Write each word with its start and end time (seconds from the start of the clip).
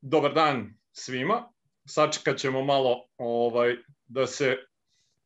dobar 0.00 0.34
dan 0.34 0.74
svima. 0.92 1.52
Sačekat 1.88 2.38
ćemo 2.38 2.64
malo 2.64 3.06
ovaj, 3.16 3.76
da 4.06 4.26
se 4.26 4.56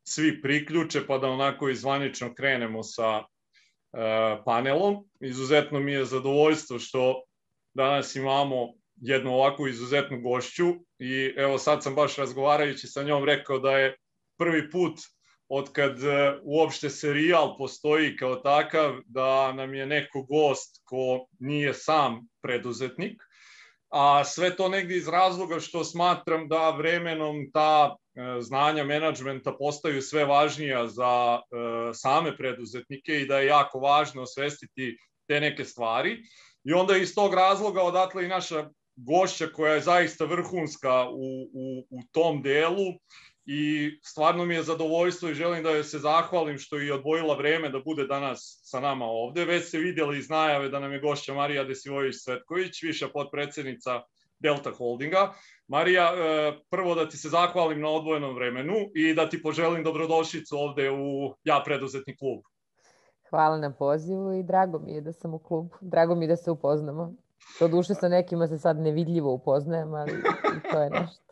svi 0.05 0.43
priključe 0.43 1.07
pa 1.07 1.19
da 1.19 1.29
onako 1.29 1.69
izvanično 1.69 2.35
krenemo 2.35 2.83
sa 2.83 3.19
e, 3.19 3.25
panelom. 4.45 5.09
Izuzetno 5.21 5.81
mi 5.81 5.93
je 5.93 6.05
zadovoljstvo 6.05 6.79
što 6.79 7.23
danas 7.75 8.17
imamo 8.17 8.75
jednu 8.97 9.35
ovakvu 9.35 9.69
izuzetnu 9.69 10.21
gošću 10.21 10.75
i 10.99 11.35
evo 11.37 11.59
sad 11.59 11.83
sam 11.83 11.95
baš 11.95 12.17
razgovarajući 12.17 12.87
sa 12.87 13.03
njom 13.03 13.25
rekao 13.25 13.59
da 13.59 13.79
je 13.79 13.97
prvi 14.39 14.71
put 14.71 14.99
od 15.49 15.73
kad 15.73 16.05
e, 16.05 16.39
uopšte 16.43 16.91
serijal 16.91 17.59
postoji 17.59 18.17
kao 18.17 18.37
takav 18.37 18.95
da 19.07 19.53
nam 19.53 19.75
je 19.75 19.87
neko 19.87 20.23
gost 20.23 20.83
ko 20.85 21.27
nije 21.39 21.75
sam 21.75 22.29
preduzetnik 22.43 23.23
a 23.97 24.25
sve 24.25 24.57
to 24.57 24.69
negdje 24.69 24.97
iz 24.97 25.09
razloga 25.09 25.61
što 25.61 25.85
smatram 25.85 26.49
da 26.49 26.71
vremenom 26.71 27.51
ta 27.53 27.97
e, 27.97 28.41
znanja 28.41 28.85
menadžmenta 28.85 29.53
postaju 29.59 30.03
sve 30.03 30.25
važnija 30.25 30.87
za 30.87 31.39
e, 31.39 31.95
same 31.95 32.37
preduzetnike 32.37 33.21
i 33.21 33.27
da 33.27 33.39
je 33.39 33.47
jako 33.47 33.79
važno 33.79 34.23
osvestiti 34.23 34.97
te 35.29 35.41
neke 35.41 35.65
stvari. 35.65 36.19
I 36.65 36.73
onda 36.73 36.97
iz 36.97 37.15
tog 37.15 37.35
razloga 37.35 37.83
odatle 37.83 38.25
i 38.25 38.29
naša 38.29 38.71
gošća 38.97 39.47
koja 39.47 39.75
je 39.75 39.81
zaista 39.81 40.25
vrhunska 40.25 41.09
u, 41.09 41.43
u, 41.53 41.87
u 41.91 42.01
tom 42.13 42.43
delu 42.43 42.93
i 43.47 43.91
stvarno 44.03 44.45
mi 44.45 44.55
je 44.55 44.63
zadovoljstvo 44.63 45.29
i 45.29 45.35
želim 45.35 45.63
da 45.63 45.71
joj 45.71 45.85
se 45.85 45.99
zahvalim 45.99 46.59
što 46.59 46.77
je 46.77 46.95
odvojila 46.95 47.37
vreme 47.37 47.69
da 47.69 47.79
bude 47.79 48.07
danas 48.07 48.61
sa 48.65 48.81
nama 48.81 49.05
ovde. 49.05 49.45
Već 49.45 49.71
se 49.71 49.79
vidjeli 49.79 50.19
iz 50.19 50.31
najave 50.31 50.69
da 50.69 50.81
nam 50.81 50.93
je 50.93 51.01
gošća 51.01 51.35
Marija 51.35 51.65
Desivojević 51.65 52.17
Svetković, 52.19 52.83
viša 52.83 53.09
potpredsednica 53.09 54.03
Delta 54.39 54.71
Holdinga. 54.71 55.33
Marija, 55.69 56.05
e, 56.05 56.53
prvo 56.71 56.95
da 56.95 57.09
ti 57.09 57.17
se 57.17 57.29
zahvalim 57.29 57.81
na 57.81 57.89
odvojenom 57.89 58.35
vremenu 58.35 58.75
i 58.95 59.15
da 59.15 59.29
ti 59.29 59.43
poželim 59.43 59.85
dobrodošlicu 59.85 60.57
ovde 60.57 60.91
u 60.91 61.35
Ja 61.45 61.63
preduzetni 61.65 62.17
klub. 62.17 62.41
Hvala 63.31 63.59
na 63.59 63.73
pozivu 63.73 64.33
i 64.33 64.43
drago 64.43 64.79
mi 64.79 64.93
je 64.93 65.01
da 65.01 65.13
sam 65.13 65.35
u 65.35 65.39
klubu. 65.39 65.77
Drago 65.81 66.15
mi 66.15 66.25
je 66.25 66.29
da 66.29 66.37
se 66.37 66.51
upoznamo. 66.51 67.13
To 67.59 67.69
duše 67.69 67.95
sa 67.95 68.09
nekima 68.09 68.47
se 68.47 68.59
sad 68.59 68.79
nevidljivo 68.79 69.33
upoznajem, 69.33 69.95
ali 69.95 70.13
to 70.73 70.83
je 70.83 70.91
nešto. 71.01 71.24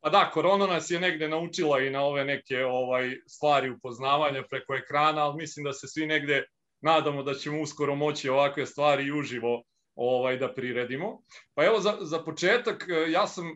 Pa 0.00 0.10
da, 0.10 0.30
korona 0.30 0.66
nas 0.66 0.90
je 0.90 1.00
negde 1.00 1.28
naučila 1.28 1.80
i 1.80 1.90
na 1.90 2.02
ove 2.02 2.24
neke 2.24 2.64
ovaj 2.64 3.16
stvari 3.26 3.70
upoznavanja 3.70 4.42
preko 4.50 4.74
ekrana, 4.74 5.24
ali 5.24 5.36
mislim 5.36 5.64
da 5.64 5.72
se 5.72 5.88
svi 5.88 6.06
negde 6.06 6.44
nadamo 6.80 7.22
da 7.22 7.34
ćemo 7.34 7.60
uskoro 7.60 7.94
moći 7.94 8.28
ovakve 8.28 8.66
stvari 8.66 9.04
i 9.04 9.12
uživo 9.12 9.62
ovaj 9.94 10.36
da 10.36 10.54
priredimo. 10.54 11.22
Pa 11.54 11.64
evo 11.64 11.80
za, 11.80 11.96
za 12.00 12.22
početak 12.22 12.86
e, 12.88 13.10
ja 13.10 13.26
sam 13.26 13.46
e, 13.46 13.54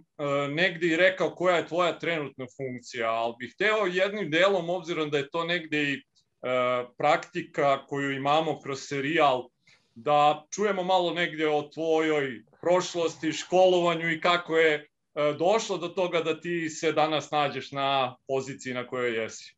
negde 0.49 0.87
i 0.87 0.97
rekao 0.97 1.35
koja 1.35 1.57
je 1.57 1.67
tvoja 1.67 1.99
trenutna 1.99 2.47
funkcija, 2.57 3.11
ali 3.11 3.35
bih 3.39 3.53
hteo 3.55 3.87
jednim 3.87 4.31
delom 4.31 4.71
obzirom 4.71 5.11
da 5.11 5.19
je 5.19 5.31
to 5.31 5.45
negde 5.45 5.83
i 5.83 5.95
e, 5.95 6.01
praktika 6.99 7.87
koju 7.87 8.13
imamo 8.13 8.61
kroz 8.61 8.81
serijal 8.81 9.49
da 9.95 10.47
čujemo 10.55 10.83
malo 10.83 11.15
negde 11.15 11.49
o 11.49 11.63
tvojoj 11.63 12.43
prošlosti, 12.61 13.33
školovanju 13.33 14.13
i 14.13 14.21
kako 14.21 14.57
je 14.57 14.89
došlo 15.39 15.79
do 15.79 15.89
toga 15.89 16.21
da 16.21 16.41
ti 16.41 16.69
se 16.69 16.93
danas 16.93 17.31
nađeš 17.31 17.73
na 17.73 18.17
poziciji 18.29 18.75
na 18.75 18.87
kojoj 18.87 19.23
jesi? 19.23 19.57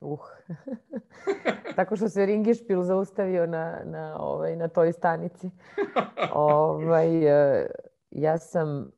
Uh. 0.00 0.18
Tako 1.76 1.96
što 1.96 2.08
se 2.08 2.26
Ringišpil 2.26 2.82
zaustavio 2.82 3.46
na, 3.46 3.80
na, 3.84 4.16
ovaj, 4.20 4.56
na 4.56 4.68
toj 4.68 4.92
stanici. 4.92 5.50
ovaj, 6.32 7.26
e, 7.26 7.66
ja 8.10 8.38
sam 8.38 8.90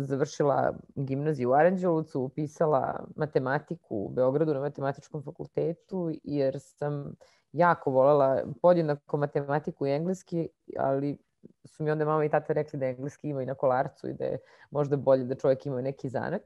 završila 0.00 0.74
gimnaziju 0.94 1.50
u 1.50 1.52
Aranđelovcu, 1.52 2.20
upisala 2.20 3.06
matematiku 3.16 3.96
u 3.96 4.08
Beogradu 4.08 4.54
na 4.54 4.60
matematičkom 4.60 5.22
fakultetu, 5.22 6.10
jer 6.24 6.56
sam 6.60 7.14
jako 7.52 7.90
volela 7.90 8.42
podjednako 8.62 9.16
matematiku 9.16 9.86
i 9.86 9.90
engleski, 9.90 10.48
ali 10.78 11.18
su 11.68 11.84
mi 11.84 11.90
onda 11.90 12.04
mama 12.04 12.24
i 12.24 12.28
tata 12.28 12.52
rekli 12.52 12.78
da 12.78 12.86
engleski 12.86 13.28
ima 13.28 13.42
i 13.42 13.46
na 13.46 13.54
kolarcu 13.54 14.08
i 14.08 14.12
da 14.12 14.24
je 14.24 14.38
možda 14.70 14.96
bolje 14.96 15.24
da 15.24 15.34
čovjek 15.34 15.66
ima 15.66 15.80
neki 15.80 16.08
zanat. 16.08 16.42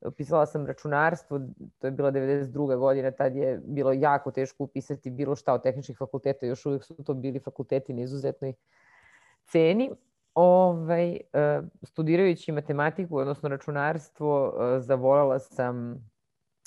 Upisala 0.00 0.46
sam 0.46 0.66
računarstvo, 0.66 1.40
to 1.78 1.86
je 1.86 1.90
bila 1.90 2.12
92. 2.12 2.76
godina, 2.78 3.10
tad 3.10 3.36
je 3.36 3.60
bilo 3.64 3.92
jako 3.92 4.30
teško 4.30 4.64
upisati 4.64 5.10
bilo 5.10 5.36
šta 5.36 5.52
od 5.52 5.62
tehničkih 5.62 5.96
fakulteta, 5.98 6.46
još 6.46 6.66
uvijek 6.66 6.84
su 6.84 7.04
to 7.04 7.14
bili 7.14 7.40
fakulteti 7.40 7.94
na 7.94 8.02
izuzetnoj 8.02 8.52
ceni. 9.46 9.90
Ovaj, 10.34 11.10
e, 11.12 11.20
studirajući 11.82 12.52
matematiku, 12.52 13.16
odnosno 13.16 13.48
računarstvo, 13.48 14.54
e, 14.60 14.80
zavolala 14.80 15.38
sam 15.38 16.04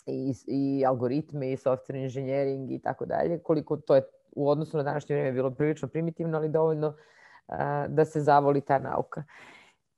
i, 0.05 0.33
i 0.47 0.85
algoritme 0.85 1.51
i 1.51 1.57
software 1.57 2.03
engineering 2.03 2.71
i 2.71 2.79
tako 2.79 3.05
dalje, 3.05 3.39
koliko 3.39 3.77
to 3.77 3.95
je 3.95 4.01
u 4.31 4.49
odnosu 4.49 4.77
na 4.77 4.83
današnje 4.83 5.15
vreme 5.15 5.31
bilo 5.31 5.51
prilično 5.51 5.87
primitivno, 5.87 6.37
ali 6.37 6.49
dovoljno 6.49 6.95
da 7.87 8.05
se 8.05 8.21
zavoli 8.21 8.61
ta 8.61 8.79
nauka. 8.79 9.23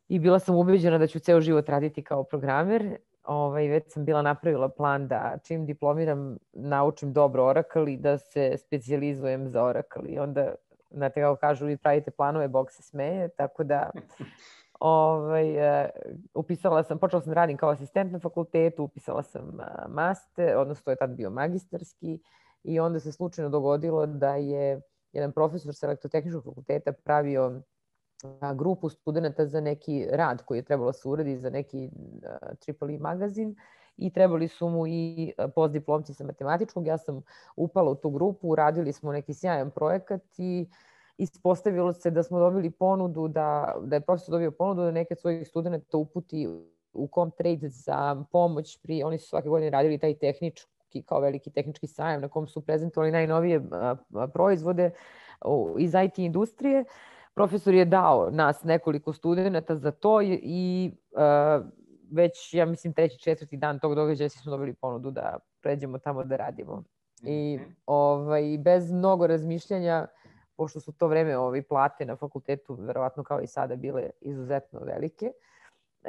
I 0.07 0.19
bila 0.19 0.39
sam 0.39 0.55
ubeđena 0.55 0.97
da 0.97 1.07
ću 1.07 1.19
ceo 1.19 1.41
život 1.41 1.69
raditi 1.69 2.03
kao 2.03 2.23
programer. 2.23 2.97
Ovaj, 3.23 3.67
već 3.67 3.93
sam 3.93 4.05
bila 4.05 4.21
napravila 4.21 4.69
plan 4.69 5.07
da 5.07 5.37
čim 5.43 5.65
diplomiram 5.65 6.37
naučim 6.53 7.13
dobro 7.13 7.45
Oracle 7.45 7.93
i 7.93 7.97
da 7.97 8.17
se 8.17 8.57
specializujem 8.57 9.49
za 9.49 9.63
Oracle. 9.63 10.09
I 10.09 10.19
onda, 10.19 10.55
znate 10.89 11.21
kako 11.21 11.35
kažu, 11.35 11.65
vi 11.65 11.77
pravite 11.77 12.11
planove, 12.11 12.47
Bog 12.47 12.71
se 12.71 12.83
smeje, 12.83 13.29
tako 13.29 13.63
da 13.63 13.89
ovaj, 14.79 15.57
uh, 15.57 15.89
upisala 16.33 16.83
sam, 16.83 16.99
počela 16.99 17.21
sam 17.21 17.29
da 17.29 17.35
radim 17.35 17.57
kao 17.57 17.69
asistent 17.69 18.11
na 18.11 18.19
fakultetu, 18.19 18.83
upisala 18.83 19.23
sam 19.23 19.47
uh, 19.47 19.93
master, 19.93 20.57
odnosno 20.57 20.83
to 20.83 20.91
je 20.91 20.97
tad 20.97 21.09
bio 21.09 21.29
magistarski 21.29 22.19
i 22.63 22.79
onda 22.79 22.99
se 22.99 23.11
slučajno 23.11 23.49
dogodilo 23.49 24.05
da 24.05 24.35
je 24.35 24.81
jedan 25.13 25.31
profesor 25.31 25.75
sa 25.75 25.85
elektrotehničkog 25.85 26.43
fakulteta 26.43 26.91
pravio 26.91 27.61
grupu 28.55 28.89
studenta 28.89 29.45
za 29.45 29.61
neki 29.61 30.07
rad 30.11 30.45
koji 30.45 30.57
je 30.57 30.63
trebalo 30.63 30.89
da 30.89 30.93
se 30.93 31.09
uradi 31.09 31.37
za 31.37 31.49
neki 31.49 31.89
Triple 32.59 32.93
E 32.93 32.97
magazin 32.97 33.55
i 33.97 34.13
trebali 34.13 34.47
su 34.47 34.69
mu 34.69 34.87
i 34.87 35.33
postdiplomci 35.55 36.13
sa 36.13 36.23
matematičkog. 36.23 36.87
Ja 36.87 36.97
sam 36.97 37.23
upala 37.55 37.91
u 37.91 37.95
tu 37.95 38.09
grupu, 38.09 38.49
uradili 38.49 38.93
smo 38.93 39.11
neki 39.11 39.33
sjajan 39.33 39.71
projekat 39.71 40.21
i 40.37 40.67
ispostavilo 41.17 41.93
se 41.93 42.11
da 42.11 42.23
smo 42.23 42.39
dobili 42.39 42.71
ponudu, 42.71 43.27
da, 43.27 43.75
da 43.81 43.95
je 43.95 44.01
profesor 44.01 44.31
dobio 44.31 44.51
ponudu 44.51 44.81
da 44.81 44.91
neke 44.91 45.13
od 45.13 45.19
svojih 45.19 45.47
studenta 45.47 45.97
uputi 45.97 46.47
u 46.93 47.09
Comtrade 47.15 47.69
za 47.69 48.23
pomoć 48.31 48.79
pri, 48.83 49.03
oni 49.03 49.17
su 49.17 49.27
svake 49.27 49.49
godine 49.49 49.69
radili 49.69 49.97
taj 49.97 50.17
tehnički 50.17 50.80
tehnički, 50.91 51.01
kao 51.03 51.19
veliki 51.19 51.51
tehnički 51.51 51.87
sajam 51.87 52.21
na 52.21 52.27
kom 52.27 52.47
su 52.47 52.61
prezentovali 52.61 53.11
najnovije 53.11 53.61
proizvode 54.33 54.91
iz 55.79 55.93
IT 55.93 56.19
industrije. 56.19 56.85
Profesor 57.33 57.73
je 57.73 57.85
dao 57.85 58.29
nas 58.31 58.63
nekoliko 58.63 59.13
studenta 59.13 59.75
za 59.75 59.91
to 59.91 60.21
i 60.21 60.91
već, 62.11 62.53
ja 62.53 62.65
mislim, 62.65 62.93
treći, 62.93 63.19
četvrti 63.19 63.57
dan 63.57 63.79
tog 63.79 63.95
događaja 63.95 64.29
smo 64.29 64.51
dobili 64.51 64.73
ponudu 64.73 65.11
da 65.11 65.39
pređemo 65.61 65.97
tamo 65.97 66.23
da 66.23 66.35
radimo. 66.35 66.83
I 67.23 67.57
mhm. 67.61 67.71
ovaj, 67.85 68.57
bez 68.59 68.91
mnogo 68.91 69.27
razmišljanja, 69.27 70.07
pošto 70.57 70.79
su 70.79 70.91
to 70.91 71.07
vreme 71.07 71.37
ovi 71.37 71.61
plate 71.61 72.05
na 72.05 72.15
fakultetu, 72.15 72.75
verovatno 72.75 73.23
kao 73.23 73.41
i 73.41 73.47
sada, 73.47 73.75
bile 73.75 74.09
izuzetno 74.21 74.79
velike, 74.79 75.25
uh, 75.25 75.50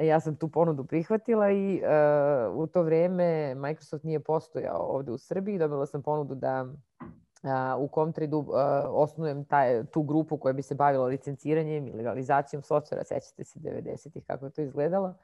ja 0.00 0.20
sam 0.20 0.36
tu 0.36 0.48
ponudu 0.48 0.84
prihvatila 0.84 1.50
i 1.50 1.82
uh, 1.82 2.56
u 2.56 2.66
to 2.66 2.82
vreme 2.82 3.54
Microsoft 3.54 4.04
nije 4.04 4.20
postojao 4.20 4.78
ovde 4.78 5.12
u 5.12 5.18
Srbiji. 5.18 5.58
Dobila 5.58 5.86
sam 5.86 6.02
ponudu 6.02 6.34
da 6.34 6.62
uh, 6.62 7.82
u 7.82 7.88
Comtrade 7.94 8.36
uh, 8.36 8.46
osnujem 8.88 9.44
taj, 9.44 9.84
tu 9.84 10.02
grupu 10.02 10.36
koja 10.36 10.52
bi 10.52 10.62
se 10.62 10.74
bavila 10.74 11.06
licenciranjem 11.06 11.88
i 11.88 11.92
legalizacijom 11.92 12.62
softvera. 12.62 13.04
Sećate 13.04 13.44
se 13.44 13.60
90-ih 13.60 14.24
kako 14.26 14.46
je 14.46 14.50
to 14.50 14.62
izgledalo, 14.62 15.14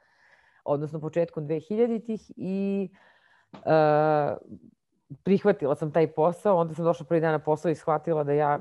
odnosno 0.63 0.99
početkom 0.99 1.47
2000-ih 1.47 2.31
i 2.35 2.89
uh, 3.53 3.59
prihvatila 5.23 5.75
sam 5.75 5.91
taj 5.91 6.07
posao. 6.07 6.57
Onda 6.57 6.73
sam 6.73 6.85
došla 6.85 7.05
prvi 7.05 7.21
dan 7.21 7.31
na 7.31 7.39
posao 7.39 7.71
i 7.71 7.75
shvatila 7.75 8.23
da 8.23 8.33
ja 8.33 8.59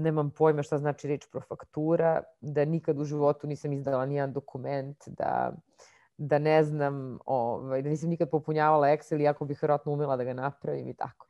nemam 0.00 0.30
pojma 0.30 0.62
šta 0.62 0.78
znači 0.78 1.08
reč 1.08 1.26
profaktura, 1.32 2.22
da 2.40 2.64
nikad 2.64 2.98
u 2.98 3.04
životu 3.04 3.46
nisam 3.46 3.72
izdala 3.72 4.06
nijedan 4.06 4.32
dokument, 4.32 4.96
da, 5.06 5.52
da 6.16 6.38
ne 6.38 6.64
znam, 6.64 7.18
ovaj, 7.26 7.82
da 7.82 7.88
nisam 7.88 8.08
nikad 8.08 8.30
popunjavala 8.30 8.88
Excel, 8.88 9.20
iako 9.20 9.44
bih 9.44 9.58
vjerojatno 9.62 9.92
umela 9.92 10.16
da 10.16 10.24
ga 10.24 10.32
napravim 10.32 10.88
i 10.88 10.94
tako. 10.94 11.26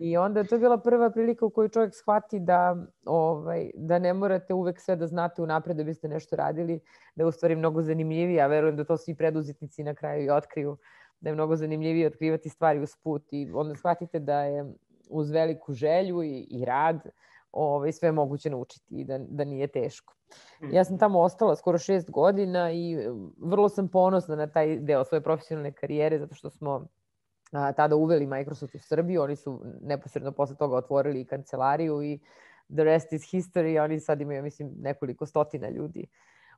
I 0.00 0.16
onda 0.16 0.44
to 0.44 0.54
je 0.54 0.58
bila 0.58 0.78
prva 0.78 1.10
prilika 1.10 1.46
u 1.46 1.50
kojoj 1.50 1.68
čovjek 1.68 1.94
shvati 1.94 2.40
da, 2.40 2.76
ovaj, 3.04 3.70
da 3.74 3.98
ne 3.98 4.14
morate 4.14 4.54
uvek 4.54 4.80
sve 4.80 4.96
da 4.96 5.06
znate 5.06 5.42
unapred 5.42 5.76
da 5.76 5.84
biste 5.84 6.08
nešto 6.08 6.36
radili, 6.36 6.80
da 7.14 7.22
je 7.22 7.26
u 7.26 7.32
stvari 7.32 7.56
mnogo 7.56 7.82
zanimljivije, 7.82 8.42
a 8.42 8.46
verujem 8.46 8.76
da 8.76 8.84
to 8.84 8.96
svi 8.96 9.14
preduzetnici 9.14 9.82
na 9.82 9.94
kraju 9.94 10.24
i 10.24 10.30
otkriju, 10.30 10.76
da 11.20 11.30
je 11.30 11.34
mnogo 11.34 11.56
zanimljivije 11.56 12.06
otkrivati 12.06 12.48
stvari 12.48 12.80
uz 12.80 12.96
put 13.02 13.32
i 13.32 13.50
onda 13.54 13.74
shvatite 13.74 14.18
da 14.18 14.40
je 14.40 14.74
uz 15.10 15.30
veliku 15.30 15.72
želju 15.72 16.22
i, 16.22 16.46
i 16.50 16.64
rad, 16.64 17.00
ovaj, 17.54 17.92
sve 17.92 18.12
moguće 18.12 18.50
naučiti 18.50 18.94
i 18.94 19.04
da, 19.04 19.18
da 19.18 19.44
nije 19.44 19.66
teško. 19.66 20.14
Ja 20.72 20.84
sam 20.84 20.98
tamo 20.98 21.20
ostala 21.20 21.56
skoro 21.56 21.78
šest 21.78 22.10
godina 22.10 22.72
i 22.72 22.96
vrlo 23.38 23.68
sam 23.68 23.88
ponosna 23.88 24.36
na 24.36 24.46
taj 24.46 24.78
deo 24.78 25.04
svoje 25.04 25.20
profesionalne 25.20 25.72
karijere 25.72 26.18
zato 26.18 26.34
što 26.34 26.50
smo 26.50 26.86
a, 27.52 27.72
tada 27.72 27.96
uveli 27.96 28.26
Microsoft 28.26 28.74
u 28.74 28.78
Srbiju. 28.78 29.22
Oni 29.22 29.36
su 29.36 29.60
neposredno 29.82 30.32
posle 30.32 30.56
toga 30.56 30.76
otvorili 30.76 31.20
i 31.20 31.24
kancelariju 31.24 32.02
i 32.02 32.18
the 32.68 32.84
rest 32.84 33.12
is 33.12 33.22
history. 33.22 33.84
Oni 33.84 34.00
sad 34.00 34.20
imaju, 34.20 34.42
mislim, 34.42 34.72
nekoliko 34.80 35.26
stotina 35.26 35.68
ljudi 35.68 36.06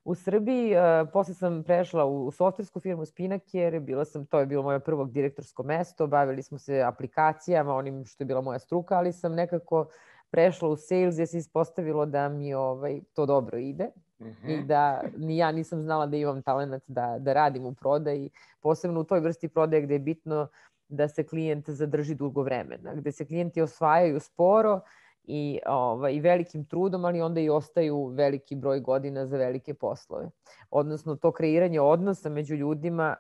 u 0.07 0.15
Srbiji. 0.15 0.77
Uh, 0.77 1.09
posle 1.13 1.35
sam 1.35 1.63
prešla 1.63 2.05
u, 2.05 2.27
u 2.27 2.31
softversku 2.31 2.81
firmu 2.81 3.05
Spinaker, 3.05 3.81
bila 3.81 4.05
sam, 4.05 4.27
to 4.27 4.41
je 4.41 4.47
bilo 4.47 4.63
moje 4.63 4.81
prvo 4.81 5.05
direktorsko 5.05 5.63
mesto, 5.63 6.07
bavili 6.07 6.43
smo 6.43 6.59
se 6.59 6.83
aplikacijama, 6.83 7.75
onim 7.75 8.05
što 8.05 8.23
je 8.23 8.27
bila 8.27 8.41
moja 8.41 8.59
struka, 8.59 8.95
ali 8.95 9.13
sam 9.13 9.35
nekako 9.35 9.89
prešla 10.31 10.69
u 10.69 10.77
sales 10.77 11.19
jer 11.19 11.29
se 11.29 11.39
ispostavilo 11.39 12.07
da 12.07 12.29
mi 12.29 12.55
ovaj, 12.55 13.01
to 13.15 13.27
dobro 13.27 13.59
ide 13.59 13.91
mm 14.19 14.25
-hmm. 14.25 14.49
i 14.49 14.65
da 14.65 15.03
ni 15.17 15.37
ja 15.37 15.53
nisam 15.53 15.83
znala 15.83 16.07
da 16.07 16.17
imam 16.17 16.43
talent 16.43 16.83
da, 16.87 17.17
da 17.19 17.33
radim 17.33 17.67
u 17.67 17.75
prodaji, 17.75 18.31
posebno 18.61 19.01
u 19.01 19.05
toj 19.05 19.21
vrsti 19.21 19.49
prodaje 19.49 19.83
gde 19.83 19.95
je 19.95 19.99
bitno 19.99 20.49
da 20.89 21.09
se 21.09 21.27
klijent 21.27 21.71
zadrži 21.71 22.15
dugo 22.15 22.43
vremena, 22.43 22.95
gde 22.95 23.13
se 23.13 23.27
klijenti 23.27 23.63
osvajaju 23.63 24.21
sporo, 24.21 24.81
i, 25.27 25.59
ovaj, 25.67 26.15
i 26.15 26.21
velikim 26.21 26.65
trudom, 26.65 27.05
ali 27.05 27.21
onda 27.21 27.41
i 27.41 27.51
ostaju 27.51 28.07
veliki 28.07 28.57
broj 28.57 28.81
godina 28.81 29.27
za 29.27 29.37
velike 29.37 29.75
poslove. 29.75 30.31
Odnosno, 30.71 31.17
to 31.17 31.33
kreiranje 31.33 31.81
odnosa 31.81 32.29
među 32.29 32.55
ljudima 32.55 33.17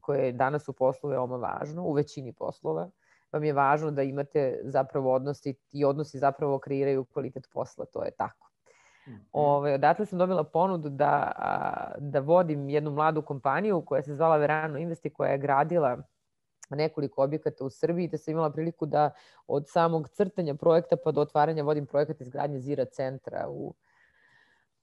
koje 0.00 0.26
je 0.26 0.32
danas 0.32 0.68
u 0.68 0.72
poslu 0.72 1.10
veoma 1.10 1.36
važno, 1.36 1.84
u 1.84 1.92
većini 1.92 2.32
poslova, 2.32 2.90
vam 3.32 3.44
je 3.44 3.52
važno 3.52 3.90
da 3.90 4.02
imate 4.02 4.60
zapravo 4.64 5.14
odnosi 5.14 5.54
i 5.72 5.84
odnosi 5.84 6.18
zapravo 6.18 6.58
kreiraju 6.58 7.04
kvalitet 7.04 7.48
posla, 7.52 7.84
to 7.84 8.04
je 8.04 8.10
tako. 8.10 8.50
-hmm. 9.10 9.18
Ove, 9.32 9.56
ovaj, 9.56 9.74
odatle 9.74 10.06
sam 10.06 10.18
dobila 10.18 10.44
ponudu 10.44 10.88
da, 10.88 11.32
da 11.98 12.20
vodim 12.20 12.68
jednu 12.68 12.90
mladu 12.90 13.22
kompaniju 13.22 13.82
koja 13.86 14.02
se 14.02 14.14
zvala 14.14 14.36
Verano 14.36 14.78
Investi, 14.78 15.10
koja 15.10 15.30
je 15.30 15.38
gradila 15.38 15.98
nekoliko 16.70 17.22
objekata 17.22 17.64
u 17.64 17.70
Srbiji, 17.70 18.08
da 18.08 18.18
sam 18.18 18.32
imala 18.32 18.50
priliku 18.50 18.86
da 18.86 19.10
od 19.46 19.68
samog 19.68 20.08
crtanja 20.08 20.54
projekta 20.54 20.96
pa 21.04 21.10
do 21.10 21.20
otvaranja 21.20 21.62
vodim 21.62 21.86
projekat 21.86 22.20
izgradnje 22.20 22.58
Zira 22.58 22.84
centra 22.84 23.46
u, 23.48 23.74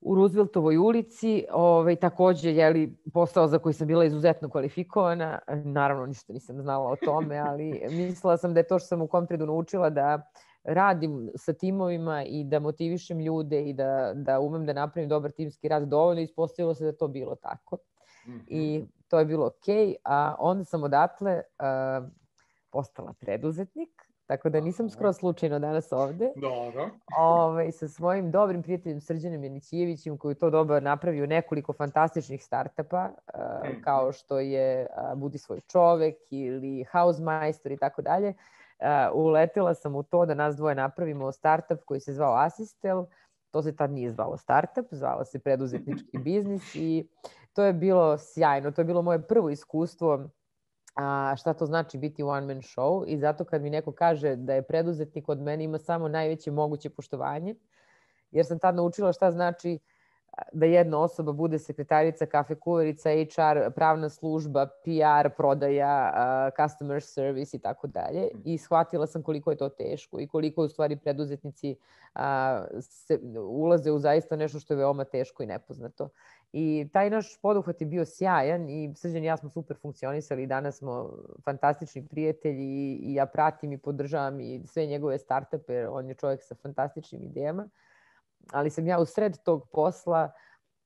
u 0.01 0.15
Rooseveltovoj 0.15 0.77
ulici. 0.77 1.45
Ove, 1.51 1.95
takođe, 1.95 2.51
jeli, 2.51 2.97
posao 3.13 3.47
za 3.47 3.59
koji 3.59 3.73
sam 3.73 3.87
bila 3.87 4.05
izuzetno 4.05 4.49
kvalifikovana. 4.49 5.39
Naravno, 5.63 6.05
ništa 6.05 6.33
nisam 6.33 6.61
znala 6.61 6.89
o 6.91 6.95
tome, 6.95 7.37
ali 7.37 7.81
mislila 7.97 8.37
sam 8.37 8.53
da 8.53 8.59
je 8.59 8.67
to 8.67 8.79
što 8.79 8.87
sam 8.87 9.01
u 9.01 9.07
Kompredu 9.07 9.45
naučila 9.45 9.89
da 9.89 10.31
radim 10.63 11.29
sa 11.35 11.53
timovima 11.53 12.23
i 12.23 12.43
da 12.43 12.59
motivišem 12.59 13.19
ljude 13.19 13.61
i 13.63 13.73
da, 13.73 14.13
da 14.15 14.39
umem 14.39 14.65
da 14.65 14.73
napravim 14.73 15.09
dobar 15.09 15.31
timski 15.31 15.67
rad 15.67 15.83
dovoljno. 15.83 16.21
Ispostavilo 16.21 16.73
se 16.73 16.85
da 16.85 16.91
to 16.91 17.07
bilo 17.07 17.35
tako. 17.35 17.77
I 18.47 18.85
to 19.07 19.19
je 19.19 19.25
bilo 19.25 19.45
ok, 19.45 19.97
a 20.03 20.35
onda 20.39 20.63
sam 20.63 20.83
odatle 20.83 21.33
uh, 21.33 22.09
postala 22.69 23.13
preduzetnik, 23.19 24.06
tako 24.27 24.49
da 24.49 24.59
nisam 24.59 24.89
skoro 24.89 25.13
slučajno 25.13 25.59
danas 25.59 25.91
ovde. 25.91 26.31
Dobro. 26.35 26.81
Ove, 26.81 26.91
ovaj, 27.17 27.71
sa 27.71 27.87
svojim 27.87 28.31
dobrim 28.31 28.63
prijateljem 28.63 29.01
Srđanom 29.01 29.43
Janićijevićem 29.43 30.17
koji 30.17 30.35
to 30.35 30.49
dobro 30.49 30.79
napravio 30.79 31.27
nekoliko 31.27 31.73
fantastičnih 31.73 32.43
startapa, 32.43 33.09
uh, 33.09 33.69
mm. 33.69 33.81
kao 33.81 34.11
što 34.11 34.39
je 34.39 34.87
uh, 35.11 35.19
Budi 35.19 35.37
svoj 35.37 35.59
čovek 35.59 36.15
ili 36.29 36.83
Hausmeister 36.83 37.71
i 37.71 37.77
tako 37.77 38.01
dalje. 38.01 38.33
Uletela 39.13 39.73
sam 39.73 39.95
u 39.95 40.03
to 40.03 40.25
da 40.25 40.33
nas 40.33 40.55
dvoje 40.55 40.75
napravimo 40.75 41.31
startup 41.31 41.79
koji 41.85 41.99
se 41.99 42.13
zvao 42.13 42.35
Asistel, 42.35 43.05
to 43.51 43.61
se 43.61 43.75
tad 43.75 43.91
nije 43.91 44.11
zvalo 44.11 44.37
startup, 44.37 44.85
zvalo 44.91 45.25
se 45.25 45.39
preduzetnički 45.39 46.17
biznis 46.17 46.75
i 46.75 47.07
to 47.53 47.63
je 47.63 47.73
bilo 47.73 48.17
sjajno. 48.17 48.71
To 48.71 48.81
je 48.81 48.85
bilo 48.85 49.01
moje 49.01 49.27
prvo 49.27 49.49
iskustvo 49.49 50.29
a, 50.97 51.35
šta 51.37 51.53
to 51.53 51.65
znači 51.65 51.97
biti 51.97 52.23
one 52.23 52.47
man 52.47 52.61
show 52.61 53.05
i 53.07 53.17
zato 53.17 53.43
kad 53.43 53.61
mi 53.61 53.69
neko 53.69 53.91
kaže 53.91 54.35
da 54.35 54.53
je 54.53 54.61
preduzetnik 54.61 55.29
od 55.29 55.41
mene 55.41 55.63
ima 55.63 55.77
samo 55.77 56.07
najveće 56.07 56.51
moguće 56.51 56.89
poštovanje, 56.89 57.55
jer 58.31 58.45
sam 58.45 58.59
tad 58.59 58.75
naučila 58.75 59.13
šta 59.13 59.31
znači 59.31 59.79
da 60.53 60.65
jedna 60.65 60.99
osoba 60.99 61.31
bude 61.31 61.59
sekretarica, 61.59 62.25
kafe 62.25 62.55
kuverica, 62.55 63.09
HR, 63.09 63.71
pravna 63.75 64.09
služba, 64.09 64.67
PR, 64.83 65.29
prodaja, 65.37 66.13
uh, 66.13 66.53
customer 66.55 67.03
service 67.03 67.57
i 67.57 67.59
tako 67.59 67.87
dalje. 67.87 68.27
I 68.45 68.57
shvatila 68.57 69.07
sam 69.07 69.23
koliko 69.23 69.51
je 69.51 69.57
to 69.57 69.69
teško 69.69 70.19
i 70.19 70.27
koliko 70.27 70.63
u 70.63 70.67
stvari 70.67 70.95
preduzetnici 70.95 71.75
uh, 72.15 72.21
se, 72.79 73.19
ulaze 73.39 73.91
u 73.91 73.99
zaista 73.99 74.35
nešto 74.35 74.59
što 74.59 74.73
je 74.73 74.77
veoma 74.77 75.03
teško 75.03 75.43
i 75.43 75.45
nepoznato. 75.47 76.09
I 76.53 76.89
taj 76.93 77.09
naš 77.09 77.41
poduhvat 77.41 77.81
je 77.81 77.87
bio 77.87 78.05
sjajan 78.05 78.69
i 78.69 78.93
Srđan 78.95 79.23
i 79.23 79.27
ja 79.27 79.37
smo 79.37 79.49
super 79.49 79.77
funkcionisali 79.81 80.43
i 80.43 80.47
danas 80.47 80.77
smo 80.77 81.09
fantastični 81.45 82.07
prijatelji 82.07 82.99
i, 83.03 83.13
ja 83.13 83.25
pratim 83.25 83.71
i 83.71 83.77
podržavam 83.77 84.39
i 84.39 84.61
sve 84.65 84.85
njegove 84.85 85.17
startupe, 85.17 85.87
on 85.87 86.09
je 86.09 86.15
čovjek 86.15 86.43
sa 86.43 86.55
fantastičnim 86.55 87.23
idejama. 87.23 87.69
Ali 88.51 88.69
sam 88.69 88.87
ja 88.87 88.99
u 88.99 89.05
sred 89.05 89.37
tog 89.43 89.69
posla 89.71 90.31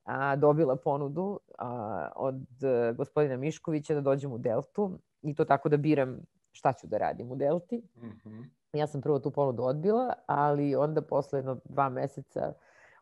a, 0.04 0.36
dobila 0.36 0.76
ponudu 0.76 1.40
a, 1.58 2.08
od 2.16 2.44
a, 2.62 2.92
gospodina 2.92 3.36
Miškovića 3.36 3.94
da 3.94 4.00
dođem 4.00 4.32
u 4.32 4.38
Deltu 4.38 4.98
i 5.22 5.34
to 5.34 5.44
tako 5.44 5.68
da 5.68 5.76
biram 5.76 6.20
šta 6.52 6.72
ću 6.72 6.86
da 6.86 6.98
radim 6.98 7.30
u 7.32 7.36
Delti. 7.36 7.82
Mm 7.96 8.08
-hmm. 8.24 8.44
Ja 8.72 8.86
sam 8.86 9.00
prvo 9.00 9.18
tu 9.18 9.30
ponudu 9.30 9.62
odbila, 9.62 10.12
ali 10.26 10.76
onda 10.76 11.02
posle 11.02 11.38
jedno 11.38 11.60
dva 11.64 11.88
meseca 11.88 12.52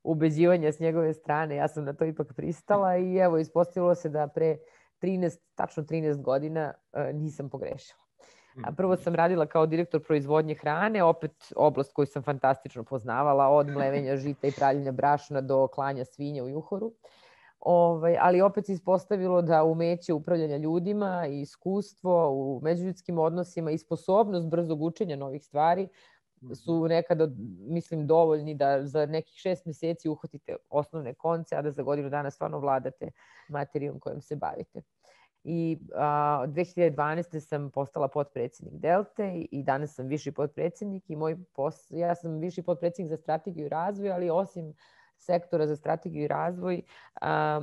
ubeđivanja 0.03 0.73
s 0.73 0.81
njegove 0.81 1.15
strane, 1.15 1.57
ja 1.57 1.69
sam 1.69 1.85
na 1.85 1.93
to 1.93 2.05
ipak 2.05 2.33
pristala 2.37 2.97
i 2.97 3.17
evo, 3.17 3.39
ispostavilo 3.39 3.95
se 3.95 4.09
da 4.09 4.29
pre 4.29 4.59
13, 5.03 5.39
tačno 5.55 5.83
13 5.83 6.23
godina 6.23 6.73
uh, 6.93 7.15
nisam 7.15 7.49
pogrešila. 7.49 8.01
A 8.65 8.73
prvo 8.73 8.97
sam 8.97 9.15
radila 9.15 9.47
kao 9.47 9.67
direktor 9.67 10.03
proizvodnje 10.03 10.55
hrane, 10.55 11.03
opet 11.03 11.53
oblast 11.57 11.93
koju 11.93 12.07
sam 12.07 12.23
fantastično 12.23 12.85
poznavala, 12.85 13.49
od 13.49 13.69
mlevenja 13.69 14.17
žita 14.17 14.47
i 14.47 14.53
pravljenja 14.53 14.93
brašna 14.93 15.41
do 15.41 15.67
klanja 15.67 16.05
svinja 16.05 16.45
u 16.45 16.49
juhoru. 16.49 16.93
Ovaj, 17.61 18.17
ali 18.21 18.41
opet 18.41 18.67
se 18.67 18.73
ispostavilo 18.73 19.43
da 19.43 19.65
umeće 19.65 20.13
upravljanja 20.13 20.57
ljudima 20.57 21.27
i 21.27 21.41
iskustvo 21.41 22.31
u 22.31 22.61
međuljudskim 22.63 23.19
odnosima 23.19 23.71
i 23.71 23.79
sposobnost 23.79 24.49
brzog 24.49 24.83
učenja 24.83 25.17
novih 25.17 25.45
stvari 25.45 25.89
su 26.55 26.75
mhm. 26.75 26.89
nekada, 26.89 27.29
mislim, 27.59 28.07
dovoljni 28.07 28.55
da 28.55 28.87
za 28.87 29.07
nekih 29.07 29.35
šest 29.35 29.67
meseci 29.67 30.09
uhvatite 30.09 30.57
osnovne 30.69 31.15
konce, 31.15 31.57
a 31.57 31.63
da 31.63 31.71
za 31.71 31.83
godinu 31.83 32.11
dana 32.11 32.31
stvarno 32.31 32.59
vladate 32.59 33.11
materijom 33.49 34.01
kojom 34.01 34.21
se 34.21 34.37
bavite. 34.37 34.83
I 35.45 35.79
a, 35.95 36.45
2012. 36.47 37.41
sam 37.41 37.71
postala 37.71 38.09
potpredsednik 38.09 38.75
Delte 38.75 39.47
i 39.51 39.63
danas 39.63 39.95
sam 39.95 40.07
viši 40.07 40.33
potpredsednik 40.33 41.11
i 41.11 41.17
moj 41.17 41.37
pos, 41.55 41.87
ja 41.91 42.15
sam 42.15 42.39
viši 42.39 42.63
potpredsednik 42.63 43.11
za 43.11 43.17
strategiju 43.17 43.67
i 43.67 43.69
razvoj, 43.69 44.13
ali 44.13 44.31
osim 44.31 44.75
sektora 45.17 45.67
za 45.67 45.77
strategiju 45.77 46.25
i 46.25 46.29
razvoj, 46.29 46.83
a, 47.21 47.61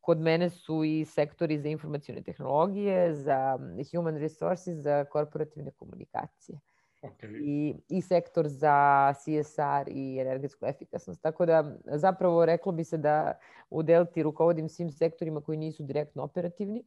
kod 0.00 0.20
mene 0.20 0.50
su 0.50 0.84
i 0.84 1.04
sektori 1.04 1.58
za 1.58 1.68
informacijone 1.68 2.22
tehnologije, 2.22 3.14
za 3.14 3.58
human 3.92 4.16
resources, 4.16 4.76
za 4.76 5.04
korporativne 5.04 5.70
komunikacije. 5.70 6.58
Okay. 7.02 7.40
I, 7.42 7.76
i 7.88 8.02
sektor 8.02 8.48
za 8.48 9.14
CSR 9.14 9.88
i 9.88 10.18
energetsku 10.18 10.66
efikasnost. 10.66 11.22
Tako 11.22 11.46
da 11.46 11.76
zapravo 11.84 12.46
reklo 12.46 12.72
bi 12.72 12.84
se 12.84 12.98
da 12.98 13.38
u 13.70 13.82
Delti 13.82 14.22
rukovodim 14.22 14.68
svim 14.68 14.90
sektorima 14.90 15.40
koji 15.40 15.58
nisu 15.58 15.82
direktno 15.82 16.22
operativni. 16.22 16.84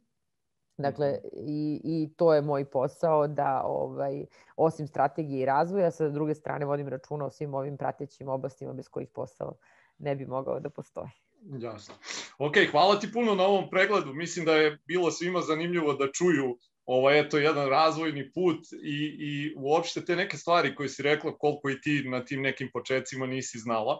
Dakle, 0.78 1.10
mhm. 1.10 1.44
i, 1.46 1.80
i 1.84 2.10
to 2.16 2.34
je 2.34 2.42
moj 2.42 2.64
posao 2.64 3.26
da 3.28 3.62
ovaj, 3.64 4.24
osim 4.56 4.86
strategije 4.86 5.42
i 5.42 5.46
razvoja, 5.46 5.90
sa 5.90 6.08
druge 6.08 6.34
strane 6.34 6.66
vodim 6.66 6.88
računa 6.88 7.24
o 7.24 7.30
svim 7.30 7.54
ovim 7.54 7.76
pratećim 7.76 8.28
oblastima 8.28 8.72
bez 8.72 8.88
kojih 8.88 9.08
posao 9.08 9.56
ne 9.98 10.16
bi 10.16 10.26
mogao 10.26 10.60
da 10.60 10.70
postoji. 10.70 11.10
Jasno. 11.58 11.94
Ok, 12.38 12.54
hvala 12.70 12.98
ti 12.98 13.12
puno 13.12 13.34
na 13.34 13.44
ovom 13.44 13.70
pregledu. 13.70 14.14
Mislim 14.14 14.44
da 14.44 14.52
je 14.52 14.78
bilo 14.86 15.10
svima 15.10 15.40
zanimljivo 15.40 15.92
da 15.92 16.12
čuju 16.12 16.58
ovaj, 16.90 17.20
eto, 17.20 17.38
jedan 17.38 17.68
razvojni 17.68 18.32
put 18.32 18.64
i, 18.82 18.98
i 19.18 19.54
uopšte 19.56 20.04
te 20.04 20.16
neke 20.16 20.36
stvari 20.36 20.74
koje 20.74 20.88
si 20.88 21.02
rekla 21.02 21.36
koliko 21.38 21.70
i 21.70 21.80
ti 21.80 22.02
na 22.08 22.24
tim 22.24 22.42
nekim 22.42 22.70
početcima 22.72 23.26
nisi 23.26 23.58
znala. 23.58 23.98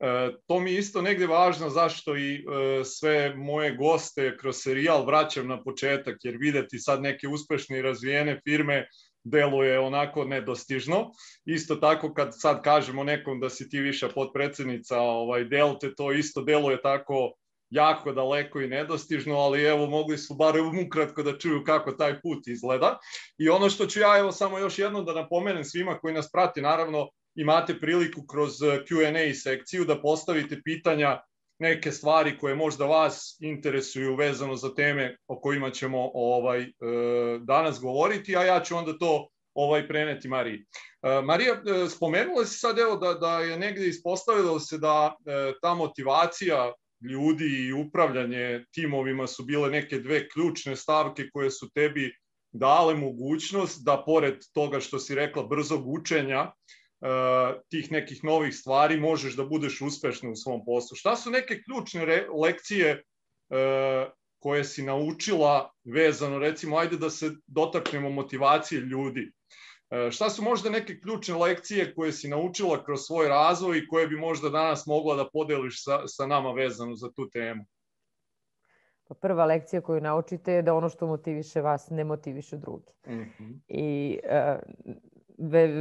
E, 0.00 0.30
to 0.46 0.60
mi 0.60 0.72
isto 0.74 1.02
negde 1.02 1.26
važno 1.26 1.68
zašto 1.70 2.16
i 2.16 2.34
e, 2.34 2.40
sve 2.84 3.34
moje 3.36 3.74
goste 3.76 4.36
kroz 4.40 4.56
serijal 4.56 5.04
vraćam 5.06 5.48
na 5.48 5.62
početak, 5.62 6.16
jer 6.22 6.36
videti 6.40 6.78
sad 6.78 7.02
neke 7.02 7.28
uspešne 7.28 7.78
i 7.78 7.82
razvijene 7.82 8.40
firme 8.44 8.86
deluje 9.24 9.78
onako 9.80 10.24
nedostižno. 10.24 11.10
Isto 11.44 11.76
tako 11.76 12.14
kad 12.14 12.40
sad 12.40 12.62
kažemo 12.62 13.04
nekom 13.04 13.40
da 13.40 13.50
si 13.50 13.68
ti 13.68 13.80
viša 13.80 14.08
podpredsednica 14.08 15.00
ovaj, 15.00 15.44
Delte, 15.44 15.94
to 15.94 16.12
isto 16.12 16.42
deluje 16.42 16.82
tako 16.82 17.34
jako 17.70 18.12
daleko 18.12 18.60
i 18.60 18.68
nedostižno, 18.68 19.34
ali 19.34 19.64
evo 19.64 19.86
mogli 19.86 20.18
su 20.18 20.34
bar 20.34 20.54
ukratko 20.86 21.22
da 21.22 21.38
čuju 21.38 21.64
kako 21.64 21.92
taj 21.92 22.20
put 22.20 22.46
izgleda. 22.46 22.98
I 23.38 23.48
ono 23.48 23.70
što 23.70 23.86
ću 23.86 24.00
ja 24.00 24.18
evo 24.18 24.32
samo 24.32 24.58
još 24.58 24.78
jednom 24.78 25.04
da 25.04 25.14
napomenem 25.14 25.64
svima 25.64 25.98
koji 25.98 26.14
nas 26.14 26.32
prati, 26.32 26.60
naravno 26.60 27.08
imate 27.34 27.78
priliku 27.78 28.26
kroz 28.26 28.52
Q&A 28.60 29.34
sekciju 29.34 29.84
da 29.84 30.00
postavite 30.00 30.60
pitanja 30.64 31.20
neke 31.58 31.92
stvari 31.92 32.38
koje 32.38 32.54
možda 32.54 32.86
vas 32.86 33.36
interesuju 33.40 34.16
vezano 34.16 34.56
za 34.56 34.74
teme 34.74 35.16
o 35.26 35.40
kojima 35.40 35.70
ćemo 35.70 36.10
ovaj 36.14 36.62
e, 36.62 36.68
danas 37.40 37.80
govoriti, 37.80 38.36
a 38.36 38.44
ja 38.44 38.60
ću 38.60 38.76
onda 38.76 38.98
to 38.98 39.28
ovaj 39.54 39.88
preneti 39.88 40.28
Mariji. 40.28 40.58
E, 41.02 41.22
Marija, 41.22 41.54
e, 41.54 41.88
spomenula 41.88 42.44
si 42.44 42.58
sad 42.58 42.78
evo 42.78 42.96
da, 42.96 43.14
da 43.14 43.40
je 43.40 43.58
negde 43.58 43.86
ispostavilo 43.88 44.60
se 44.60 44.78
da 44.78 45.16
ta 45.62 45.74
motivacija 45.74 46.72
ljudi 47.00 47.44
i 47.44 47.72
upravljanje 47.72 48.64
timovima 48.72 49.26
su 49.26 49.44
bile 49.44 49.70
neke 49.70 49.98
dve 49.98 50.28
ključne 50.28 50.76
stavke 50.76 51.28
koje 51.32 51.50
su 51.50 51.70
tebi 51.74 52.12
dale 52.52 52.94
mogućnost 52.94 53.84
da 53.84 54.02
pored 54.06 54.38
toga 54.52 54.80
što 54.80 54.98
si 54.98 55.14
rekla 55.14 55.46
brzog 55.46 55.88
učenja, 55.88 56.52
tih 57.70 57.92
nekih 57.92 58.24
novih 58.24 58.54
stvari 58.54 59.00
možeš 59.00 59.36
da 59.36 59.44
budeš 59.44 59.80
uspešna 59.80 60.30
u 60.30 60.36
svom 60.36 60.64
poslu. 60.64 60.96
Šta 60.96 61.16
su 61.16 61.30
neke 61.30 61.62
ključne 61.62 62.26
lekcije 62.42 63.02
koje 64.38 64.64
si 64.64 64.82
naučila 64.82 65.70
vezano, 65.84 66.38
recimo, 66.38 66.76
ajde 66.76 66.96
da 66.96 67.10
se 67.10 67.30
dotaknemo 67.46 68.10
motivacije 68.10 68.80
ljudi. 68.80 69.32
Šta 70.10 70.30
su 70.30 70.42
možda 70.42 70.70
neke 70.70 71.00
ključne 71.00 71.34
lekcije 71.34 71.94
koje 71.94 72.12
si 72.12 72.28
naučila 72.28 72.84
kroz 72.84 73.00
svoj 73.00 73.28
razvoj 73.28 73.78
i 73.78 73.86
koje 73.86 74.08
bi 74.08 74.16
možda 74.16 74.48
danas 74.48 74.86
mogla 74.86 75.16
da 75.16 75.28
podeliš 75.32 75.84
sa, 75.84 76.06
sa 76.06 76.26
nama 76.26 76.52
vezano 76.52 76.94
za 76.94 77.10
tu 77.12 77.30
temu? 77.30 77.64
Pa 79.08 79.14
prva 79.14 79.44
lekcija 79.44 79.80
koju 79.80 80.00
naučite 80.00 80.52
je 80.52 80.62
da 80.62 80.74
ono 80.74 80.88
što 80.88 81.06
motiviše 81.06 81.60
vas 81.60 81.90
ne 81.90 82.04
motiviše 82.04 82.56
drugi. 82.56 82.92
Mm 83.06 83.12
-hmm. 83.12 83.58
I 83.68 84.18
uh, 84.24 84.94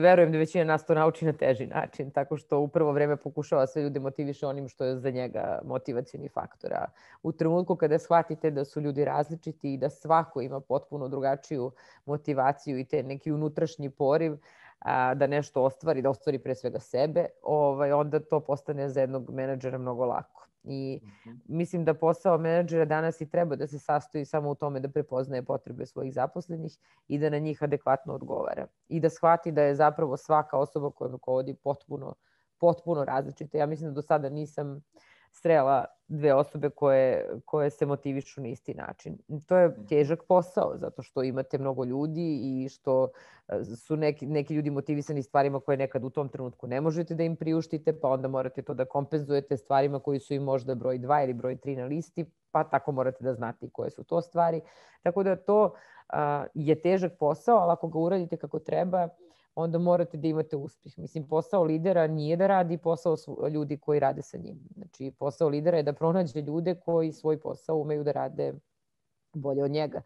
verujem 0.02 0.32
da 0.32 0.38
većina 0.38 0.64
nas 0.64 0.86
to 0.86 0.94
nauči 0.94 1.26
na 1.26 1.34
teži 1.34 1.68
način, 1.68 2.12
tako 2.12 2.38
što 2.38 2.60
u 2.60 2.68
prvo 2.68 2.92
vreme 2.92 3.18
pokušava 3.18 3.68
sve 3.68 3.82
ljude 3.82 4.00
motiviše 4.00 4.48
onim 4.48 4.68
što 4.68 4.86
je 4.86 4.98
za 4.98 5.10
njega 5.12 5.60
motivacijani 5.66 6.30
faktor. 6.30 6.74
A 6.74 6.86
u 7.24 7.32
trenutku 7.32 7.76
kada 7.76 8.00
shvatite 8.00 8.52
da 8.52 8.66
su 8.66 8.82
ljudi 8.82 9.06
različiti 9.06 9.74
i 9.74 9.78
da 9.78 9.90
svako 9.90 10.42
ima 10.42 10.60
potpuno 10.60 11.08
drugačiju 11.08 11.72
motivaciju 12.06 12.80
i 12.80 12.86
te 12.86 13.04
neki 13.04 13.32
unutrašnji 13.32 13.90
poriv, 13.90 14.38
a, 14.80 15.14
da 15.14 15.28
nešto 15.28 15.64
ostvari, 15.64 16.02
da 16.02 16.10
ostvari 16.10 16.40
pre 16.40 16.56
svega 16.56 16.80
sebe, 16.80 17.26
ovaj, 17.42 17.92
onda 17.92 18.20
to 18.20 18.40
postane 18.40 18.90
za 18.90 19.02
jednog 19.02 19.30
menadžera 19.30 19.78
mnogo 19.78 20.06
lako. 20.06 20.46
I 20.64 21.00
-huh. 21.04 21.38
mislim 21.48 21.86
da 21.86 21.94
posao 21.94 22.38
menadžera 22.38 22.86
danas 22.86 23.22
i 23.22 23.30
treba 23.30 23.56
da 23.56 23.68
se 23.68 23.80
sastoji 23.80 24.26
samo 24.26 24.50
u 24.50 24.56
tome 24.56 24.80
da 24.80 24.90
prepoznaje 24.90 25.44
potrebe 25.44 25.86
svojih 25.86 26.14
zaposlenih 26.14 26.78
i 27.08 27.20
da 27.20 27.30
na 27.30 27.40
njih 27.40 27.64
adekvatno 27.64 28.14
odgovara. 28.14 28.68
I 28.90 29.00
da 29.00 29.10
shvati 29.10 29.52
da 29.52 29.62
je 29.62 29.76
zapravo 29.76 30.18
svaka 30.18 30.58
osoba 30.58 30.92
koja 30.92 31.12
vodi 31.28 31.54
potpuno, 31.54 32.16
potpuno 32.58 33.06
različita. 33.06 33.58
Ja 33.58 33.66
mislim 33.66 33.90
da 33.90 33.94
do 33.96 34.02
sada 34.02 34.30
nisam 34.30 34.82
srela 35.32 35.86
dve 36.10 36.34
osobe 36.34 36.70
koje, 36.70 37.30
koje 37.46 37.70
se 37.70 37.86
motivišu 37.86 38.42
na 38.42 38.48
isti 38.48 38.74
način. 38.74 39.18
To 39.48 39.58
je 39.58 39.68
mhm. 39.68 39.86
težak 39.86 40.24
posao, 40.28 40.78
zato 40.78 41.02
što 41.02 41.24
imate 41.24 41.58
mnogo 41.58 41.84
ljudi 41.84 42.40
i 42.44 42.70
što 42.70 43.10
e, 43.48 43.64
su 43.64 43.98
neki, 43.98 44.26
neki 44.26 44.54
ljudi 44.54 44.70
motivisani 44.70 45.24
stvarima 45.24 45.60
koje 45.60 45.78
nekad 45.78 46.04
u 46.04 46.10
tom 46.10 46.30
trenutku 46.30 46.68
ne 46.68 46.82
možete 46.82 47.16
da 47.16 47.24
im 47.24 47.36
priuštite, 47.36 48.00
pa 48.00 48.10
onda 48.10 48.28
morate 48.28 48.62
to 48.62 48.74
da 48.74 48.86
kompenzujete 48.86 49.58
stvarima 49.58 50.00
koji 50.00 50.20
su 50.20 50.34
im 50.34 50.44
možda 50.44 50.76
broj 50.76 51.00
2 51.00 51.24
ili 51.24 51.34
broj 51.34 51.56
3 51.56 51.78
na 51.78 51.86
listi, 51.86 52.26
pa 52.52 52.64
tako 52.64 52.92
morate 52.92 53.24
da 53.24 53.34
znate 53.34 53.66
i 53.66 53.70
koje 53.70 53.90
su 53.90 54.04
to 54.04 54.22
stvari. 54.22 54.62
Tako 55.04 55.24
da 55.24 55.36
to 55.36 55.74
a, 56.10 56.46
je 56.54 56.82
težak 56.82 57.12
posao, 57.20 57.58
ali 57.58 57.72
ako 57.72 57.88
ga 57.88 58.00
uradite 58.00 58.38
kako 58.38 58.60
treba, 58.60 59.10
onda 59.60 59.78
morate 59.78 60.18
da 60.18 60.28
imate 60.28 60.56
uspeh. 60.56 61.00
Mislim, 61.00 61.28
posao 61.28 61.64
lidera 61.64 62.08
nije 62.08 62.36
da 62.36 62.48
radi 62.48 62.78
posao 62.78 63.16
ljudi 63.54 63.78
koji 63.78 64.00
rade 64.00 64.22
sa 64.22 64.38
njim. 64.38 64.60
Znači, 64.76 65.12
posao 65.20 65.50
lidera 65.50 65.78
je 65.78 65.84
da 65.84 65.94
pronađe 65.94 66.42
ljude 66.42 66.76
koji 66.76 67.12
svoj 67.12 67.40
posao 67.40 67.78
umeju 67.78 68.04
da 68.04 68.12
rade 68.12 68.54
bolje 69.34 69.64
od 69.64 69.72
njega. 69.72 70.02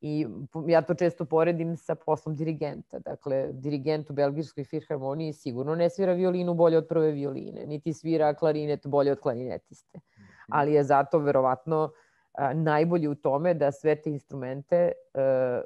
I 0.00 0.26
ja 0.66 0.82
to 0.82 0.94
često 0.94 1.24
poredim 1.24 1.76
sa 1.76 1.94
poslom 1.94 2.36
dirigenta. 2.36 2.98
Dakle, 2.98 3.48
dirigent 3.52 4.10
u 4.10 4.12
Belgijskoj 4.12 4.64
filharmoniji 4.64 5.32
sigurno 5.32 5.74
ne 5.74 5.90
svira 5.90 6.12
violinu 6.12 6.54
bolje 6.54 6.78
od 6.78 6.86
prve 6.88 7.10
violine, 7.10 7.66
niti 7.66 7.92
svira 7.92 8.34
klarinet 8.34 8.86
bolje 8.86 9.12
od 9.12 9.20
klarinetiste. 9.20 9.98
Mhm. 9.98 10.24
Ali 10.48 10.72
je 10.72 10.84
zato 10.84 11.18
verovatno 11.18 11.84
uh, 11.84 12.07
najbolji 12.54 13.08
u 13.08 13.14
tome 13.14 13.54
da 13.54 13.72
sve 13.72 13.96
te 13.96 14.10
instrumente 14.10 14.92
uh, 14.92 15.20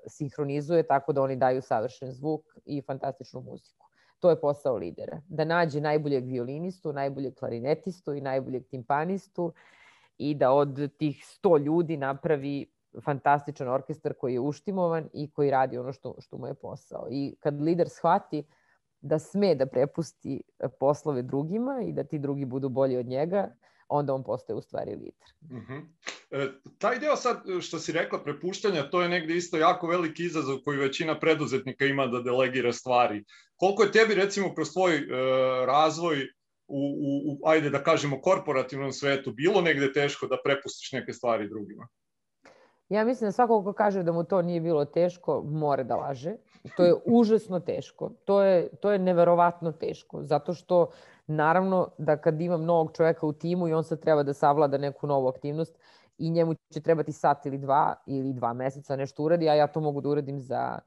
sinhronizuje 0.07 0.83
tako 0.83 1.13
da 1.13 1.23
oni 1.23 1.37
daju 1.37 1.63
savršen 1.63 2.13
zvuk 2.13 2.41
i 2.65 2.83
fantastičnu 2.83 3.41
muziku. 3.41 3.87
To 4.21 4.31
je 4.31 4.41
posao 4.41 4.77
lidera. 4.77 5.21
Da 5.29 5.45
nađe 5.45 5.81
najboljeg 5.81 6.25
violinistu, 6.27 6.93
najboljeg 6.93 7.35
klarinetistu 7.35 8.15
i 8.15 8.21
najboljeg 8.21 8.67
timpanistu 8.67 9.53
i 10.19 10.35
da 10.35 10.53
od 10.53 10.97
tih 10.99 11.25
100 11.43 11.65
ljudi 11.65 11.97
napravi 11.97 12.67
fantastičan 13.05 13.69
orkestar 13.69 14.15
koji 14.15 14.33
je 14.33 14.41
uštimovan 14.41 15.09
i 15.13 15.31
koji 15.31 15.51
radi 15.51 15.79
ono 15.79 15.93
što, 15.93 16.15
što 16.19 16.39
mu 16.39 16.47
je 16.47 16.55
posao. 16.55 17.07
I 17.11 17.35
kad 17.41 17.61
lider 17.61 17.89
shvati 17.89 18.45
da 19.01 19.19
sme 19.19 19.55
da 19.55 19.67
prepusti 19.67 20.43
poslove 20.81 21.23
drugima 21.23 21.81
i 21.87 21.93
da 21.93 22.05
ti 22.05 22.19
drugi 22.19 22.45
budu 22.45 22.69
bolji 22.69 22.97
od 22.97 23.07
njega, 23.07 23.49
onda 23.89 24.15
on 24.15 24.25
postaje 24.25 24.57
u 24.57 24.63
stvari 24.63 24.91
lider. 24.91 25.29
Mhm. 25.51 25.73
-huh. 25.73 25.87
e, 26.31 26.53
taj 26.79 26.99
deo 26.99 27.17
sad 27.17 27.43
što 27.61 27.79
si 27.79 27.93
rekla 27.93 28.23
prepuštanja, 28.25 28.91
to 28.91 29.03
je 29.03 29.09
negde 29.09 29.37
isto 29.37 29.57
jako 29.57 29.87
veliki 29.87 30.25
izazov 30.25 30.59
koji 30.65 30.79
većina 30.79 31.19
preduzetnika 31.21 31.85
ima 31.85 32.07
da 32.07 32.21
delegira 32.21 32.73
stvari. 32.73 33.25
Koliko 33.57 33.83
je 33.83 33.93
tebi 33.93 34.15
recimo 34.15 34.55
kroz 34.55 34.73
tvoj 34.73 34.97
e, 34.97 35.07
razvoj 35.67 36.23
u, 36.69 36.79
u, 36.79 37.33
u, 37.33 37.49
ajde 37.49 37.71
da 37.71 37.83
kažemo, 37.83 38.21
korporativnom 38.21 38.93
svetu 38.93 39.33
bilo 39.33 39.61
negde 39.61 39.93
teško 39.93 40.27
da 40.27 40.39
prepustiš 40.45 40.93
neke 40.93 41.13
stvari 41.13 41.49
drugima? 41.49 41.89
Ja 42.93 43.05
mislim 43.05 43.29
da 43.29 43.33
svako 43.33 43.63
ko 43.65 43.73
kaže 43.73 44.03
da 44.03 44.13
mu 44.13 44.25
to 44.25 44.43
nije 44.43 44.61
bilo 44.61 44.85
teško, 44.85 45.43
mora 45.47 45.83
da 45.83 45.97
laže. 45.97 46.35
To 46.77 46.85
je 46.85 46.95
užasno 47.07 47.61
teško. 47.61 48.11
To 48.25 48.43
je, 48.43 48.69
to 48.69 48.91
je 48.91 48.99
neverovatno 48.99 49.73
teško, 49.73 50.23
zato 50.23 50.55
što 50.55 50.91
naravno 51.27 51.89
da 51.99 52.17
kad 52.17 52.41
imam 52.41 52.65
novog 52.65 52.93
čoveka 52.97 53.27
u 53.27 53.33
timu 53.33 53.69
i 53.69 53.73
on 53.73 53.85
sad 53.85 54.01
treba 54.01 54.23
da 54.23 54.33
savlada 54.33 54.79
neku 54.79 55.07
novu 55.07 55.29
aktivnost 55.29 55.79
i 56.19 56.31
njemu 56.31 56.55
će 56.55 56.81
trebati 56.81 57.13
sat 57.13 57.47
ili 57.47 57.59
dva 57.59 57.95
ili 58.07 58.33
dva 58.33 58.53
meseca 58.53 58.97
nešto 58.97 59.23
uradi, 59.23 59.49
a 59.49 59.55
ja 59.55 59.67
to 59.67 59.81
mogu 59.81 60.01
da 60.01 60.09
uradim 60.09 60.41
za, 60.41 60.79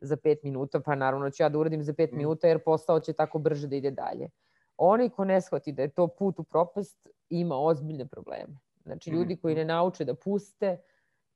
za 0.00 0.16
pet 0.16 0.42
minuta, 0.42 0.80
pa 0.80 0.94
naravno 0.94 1.30
ću 1.30 1.42
ja 1.42 1.48
da 1.48 1.58
uradim 1.58 1.82
za 1.82 1.94
pet 1.94 2.12
mm. 2.12 2.16
minuta 2.16 2.48
jer 2.48 2.64
posao 2.64 3.00
će 3.00 3.12
tako 3.12 3.38
brže 3.38 3.68
da 3.68 3.76
ide 3.76 3.90
dalje. 3.90 4.28
Onaj 4.76 5.08
ko 5.08 5.24
ne 5.24 5.40
shvati 5.40 5.72
da 5.72 5.82
je 5.82 5.88
to 5.88 6.06
put 6.08 6.38
u 6.38 6.44
propast 6.44 7.08
ima 7.30 7.56
ozbiljne 7.56 8.06
probleme. 8.06 8.58
Znači 8.84 9.10
ljudi 9.10 9.36
koji 9.36 9.54
ne 9.54 9.64
nauče 9.64 10.04
da 10.04 10.14
puste, 10.14 10.78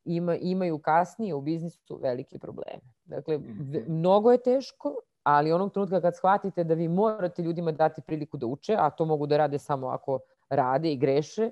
ima, 0.05 0.37
imaju 0.37 0.79
kasnije 0.79 1.35
u 1.35 1.41
biznisu 1.41 1.97
velike 2.03 2.39
probleme. 2.39 2.81
Dakle, 3.05 3.39
mnogo 3.87 4.33
je 4.33 4.43
teško, 4.43 4.95
ali 5.23 5.53
onog 5.53 5.73
trenutka 5.73 6.01
kad 6.01 6.17
shvatite 6.17 6.65
da 6.65 6.75
vi 6.75 6.89
morate 6.89 7.43
ljudima 7.43 7.73
dati 7.73 8.03
priliku 8.03 8.37
da 8.37 8.47
uče, 8.47 8.77
a 8.79 8.91
to 8.91 9.05
mogu 9.05 9.27
da 9.27 9.37
rade 9.37 9.59
samo 9.59 9.89
ako 9.89 10.19
rade 10.51 10.93
i 10.93 10.97
greše, 10.97 11.51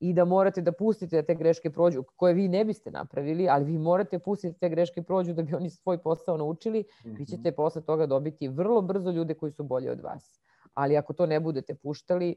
i 0.00 0.12
da 0.12 0.24
morate 0.24 0.60
da 0.62 0.72
pustite 0.72 1.16
da 1.16 1.26
te 1.26 1.34
greške 1.34 1.70
prođu, 1.70 2.02
koje 2.16 2.34
vi 2.34 2.48
ne 2.48 2.64
biste 2.64 2.90
napravili, 2.90 3.48
ali 3.48 3.64
vi 3.64 3.78
morate 3.78 4.18
pustiti 4.18 4.52
da 4.52 4.58
te 4.58 4.68
greške 4.68 5.02
prođu 5.02 5.34
da 5.34 5.42
bi 5.42 5.54
oni 5.54 5.70
svoj 5.70 5.98
posao 5.98 6.36
naučili, 6.36 6.80
mm 6.80 7.08
-hmm. 7.08 7.18
vi 7.18 7.26
ćete 7.26 7.52
posle 7.52 7.82
toga 7.82 8.06
dobiti 8.06 8.48
vrlo 8.48 8.80
brzo 8.80 9.10
ljude 9.10 9.34
koji 9.34 9.52
su 9.52 9.64
bolji 9.64 9.88
od 9.88 10.00
vas. 10.00 10.40
Ali 10.74 10.96
ako 10.96 11.12
to 11.12 11.26
ne 11.26 11.40
budete 11.40 11.74
puštali, 11.74 12.34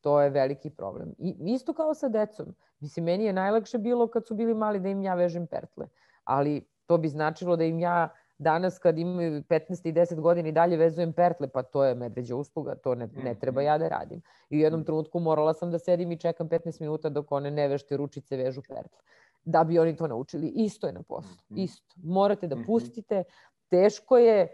to 0.00 0.20
je 0.20 0.30
veliki 0.30 0.70
problem. 0.70 1.14
I 1.18 1.34
isto 1.40 1.74
kao 1.74 1.94
sa 1.94 2.08
decom. 2.08 2.54
Mislim, 2.80 3.04
meni 3.04 3.24
je 3.24 3.32
najlakše 3.32 3.78
bilo 3.78 4.06
kad 4.06 4.26
su 4.26 4.34
bili 4.34 4.54
mali 4.54 4.80
da 4.80 4.88
im 4.88 5.02
ja 5.02 5.14
vežem 5.14 5.46
pertle. 5.46 5.88
Ali 6.24 6.66
to 6.86 6.98
bi 6.98 7.08
značilo 7.08 7.56
da 7.56 7.64
im 7.64 7.78
ja 7.78 8.08
danas 8.40 8.78
kad 8.78 8.98
imaju 8.98 9.42
15 9.42 9.88
i 9.88 9.92
10 9.92 10.20
godina 10.20 10.48
i 10.48 10.52
dalje 10.52 10.76
vezujem 10.76 11.12
pertle, 11.12 11.48
pa 11.48 11.62
to 11.62 11.84
je 11.84 11.94
medveđa 11.94 12.36
usluga, 12.36 12.74
to 12.74 12.94
ne, 12.94 13.08
ne 13.24 13.34
treba 13.34 13.62
ja 13.62 13.78
da 13.78 13.88
radim. 13.88 14.22
I 14.50 14.56
u 14.56 14.60
jednom 14.60 14.84
trenutku 14.84 15.20
morala 15.20 15.54
sam 15.54 15.70
da 15.70 15.78
sedim 15.78 16.12
i 16.12 16.18
čekam 16.18 16.48
15 16.48 16.80
minuta 16.80 17.08
dok 17.08 17.32
one 17.32 17.50
nevešte 17.50 17.96
ručice 17.96 18.36
vežu 18.36 18.62
pertle. 18.68 19.00
Da 19.44 19.64
bi 19.64 19.78
oni 19.78 19.96
to 19.96 20.06
naučili. 20.06 20.48
Isto 20.48 20.86
je 20.86 20.92
na 20.92 21.02
poslu. 21.02 21.36
Mhm. 21.50 21.60
Isto. 21.60 21.94
Morate 22.02 22.46
da 22.46 22.56
mhm. 22.56 22.64
pustite. 22.66 23.24
Teško 23.68 24.18
je, 24.18 24.48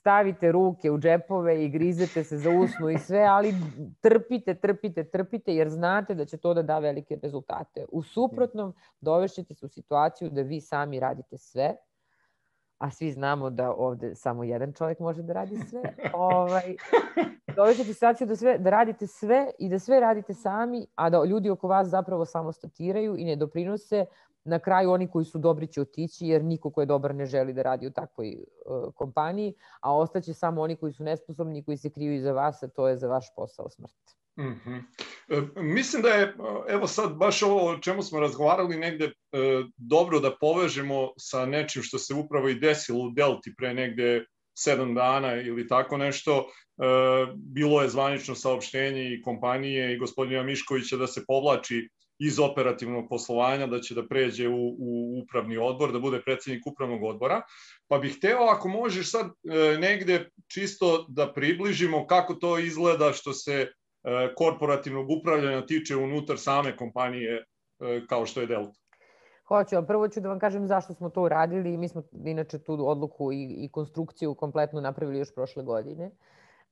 stavite 0.00 0.52
ruke 0.52 0.90
u 0.90 0.98
džepove 0.98 1.64
i 1.64 1.68
grizete 1.68 2.24
se 2.24 2.38
za 2.38 2.50
usnu 2.50 2.90
i 2.90 2.98
sve, 2.98 3.20
ali 3.20 3.54
trpite, 4.00 4.54
trpite, 4.54 5.04
trpite, 5.04 5.54
jer 5.54 5.68
znate 5.68 6.14
da 6.14 6.24
će 6.24 6.36
to 6.36 6.54
da 6.54 6.62
da 6.62 6.78
velike 6.78 7.18
rezultate. 7.22 7.84
U 7.92 8.02
suprotnom, 8.02 8.74
dovešćete 9.00 9.54
se 9.54 9.66
u 9.66 9.68
situaciju 9.68 10.30
da 10.30 10.42
vi 10.42 10.60
sami 10.60 11.00
radite 11.00 11.38
sve, 11.38 11.76
a 12.78 12.90
svi 12.90 13.12
znamo 13.12 13.50
da 13.50 13.72
ovde 13.72 14.14
samo 14.14 14.44
jedan 14.44 14.72
čovjek 14.72 14.98
može 14.98 15.22
da 15.22 15.32
radi 15.32 15.58
sve, 15.68 15.82
ovaj, 16.12 16.74
dovešćete 17.56 17.92
situaciju 17.94 18.26
da, 18.26 18.36
sve, 18.36 18.58
da 18.58 18.70
radite 18.70 19.06
sve 19.06 19.50
i 19.58 19.68
da 19.68 19.78
sve 19.78 20.00
radite 20.00 20.34
sami, 20.34 20.86
a 20.94 21.10
da 21.10 21.24
ljudi 21.24 21.50
oko 21.50 21.68
vas 21.68 21.88
zapravo 21.88 22.24
samo 22.24 22.52
statiraju 22.52 23.16
i 23.16 23.24
ne 23.24 23.36
doprinose. 23.36 24.06
Na 24.44 24.58
kraju 24.58 24.90
oni 24.90 25.10
koji 25.10 25.24
su 25.24 25.38
dobri 25.38 25.66
će 25.66 25.80
otići, 25.80 26.26
jer 26.26 26.44
niko 26.44 26.70
ko 26.70 26.80
je 26.80 26.86
dobar 26.86 27.14
ne 27.14 27.26
želi 27.26 27.52
da 27.52 27.62
radi 27.62 27.86
u 27.86 27.90
takvoj 27.90 28.36
uh, 28.36 28.94
kompaniji, 28.94 29.54
a 29.80 29.96
ostaće 29.96 30.34
samo 30.34 30.62
oni 30.62 30.76
koji 30.76 30.92
su 30.92 31.04
nesposobni 31.04 31.64
koji 31.64 31.76
se 31.76 31.90
kriju 31.90 32.14
iza 32.14 32.32
vas, 32.32 32.62
a 32.62 32.68
to 32.68 32.88
je 32.88 32.96
za 32.96 33.08
vaš 33.08 33.26
posao 33.36 33.70
smrt. 33.70 34.20
Mm 34.38 34.60
-hmm. 34.64 34.82
e, 35.28 35.62
mislim 35.62 36.02
da 36.02 36.08
je, 36.08 36.34
evo 36.68 36.86
sad 36.86 37.14
baš 37.14 37.42
ovo 37.42 37.70
o 37.70 37.78
čemu 37.78 38.02
smo 38.02 38.20
razgovarali 38.20 38.76
negde 38.76 39.04
e, 39.04 39.10
dobro 39.76 40.20
da 40.20 40.36
povežemo 40.40 41.08
sa 41.16 41.46
nečim 41.46 41.82
što 41.82 41.98
se 41.98 42.14
upravo 42.14 42.48
i 42.48 42.54
desilo 42.54 43.04
u 43.04 43.10
Delti 43.10 43.54
pre 43.56 43.74
negde 43.74 44.24
sedam 44.58 44.94
dana 44.94 45.34
ili 45.34 45.68
tako 45.68 45.96
nešto. 45.96 46.38
E, 46.38 46.44
bilo 47.36 47.82
je 47.82 47.88
zvanično 47.88 48.34
saopštenje 48.34 49.14
i 49.14 49.22
kompanije 49.22 49.94
i 49.94 49.98
gospodina 49.98 50.42
Miškovića 50.42 50.96
da 50.96 51.06
se 51.06 51.24
povlači 51.26 51.88
iz 52.20 52.38
operativnog 52.38 53.08
poslovanja, 53.08 53.66
da 53.66 53.80
će 53.80 53.94
da 53.94 54.06
pređe 54.08 54.48
u, 54.48 54.76
u 54.78 55.20
upravni 55.22 55.56
odbor, 55.56 55.92
da 55.92 55.98
bude 55.98 56.22
predsednik 56.22 56.66
upravnog 56.66 57.02
odbora. 57.02 57.42
Pa 57.88 57.98
bih 57.98 58.16
hteo, 58.16 58.44
ako 58.50 58.68
možeš 58.68 59.10
sad 59.10 59.26
e, 59.26 59.78
negde 59.78 60.28
čisto 60.46 61.06
da 61.08 61.32
približimo 61.32 62.06
kako 62.06 62.34
to 62.34 62.58
izgleda 62.58 63.12
što 63.12 63.32
se 63.32 63.72
E, 64.04 64.34
korporativnog 64.34 65.10
upravljanja 65.10 65.66
tiče 65.66 65.96
unutar 65.96 66.38
same 66.38 66.76
kompanije 66.76 67.44
e, 67.80 68.00
kao 68.08 68.26
što 68.26 68.40
je 68.40 68.46
Delta? 68.46 68.78
Hoću, 69.48 69.76
a 69.76 69.82
prvo 69.82 70.08
ću 70.08 70.20
da 70.20 70.28
vam 70.28 70.38
kažem 70.38 70.66
zašto 70.66 70.94
smo 70.94 71.10
to 71.10 71.22
uradili. 71.22 71.76
Mi 71.76 71.88
smo 71.88 72.02
inače 72.24 72.58
tu 72.58 72.88
odluku 72.88 73.32
i, 73.32 73.64
i 73.64 73.68
konstrukciju 73.68 74.34
kompletno 74.34 74.80
napravili 74.80 75.18
još 75.18 75.34
prošle 75.34 75.62
godine. 75.62 76.10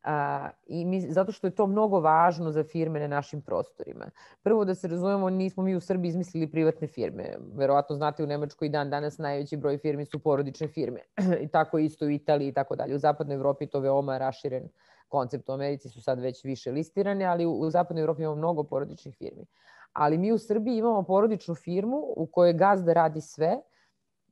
A, 0.03 0.51
i 0.67 0.85
mi, 0.85 1.01
zato 1.01 1.33
što 1.33 1.47
je 1.47 1.55
to 1.55 1.67
mnogo 1.67 2.01
važno 2.01 2.51
za 2.51 2.65
firme 2.65 3.01
na 3.01 3.07
našim 3.07 3.43
prostorima. 3.43 4.11
Prvo 4.43 4.65
da 4.65 4.75
se 4.75 4.89
razumemo, 4.89 5.31
nismo 5.31 5.63
mi 5.63 5.77
u 5.77 5.81
Srbiji 5.81 6.09
izmislili 6.09 6.51
privatne 6.51 6.89
firme. 6.89 7.37
Verovatno 7.55 7.97
znate 7.97 8.25
u 8.25 8.27
Nemačkoj 8.27 8.67
i 8.67 8.71
dan 8.71 8.91
danas 8.91 9.19
najveći 9.19 9.57
broj 9.57 9.79
firmi 9.79 10.05
su 10.05 10.19
porodične 10.19 10.69
firme. 10.69 11.01
I 11.45 11.49
tako 11.49 11.79
isto 11.79 12.07
u 12.07 12.11
Italiji 12.11 12.49
i 12.49 12.53
tako 12.53 12.77
dalje. 12.77 12.95
U 12.95 12.99
zapadnoj 12.99 13.37
Evropi 13.37 13.67
to 13.67 13.81
veoma 13.81 14.19
raširen 14.19 14.65
uh, 14.65 14.71
koncept. 15.09 15.49
U 15.49 15.53
Americi 15.53 15.89
su 15.89 16.03
sad 16.03 16.21
već 16.21 16.45
više 16.45 16.71
listirane, 16.71 17.25
ali 17.25 17.47
u, 17.47 17.53
u 17.53 17.71
zapadnoj 17.71 18.03
Evropi 18.03 18.23
imamo 18.23 18.37
mnogo 18.37 18.65
porodičnih 18.65 19.15
firmi. 19.15 19.47
Ali 19.93 20.19
mi 20.19 20.33
u 20.33 20.39
Srbiji 20.39 20.77
imamo 20.77 21.03
porodičnu 21.03 21.55
firmu 21.55 22.03
u 22.17 22.27
kojoj 22.27 22.53
gazda 22.53 22.93
radi 22.93 23.21
sve, 23.21 23.57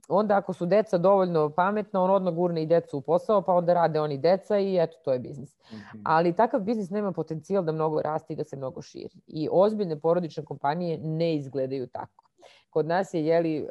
onda 0.08 0.36
ako 0.36 0.52
su 0.52 0.66
deca 0.66 0.98
dovoljno 0.98 1.50
pametna, 1.50 2.02
on 2.02 2.10
odmah 2.10 2.34
gurne 2.34 2.62
i 2.62 2.66
decu 2.66 2.98
u 2.98 3.00
posao, 3.00 3.42
pa 3.42 3.52
onda 3.52 3.74
rade 3.74 4.00
oni 4.00 4.18
deca 4.18 4.58
i 4.58 4.78
eto, 4.78 4.96
to 5.04 5.12
je 5.12 5.18
biznis. 5.18 5.56
Mm 5.56 5.76
-hmm. 5.76 6.00
Ali 6.04 6.36
takav 6.36 6.60
biznis 6.60 6.90
nema 6.90 7.12
potencijal 7.12 7.64
da 7.64 7.72
mnogo 7.72 8.02
raste 8.02 8.32
i 8.32 8.36
da 8.36 8.44
se 8.44 8.56
mnogo 8.56 8.82
širi. 8.82 9.20
I 9.26 9.48
ozbiljne 9.52 10.00
porodične 10.00 10.44
kompanije 10.44 10.98
ne 10.98 11.36
izgledaju 11.36 11.86
tako. 11.86 12.24
Kod 12.70 12.86
nas 12.86 13.14
je, 13.14 13.26
jeli, 13.26 13.68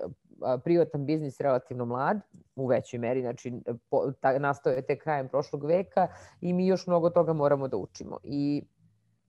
privatan 0.63 1.05
biznis 1.05 1.41
relativno 1.41 1.85
mlad, 1.85 2.19
u 2.55 2.67
većoj 2.67 2.99
meri, 2.99 3.21
znači 3.21 3.53
po, 3.89 4.11
ta, 4.21 4.39
nastao 4.39 4.73
je 4.73 4.81
tek 4.81 5.03
krajem 5.03 5.27
prošlog 5.27 5.65
veka 5.65 6.07
i 6.41 6.53
mi 6.53 6.67
još 6.67 6.87
mnogo 6.87 7.09
toga 7.09 7.33
moramo 7.33 7.67
da 7.67 7.77
učimo. 7.77 8.17
I 8.23 8.63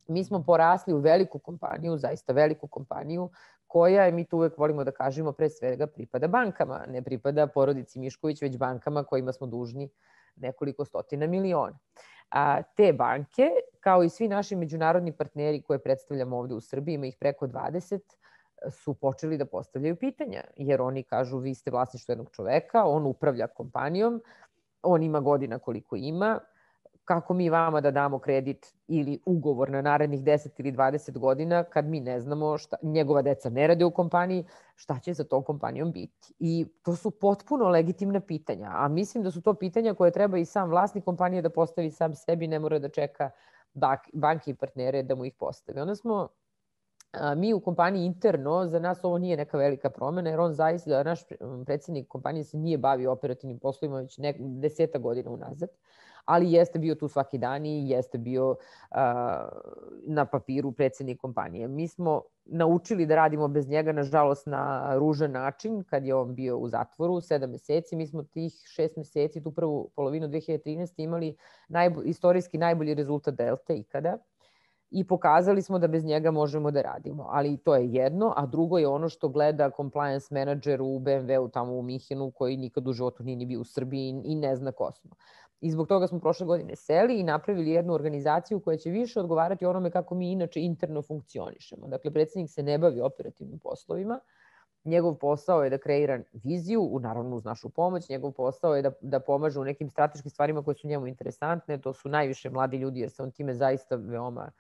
mi 0.09 0.25
smo 0.25 0.43
porasli 0.43 0.95
u 0.95 0.99
veliku 0.99 1.39
kompaniju, 1.39 1.97
zaista 1.97 2.33
veliku 2.33 2.69
kompaniju, 2.69 3.31
koja 3.67 4.05
je, 4.05 4.13
mi 4.13 4.25
tu 4.25 4.37
uvek 4.37 4.59
volimo 4.59 4.85
da 4.85 4.91
kažemo, 4.91 5.33
pre 5.33 5.51
svega 5.51 5.87
pripada 5.87 6.29
bankama, 6.29 6.85
ne 6.89 7.03
pripada 7.03 7.47
porodici 7.47 7.99
Mišković, 7.99 8.43
već 8.43 8.57
bankama 8.59 9.05
kojima 9.05 9.33
smo 9.33 9.47
dužni 9.47 9.89
nekoliko 10.37 10.85
stotina 10.85 11.27
miliona. 11.27 11.79
A, 12.31 12.63
te 12.63 12.93
banke, 12.93 13.51
kao 13.81 14.03
i 14.03 14.09
svi 14.09 14.29
naši 14.29 14.57
međunarodni 14.57 15.13
partneri 15.13 15.63
koje 15.63 15.79
predstavljamo 15.79 16.39
ovde 16.39 16.55
u 16.55 16.61
Srbiji, 16.61 16.95
ima 16.95 17.07
ih 17.07 17.17
preko 17.21 17.47
20, 17.47 18.01
su 18.71 18.95
počeli 18.95 19.39
da 19.39 19.45
postavljaju 19.45 19.97
pitanja, 19.97 20.43
jer 20.57 20.81
oni 20.81 21.03
kažu 21.03 21.39
vi 21.39 21.55
ste 21.55 21.71
vlasništvo 21.71 22.13
jednog 22.13 22.31
čoveka, 22.31 22.85
on 22.85 23.07
upravlja 23.07 23.47
kompanijom, 23.47 24.23
on 24.83 25.03
ima 25.03 25.21
godina 25.21 25.59
koliko 25.59 25.97
ima, 25.97 26.39
kako 27.07 27.35
mi 27.35 27.51
vama 27.51 27.81
da 27.81 27.91
damo 27.91 28.19
kredit 28.19 28.75
ili 28.89 29.19
ugovor 29.27 29.71
na 29.71 29.83
narednih 29.83 30.23
10 30.23 30.49
ili 30.59 30.73
20 30.73 31.19
godina 31.19 31.65
kad 31.65 31.85
mi 31.85 32.01
ne 32.01 32.21
znamo 32.21 32.59
šta, 32.59 32.77
njegova 32.83 33.23
deca 33.23 33.51
ne 33.51 33.67
rade 33.67 33.85
u 33.85 33.91
kompaniji, 33.91 34.45
šta 34.75 34.99
će 34.99 35.15
za 35.15 35.25
tom 35.25 35.43
kompanijom 35.43 35.93
biti. 35.93 36.35
I 36.39 36.67
to 36.83 36.97
su 36.97 37.11
potpuno 37.11 37.69
legitimna 37.69 38.21
pitanja, 38.21 38.71
a 38.73 38.89
mislim 38.89 39.25
da 39.25 39.31
su 39.31 39.43
to 39.43 39.55
pitanja 39.55 39.95
koje 39.95 40.11
treba 40.11 40.39
i 40.39 40.45
sam 40.45 40.71
vlasnik 40.71 41.05
kompanije 41.05 41.43
da 41.43 41.51
postavi 41.51 41.91
sam 41.91 42.15
sebi, 42.15 42.47
ne 42.47 42.59
mora 42.59 42.79
da 42.79 42.89
čeka 42.89 43.31
banki 44.13 44.51
i 44.51 44.55
partnere 44.55 45.03
da 45.03 45.15
mu 45.15 45.25
ih 45.25 45.35
postave. 45.39 45.83
Onda 45.83 45.95
smo 45.95 46.29
mi 47.37 47.55
u 47.55 47.61
kompaniji 47.61 48.05
interno, 48.05 48.67
za 48.67 48.79
nas 48.79 49.05
ovo 49.05 49.19
nije 49.19 49.37
neka 49.37 49.59
velika 49.59 49.91
promena, 49.91 50.31
jer 50.31 50.41
on 50.41 50.53
zaista, 50.53 51.03
naš 51.03 51.21
predsednik 51.67 52.09
kompanije 52.09 52.45
se 52.45 52.59
nije 52.59 52.79
bavio 52.79 53.13
operativnim 53.13 53.59
poslovima 53.59 53.99
već 53.99 54.19
nek, 54.19 54.37
deseta 54.39 54.99
godina 54.99 55.31
unazad, 55.31 55.69
ali 56.25 56.53
jeste 56.53 56.79
bio 56.79 56.95
tu 56.95 57.09
svaki 57.09 57.39
dan 57.39 57.67
i 57.67 57.91
jeste 57.91 58.19
bio 58.19 58.51
uh, 58.51 58.57
na 60.07 60.25
papiru 60.25 60.73
predsednik 60.73 61.21
kompanije. 61.21 61.69
Mi 61.69 61.89
smo 61.89 62.23
naučili 62.45 63.07
da 63.07 63.15
radimo 63.15 63.49
bez 63.49 63.69
njega, 63.69 63.93
nažalost, 63.93 64.47
na 64.47 64.95
ružan 64.99 65.33
način, 65.33 65.83
kad 65.83 66.07
je 66.07 66.15
on 66.15 66.35
bio 66.35 66.59
u 66.59 66.69
zatvoru, 66.69 67.21
sedam 67.21 67.51
meseci. 67.51 67.97
Mi 67.97 68.07
smo 68.07 68.23
tih 68.23 68.53
šest 68.65 68.97
meseci, 68.97 69.43
tu 69.43 69.53
prvu 69.53 69.91
polovinu 69.97 70.29
2013. 70.29 70.93
imali 70.97 71.37
najbo, 71.69 72.03
istorijski 72.03 72.59
najbolji 72.59 72.95
rezultat 72.95 73.35
Delta 73.35 73.75
ikada 73.75 74.19
i 74.91 75.07
pokazali 75.07 75.63
smo 75.63 75.79
da 75.79 75.87
bez 75.87 76.05
njega 76.05 76.31
možemo 76.31 76.71
da 76.71 76.83
radimo. 76.83 77.27
Ali 77.31 77.57
to 77.57 77.75
je 77.75 77.93
jedno, 77.93 78.33
a 78.37 78.47
drugo 78.47 78.79
je 78.79 78.89
ono 78.89 79.09
što 79.09 79.29
gleda 79.29 79.71
compliance 79.77 80.35
manager 80.35 80.83
u 80.83 80.99
BMW-u 80.99 81.49
tamo 81.49 81.73
u 81.73 81.83
Mihinu 81.83 82.31
koji 82.31 82.57
nikad 82.57 82.89
u 82.89 82.93
životu 82.93 83.23
nije 83.23 83.37
ni 83.37 83.47
bio 83.47 83.61
u 83.61 83.65
Srbiji 83.65 84.23
i 84.25 84.35
ne 84.35 84.57
zna 84.57 84.73
ko 84.73 84.93
smo. 84.93 85.11
I 85.61 85.71
zbog 85.71 85.89
toga 85.89 86.07
smo 86.07 86.21
prošle 86.21 86.47
godine 86.47 86.77
seli 86.77 87.21
i 87.21 87.23
napravili 87.23 87.71
jednu 87.71 87.95
organizaciju 87.95 88.61
koja 88.61 88.77
će 88.77 88.91
više 88.91 89.21
odgovarati 89.21 89.67
onome 89.67 89.91
kako 89.91 90.15
mi 90.15 90.33
inače 90.33 90.61
interno 90.61 91.03
funkcionišemo. 91.03 91.89
Dakle, 91.89 92.11
predsednik 92.11 92.51
se 92.51 92.63
ne 92.63 92.79
bavi 92.79 93.01
operativnim 93.01 93.59
poslovima, 93.59 94.21
njegov 94.85 95.15
posao 95.15 95.65
je 95.65 95.71
da 95.71 95.79
kreira 95.79 96.21
viziju, 96.33 96.99
naravno 97.03 97.37
uz 97.37 97.45
našu 97.45 97.71
pomoć, 97.71 98.09
njegov 98.09 98.33
posao 98.33 98.77
je 98.77 98.83
da, 98.83 98.93
da 99.01 99.21
pomaže 99.21 99.61
u 99.61 99.65
nekim 99.65 99.91
strateškim 99.91 100.31
stvarima 100.31 100.63
koje 100.63 100.75
su 100.75 100.89
njemu 100.89 101.07
interesantne, 101.07 101.81
to 101.81 101.93
su 101.93 102.09
najviše 102.09 102.51
mladi 102.51 102.77
ljudi 102.77 103.01
jer 103.01 103.11
se 103.11 103.23
on 103.23 103.31
time 103.31 103.55
zaista 103.55 103.97
veoma 103.97 104.51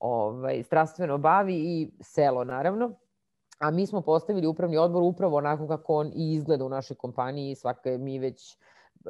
ovaj, 0.00 0.62
strastveno 0.62 1.18
bavi 1.18 1.54
i 1.54 1.90
selo 2.00 2.44
naravno. 2.44 2.92
A 3.58 3.70
mi 3.70 3.86
smo 3.86 4.00
postavili 4.00 4.46
upravni 4.46 4.76
odbor 4.76 5.02
upravo 5.02 5.36
onako 5.36 5.68
kako 5.68 5.94
on 5.94 6.06
i 6.14 6.32
izgleda 6.34 6.64
u 6.64 6.68
našoj 6.68 6.96
kompaniji. 6.96 7.54
Svake 7.54 7.98
mi 7.98 8.18
već, 8.18 8.58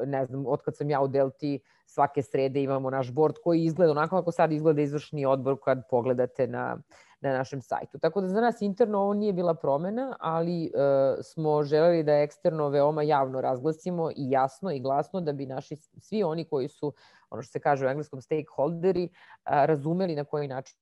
ne 0.07 0.25
znam, 0.25 0.47
otkad 0.47 0.77
sam 0.77 0.91
ja 0.91 1.01
u 1.01 1.09
Delti, 1.09 1.61
svake 1.87 2.23
srede 2.23 2.63
imamo 2.63 2.91
naš 2.91 3.13
bord 3.13 3.35
koji 3.45 3.65
izgleda 3.65 3.93
onako 3.93 4.17
kako 4.17 4.33
sad 4.33 4.53
izgleda 4.53 4.83
izvršni 4.83 5.27
odbor 5.27 5.57
kad 5.65 5.83
pogledate 5.91 6.47
na, 6.47 6.79
na 7.21 7.33
našem 7.33 7.63
sajtu. 7.63 7.99
Tako 7.99 8.21
da 8.21 8.29
za 8.29 8.41
nas 8.41 8.63
interno 8.63 8.99
ovo 8.99 9.15
nije 9.15 9.33
bila 9.33 9.55
promena, 9.55 10.17
ali 10.21 10.65
e, 10.65 10.71
smo 11.23 11.63
želeli 11.63 12.03
da 12.03 12.13
eksterno 12.13 12.69
veoma 12.69 13.03
javno 13.03 13.41
razglasimo 13.41 14.11
i 14.11 14.31
jasno 14.31 14.71
i 14.71 14.81
glasno 14.81 15.21
da 15.21 15.33
bi 15.33 15.47
naši 15.47 15.77
svi 15.77 16.23
oni 16.23 16.45
koji 16.45 16.69
su 16.69 16.93
ono 17.31 17.43
što 17.43 17.53
se 17.53 17.61
kaže 17.61 17.87
u 17.87 17.89
engleskom 17.89 18.21
stakeholderi, 18.21 19.09
a, 19.45 19.67
razumeli 19.67 20.15
na 20.15 20.25
koji 20.25 20.49
način 20.49 20.79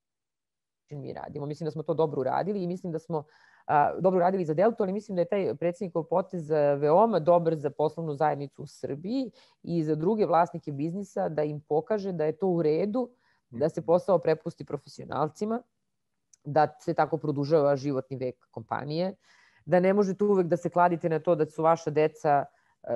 mi 0.91 1.13
radimo. 1.13 1.47
Mislim 1.47 1.65
da 1.65 1.71
smo 1.71 1.83
to 1.83 1.95
dobro 1.95 2.21
uradili 2.21 2.63
i 2.63 2.67
mislim 2.67 2.93
da 2.93 2.99
smo 2.99 3.25
a, 3.67 4.01
dobro 4.01 4.19
uradili 4.19 4.45
za 4.45 4.55
Deltu, 4.55 4.83
ali 4.83 4.93
mislim 4.93 5.17
da 5.17 5.23
je 5.23 5.29
taj 5.29 5.55
predsednikov 5.55 6.05
potez 6.05 6.51
veoma 6.79 7.19
dobar 7.19 7.57
za 7.57 7.71
poslovnu 7.71 8.15
zajednicu 8.15 8.63
u 8.63 8.67
Srbiji 8.67 9.31
i 9.63 9.85
za 9.85 9.95
druge 9.95 10.27
vlasnike 10.27 10.73
biznisa 10.73 11.29
da 11.29 11.43
im 11.43 11.61
pokaže 11.61 12.13
da 12.13 12.25
je 12.25 12.39
to 12.39 12.49
u 12.49 12.63
redu, 12.63 13.11
da 13.51 13.69
se 13.69 13.83
posao 13.83 14.19
prepusti 14.19 14.65
profesionalcima, 14.65 15.63
da 16.47 16.69
se 16.81 16.95
tako 16.95 17.19
produžava 17.19 17.77
životni 17.77 18.17
vek 18.17 18.47
kompanije, 18.51 19.15
da 19.65 19.81
ne 19.81 19.93
možete 19.93 20.25
uvek 20.25 20.47
da 20.47 20.57
se 20.57 20.71
kladite 20.71 21.09
na 21.09 21.19
to 21.19 21.35
da 21.35 21.47
su 21.47 21.63
vaša 21.63 21.91
deca 21.91 22.45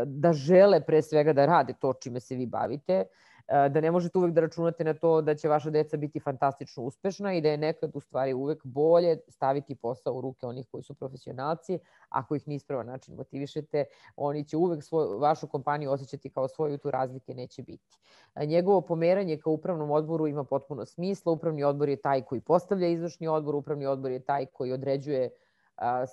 da 0.06 0.32
žele 0.32 0.80
pre 0.86 1.02
svega 1.02 1.32
da 1.32 1.46
rade 1.46 1.74
to 1.80 1.92
čime 1.92 2.20
se 2.20 2.34
vi 2.34 2.46
bavite, 2.46 3.04
da 3.50 3.80
ne 3.80 3.90
možete 3.90 4.18
uvek 4.18 4.32
da 4.32 4.40
računate 4.40 4.84
na 4.84 4.94
to 4.94 5.22
da 5.22 5.34
će 5.34 5.48
vaša 5.48 5.70
deca 5.70 5.96
biti 5.96 6.20
fantastično 6.20 6.82
uspešna 6.82 7.34
i 7.34 7.40
da 7.40 7.48
je 7.48 7.58
nekad 7.58 7.90
u 7.94 8.00
stvari 8.00 8.32
uvek 8.34 8.60
bolje 8.64 9.18
staviti 9.28 9.74
posao 9.74 10.14
u 10.14 10.20
ruke 10.20 10.46
onih 10.46 10.66
koji 10.70 10.82
su 10.82 10.94
profesionalci. 10.94 11.78
Ako 12.08 12.34
ih 12.34 12.48
nispravan 12.48 12.86
način 12.86 13.14
motivišete, 13.14 13.84
oni 14.16 14.44
će 14.44 14.56
uvek 14.56 14.84
svoju, 14.84 15.18
vašu 15.18 15.46
kompaniju 15.46 15.90
osjećati 15.90 16.30
kao 16.30 16.48
svoju, 16.48 16.78
tu 16.78 16.90
razlike 16.90 17.34
neće 17.34 17.62
biti. 17.62 17.98
E, 18.34 18.46
njegovo 18.46 18.80
pomeranje 18.80 19.36
ka 19.36 19.50
upravnom 19.50 19.90
odboru 19.90 20.26
ima 20.26 20.44
potpuno 20.44 20.86
smisla. 20.86 21.32
Upravni 21.32 21.64
odbor 21.64 21.88
je 21.88 21.96
taj 21.96 22.22
koji 22.22 22.40
postavlja 22.40 22.88
izvršni 22.88 23.28
odbor, 23.28 23.54
upravni 23.54 23.86
odbor 23.86 24.10
je 24.10 24.20
taj 24.20 24.46
koji 24.46 24.72
određuje 24.72 25.30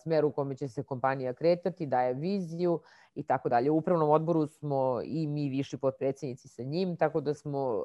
smer 0.03 0.25
u 0.25 0.31
kome 0.31 0.55
će 0.55 0.67
se 0.67 0.83
kompanija 0.83 1.33
kretati, 1.33 1.85
daje 1.85 2.13
viziju 2.13 2.79
i 3.15 3.23
tako 3.23 3.49
dalje. 3.49 3.71
U 3.71 3.77
upravnom 3.77 4.09
odboru 4.09 4.47
smo 4.47 5.01
i 5.03 5.27
mi 5.27 5.49
viši 5.49 5.77
potpredsjednici 5.77 6.47
sa 6.47 6.63
njim, 6.63 6.97
tako 6.97 7.21
da 7.21 7.33
smo 7.33 7.83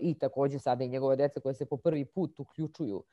i 0.00 0.18
takođe 0.18 0.58
sada 0.58 0.84
i 0.84 0.88
njegove 0.88 1.16
deca 1.16 1.40
koje 1.40 1.54
se 1.54 1.66
po 1.66 1.76
prvi 1.76 2.04
put 2.04 2.40
uključuju 2.40 3.04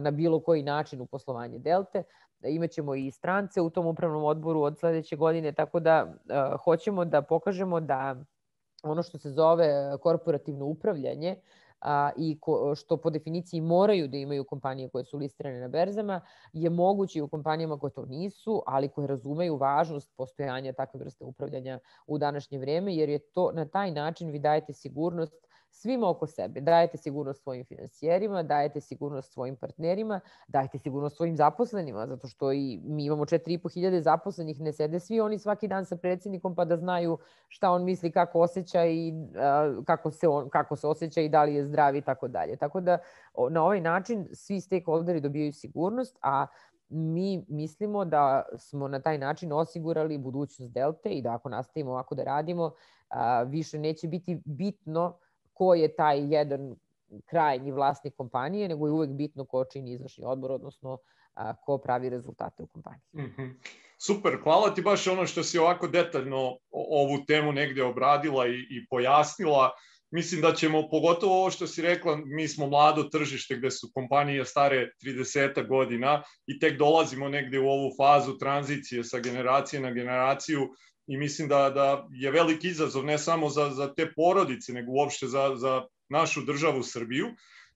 na 0.00 0.10
bilo 0.10 0.40
koji 0.40 0.62
način 0.62 1.00
u 1.00 1.06
poslovanje 1.06 1.58
Delte. 1.58 2.02
Imaćemo 2.42 2.94
i 2.94 3.10
strance 3.10 3.60
u 3.60 3.70
tom 3.70 3.86
upravnom 3.86 4.24
odboru 4.24 4.62
od 4.62 4.78
sledeće 4.78 5.16
godine, 5.16 5.52
tako 5.52 5.80
da 5.80 6.14
hoćemo 6.64 7.04
da 7.04 7.22
pokažemo 7.22 7.80
da 7.80 8.16
ono 8.82 9.02
što 9.02 9.18
se 9.18 9.30
zove 9.30 9.98
korporativno 10.02 10.66
upravljanje 10.66 11.36
a, 11.80 12.10
i 12.16 12.38
ko, 12.40 12.74
što 12.74 12.96
po 12.96 13.10
definiciji 13.10 13.60
moraju 13.60 14.08
da 14.08 14.16
imaju 14.16 14.44
kompanije 14.44 14.88
koje 14.88 15.04
su 15.04 15.18
listirane 15.18 15.60
na 15.60 15.68
berzama, 15.68 16.20
je 16.52 16.70
moguće 16.70 17.18
i 17.18 17.22
u 17.22 17.28
kompanijama 17.28 17.78
koje 17.78 17.90
to 17.90 18.06
nisu, 18.06 18.62
ali 18.66 18.88
koje 18.88 19.06
razumeju 19.06 19.56
važnost 19.56 20.10
postojanja 20.16 20.72
takve 20.72 21.00
vrste 21.00 21.24
upravljanja 21.24 21.78
u 22.06 22.18
današnje 22.18 22.58
vreme, 22.58 22.94
jer 22.94 23.08
je 23.08 23.18
to 23.18 23.52
na 23.52 23.68
taj 23.68 23.90
način 23.90 24.30
vi 24.30 24.38
dajete 24.38 24.72
sigurnost 24.72 25.45
svima 25.76 26.08
oko 26.10 26.26
sebe. 26.26 26.60
Dajete 26.60 26.96
sigurnost 26.96 27.42
svojim 27.42 27.64
financijerima, 27.64 28.42
dajete 28.42 28.80
sigurnost 28.80 29.32
svojim 29.32 29.56
partnerima, 29.56 30.20
dajete 30.48 30.78
sigurnost 30.78 31.16
svojim 31.16 31.36
zaposlenima, 31.36 32.06
zato 32.06 32.28
što 32.28 32.52
i 32.52 32.80
mi 32.84 33.04
imamo 33.04 33.24
4.500 33.24 34.00
zaposlenih, 34.00 34.60
ne 34.60 34.72
sede 34.72 35.00
svi 35.00 35.20
oni 35.20 35.38
svaki 35.38 35.68
dan 35.68 35.84
sa 35.84 35.96
predsjednikom 35.96 36.54
pa 36.54 36.64
da 36.64 36.76
znaju 36.76 37.18
šta 37.48 37.70
on 37.70 37.84
misli, 37.84 38.10
kako 38.10 38.40
osjeća 38.40 38.84
i 38.86 39.12
a, 39.36 39.82
kako, 39.86 40.10
se 40.10 40.28
on, 40.28 40.48
kako 40.48 40.76
se 40.76 40.86
osjeća 40.86 41.20
i 41.20 41.28
da 41.28 41.44
li 41.44 41.54
je 41.54 41.64
zdrav 41.64 41.96
i 41.96 42.02
tako 42.02 42.28
dalje. 42.28 42.56
Tako 42.56 42.80
da 42.80 42.98
na 43.50 43.64
ovaj 43.64 43.80
način 43.80 44.28
svi 44.32 44.60
stakeholderi 44.60 45.20
dobijaju 45.20 45.52
sigurnost, 45.52 46.18
a 46.22 46.46
mi 46.88 47.44
mislimo 47.48 48.04
da 48.04 48.42
smo 48.58 48.88
na 48.88 49.00
taj 49.00 49.18
način 49.18 49.52
osigurali 49.52 50.18
budućnost 50.18 50.72
Delte 50.72 51.10
i 51.10 51.22
da 51.22 51.34
ako 51.34 51.48
nastavimo 51.48 51.90
ovako 51.90 52.14
da 52.14 52.24
radimo, 52.24 52.72
a, 53.08 53.42
više 53.42 53.78
neće 53.78 54.08
biti 54.08 54.42
bitno 54.44 55.18
ko 55.56 55.74
je 55.74 55.88
taj 55.96 56.34
jedan 56.34 56.74
krajnji 57.24 57.72
vlasnik 57.72 58.14
kompanije, 58.16 58.68
nego 58.68 58.86
je 58.86 58.92
uvek 58.92 59.10
bitno 59.10 59.44
ko 59.44 59.64
čini 59.72 59.92
izvršni 59.92 60.24
odbor, 60.24 60.52
odnosno 60.52 60.98
a, 61.34 61.54
ko 61.56 61.78
pravi 61.78 62.10
rezultate 62.10 62.62
u 62.62 62.66
kompaniji. 62.66 63.02
Mm 63.12 63.34
-hmm. 63.36 63.54
Super, 63.98 64.38
hvala 64.42 64.74
ti 64.74 64.82
baš 64.82 65.06
ono 65.06 65.26
što 65.26 65.42
si 65.42 65.58
ovako 65.58 65.88
detaljno 65.88 66.58
ovu 66.70 67.24
temu 67.26 67.52
negde 67.52 67.84
obradila 67.84 68.46
i, 68.46 68.66
i 68.70 68.86
pojasnila. 68.90 69.70
Mislim 70.10 70.40
da 70.40 70.52
ćemo, 70.52 70.88
pogotovo 70.90 71.40
ovo 71.40 71.50
što 71.50 71.66
si 71.66 71.82
rekla, 71.82 72.16
mi 72.24 72.48
smo 72.48 72.66
mlado 72.66 73.02
tržište 73.02 73.56
gde 73.56 73.70
su 73.70 73.90
kompanije 73.94 74.44
stare 74.44 74.90
30 75.04 75.68
godina 75.68 76.22
i 76.46 76.58
tek 76.58 76.78
dolazimo 76.78 77.28
negde 77.28 77.58
u 77.58 77.68
ovu 77.68 77.90
fazu 77.96 78.38
tranzicije 78.38 79.04
sa 79.04 79.18
generacije 79.18 79.80
na 79.80 79.90
generaciju 79.90 80.68
i 81.06 81.16
mislim 81.16 81.48
da, 81.48 81.70
da 81.70 82.08
je 82.10 82.30
veliki 82.30 82.68
izazov 82.68 83.04
ne 83.04 83.18
samo 83.18 83.48
za, 83.48 83.70
za 83.70 83.94
te 83.94 84.12
porodice, 84.16 84.72
nego 84.72 84.92
uopšte 84.92 85.26
za, 85.26 85.52
za 85.56 85.82
našu 86.08 86.42
državu 86.42 86.82
Srbiju. 86.82 87.26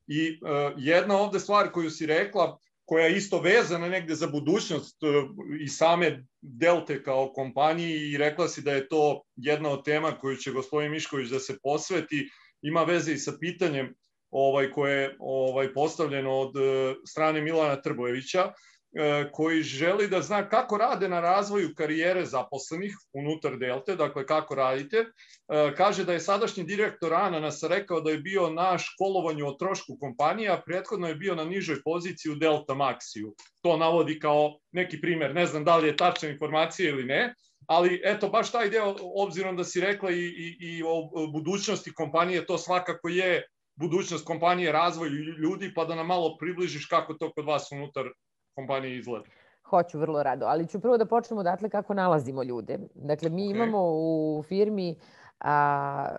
I 0.07 0.31
uh, 0.31 0.73
jedna 0.77 1.19
ovde 1.19 1.41
stvar 1.41 1.73
koju 1.73 1.91
si 1.91 2.07
rekla, 2.07 2.59
koja 2.85 3.07
je 3.07 3.17
isto 3.17 3.41
vezana 3.41 3.89
negde 3.89 4.15
za 4.15 4.27
budućnost 4.27 5.03
uh, 5.03 5.11
i 5.61 5.69
same 5.69 6.27
Delte 6.41 7.03
kao 7.03 7.33
kompaniji 7.33 8.11
i 8.11 8.17
rekla 8.19 8.49
si 8.49 8.63
da 8.63 8.73
je 8.73 8.89
to 8.89 9.23
jedna 9.37 9.71
od 9.71 9.85
tema 9.85 10.19
koju 10.19 10.37
će 10.37 10.53
gospodin 10.53 10.91
Mišković 10.91 11.29
da 11.29 11.39
se 11.39 11.59
posveti, 11.63 12.31
ima 12.63 12.85
veze 12.85 13.13
i 13.13 13.19
sa 13.19 13.33
pitanjem 13.41 13.95
ovaj 14.31 14.71
koje 14.71 15.03
je 15.03 15.17
ovaj 15.19 15.75
postavljeno 15.75 16.39
od 16.39 16.57
uh, 16.57 16.97
strane 17.07 17.41
Milana 17.41 17.83
Trbojevića 17.83 18.41
E, 18.41 18.53
koji 19.33 19.63
želi 19.63 20.09
da 20.09 20.23
zna 20.23 20.49
kako 20.49 20.79
rade 20.79 21.09
na 21.09 21.21
razvoju 21.21 21.75
karijere 21.77 22.25
zaposlenih 22.25 22.97
unutar 23.13 23.57
Delte, 23.57 23.97
dakle 23.97 24.27
kako 24.27 24.55
radite. 24.55 24.97
E, 24.97 25.75
kaže 25.77 26.05
da 26.05 26.13
je 26.13 26.21
sadašnji 26.21 26.65
direktor 26.65 27.15
ANA 27.15 27.41
nas 27.41 27.63
rekao 27.63 28.01
da 28.01 28.11
je 28.11 28.19
bio 28.19 28.51
na 28.51 28.79
školovanju 28.79 29.47
o 29.47 29.53
trošku 29.53 29.97
kompanija, 30.01 30.55
a 30.55 30.63
prethodno 30.67 31.09
je 31.09 31.15
bio 31.15 31.35
na 31.35 31.45
nižoj 31.45 31.83
poziciji 31.85 32.33
u 32.33 32.35
Delta 32.35 32.75
Maxiju. 32.75 33.35
To 33.63 33.77
navodi 33.77 34.19
kao 34.19 34.59
neki 34.73 35.01
primer, 35.01 35.35
ne 35.35 35.47
znam 35.47 35.65
da 35.65 35.77
li 35.77 35.89
je 35.89 35.97
tačna 35.97 36.29
informacija 36.29 36.91
ili 36.91 37.05
ne, 37.05 37.35
ali 37.67 38.01
eto 38.05 38.29
baš 38.29 38.53
taj 38.53 38.69
deo, 38.69 38.97
obzirom 39.17 39.57
da 39.57 39.65
si 39.65 39.81
rekla 39.81 40.11
i, 40.11 40.25
i, 40.25 40.57
i 40.61 40.83
o 40.83 41.27
budućnosti 41.33 41.95
kompanije, 41.95 42.47
to 42.47 42.59
svakako 42.59 43.09
je 43.09 43.43
budućnost 43.75 44.25
kompanije, 44.25 44.73
razvoj 44.73 45.09
ljudi, 45.43 45.73
pa 45.75 45.85
da 45.85 45.95
nam 45.95 46.07
malo 46.07 46.37
približiš 46.41 46.87
kako 46.87 47.15
to 47.15 47.33
kod 47.33 47.45
vas 47.45 47.73
unutar 47.73 48.05
kompanije 48.61 48.99
izgleda? 48.99 49.25
Hoću 49.71 49.99
vrlo 49.99 50.23
rado, 50.23 50.47
ali 50.47 50.67
ću 50.67 50.81
prvo 50.81 50.99
da 50.99 51.07
počnemo 51.07 51.41
odatle 51.41 51.69
kako 51.69 51.95
nalazimo 51.95 52.43
ljude. 52.43 52.79
Dakle, 52.95 53.31
mi 53.31 53.43
okay. 53.43 53.51
imamo 53.51 53.79
u 53.83 54.43
firmi 54.49 54.97
a, 55.41 56.19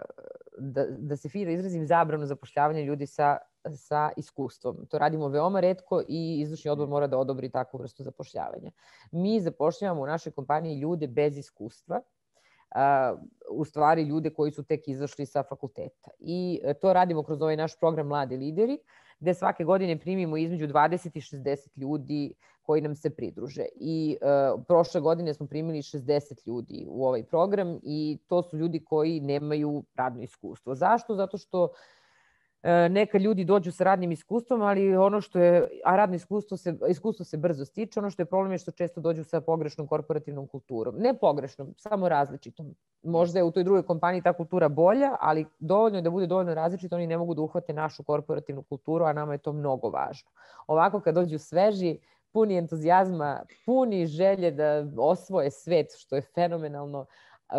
da, 0.57 0.85
da 0.89 1.15
se 1.15 1.29
fira 1.29 1.51
izrazim 1.51 1.87
zabranu 1.87 2.25
zapošljavanja 2.25 2.81
ljudi 2.81 3.05
sa, 3.05 3.37
sa 3.75 4.09
iskustvom. 4.17 4.85
To 4.89 4.97
radimo 4.97 5.27
veoma 5.27 5.59
redko 5.59 6.01
i 6.07 6.39
izvršni 6.41 6.71
odbor 6.71 6.87
mora 6.87 7.07
da 7.07 7.17
odobri 7.17 7.49
takvu 7.49 7.77
vrstu 7.77 8.03
zapošljavanja. 8.03 8.71
Mi 9.11 9.39
zapošljavamo 9.39 10.01
u 10.01 10.07
našoj 10.07 10.31
kompaniji 10.31 10.79
ljude 10.79 11.07
bez 11.07 11.37
iskustva, 11.37 12.01
Uh, 12.75 13.19
u 13.49 13.65
stvari 13.65 14.03
ljude 14.03 14.29
koji 14.29 14.51
su 14.51 14.63
tek 14.63 14.87
izašli 14.87 15.25
sa 15.25 15.43
fakulteta. 15.43 16.11
I 16.19 16.61
to 16.81 16.93
radimo 16.93 17.23
kroz 17.23 17.41
ovaj 17.41 17.57
naš 17.57 17.79
program 17.79 18.07
Mladi 18.07 18.37
lideri, 18.37 18.77
gde 19.21 19.33
svake 19.33 19.63
godine 19.63 19.99
primimo 19.99 20.37
između 20.37 20.67
20 20.67 21.17
i 21.17 21.21
60 21.21 21.77
ljudi 21.77 22.33
koji 22.61 22.81
nam 22.81 22.95
se 22.95 23.09
pridruže. 23.09 23.65
I 23.75 24.17
uh, 24.21 24.63
prošle 24.67 25.01
godine 25.01 25.33
smo 25.33 25.47
primili 25.47 25.81
60 25.81 26.47
ljudi 26.47 26.85
u 26.89 27.05
ovaj 27.05 27.23
program 27.23 27.79
i 27.83 28.17
to 28.27 28.43
su 28.43 28.57
ljudi 28.57 28.83
koji 28.85 29.19
nemaju 29.19 29.83
radno 29.95 30.23
iskustvo. 30.23 30.75
Zašto? 30.75 31.15
Zato 31.15 31.37
što 31.37 31.67
E, 31.67 32.00
neka 32.89 33.17
ljudi 33.17 33.45
dođu 33.45 33.71
sa 33.71 33.83
radnim 33.83 34.11
iskustvom, 34.11 34.61
ali 34.61 34.95
ono 34.95 35.21
što 35.21 35.39
je, 35.39 35.67
a 35.85 35.95
radno 35.95 36.15
iskustvo 36.15 36.57
se, 36.57 36.77
iskustvo 36.89 37.25
se 37.25 37.37
brzo 37.37 37.65
stiče, 37.65 37.99
ono 37.99 38.09
što 38.09 38.21
je 38.21 38.25
problem 38.25 38.51
je 38.51 38.57
što 38.57 38.71
često 38.71 39.01
dođu 39.01 39.23
sa 39.23 39.41
pogrešnom 39.41 39.87
korporativnom 39.87 40.47
kulturom. 40.47 40.95
Ne 40.97 41.13
pogrešnom, 41.13 41.73
samo 41.77 42.09
različitom. 42.09 42.75
Možda 43.03 43.39
je 43.39 43.43
u 43.43 43.51
toj 43.51 43.63
drugoj 43.63 43.83
kompaniji 43.83 44.21
ta 44.21 44.33
kultura 44.33 44.69
bolja, 44.69 45.15
ali 45.19 45.45
dovoljno 45.59 45.97
je 45.97 46.01
da 46.01 46.09
bude 46.09 46.27
dovoljno 46.27 46.53
različito, 46.53 46.95
oni 46.95 47.07
ne 47.07 47.17
mogu 47.17 47.33
da 47.33 47.41
uhvate 47.41 47.73
našu 47.73 48.03
korporativnu 48.03 48.63
kulturu, 48.63 49.05
a 49.05 49.13
nama 49.13 49.33
je 49.33 49.37
to 49.37 49.53
mnogo 49.53 49.89
važno. 49.89 50.29
Ovako 50.67 50.99
kad 50.99 51.15
dođu 51.15 51.39
sveži, 51.39 51.97
puni 52.31 52.57
entuzijazma, 52.57 53.41
puni 53.65 54.05
želje 54.05 54.51
da 54.51 54.85
osvoje 54.97 55.51
svet, 55.51 55.87
što 55.97 56.15
je 56.15 56.21
fenomenalno, 56.21 57.05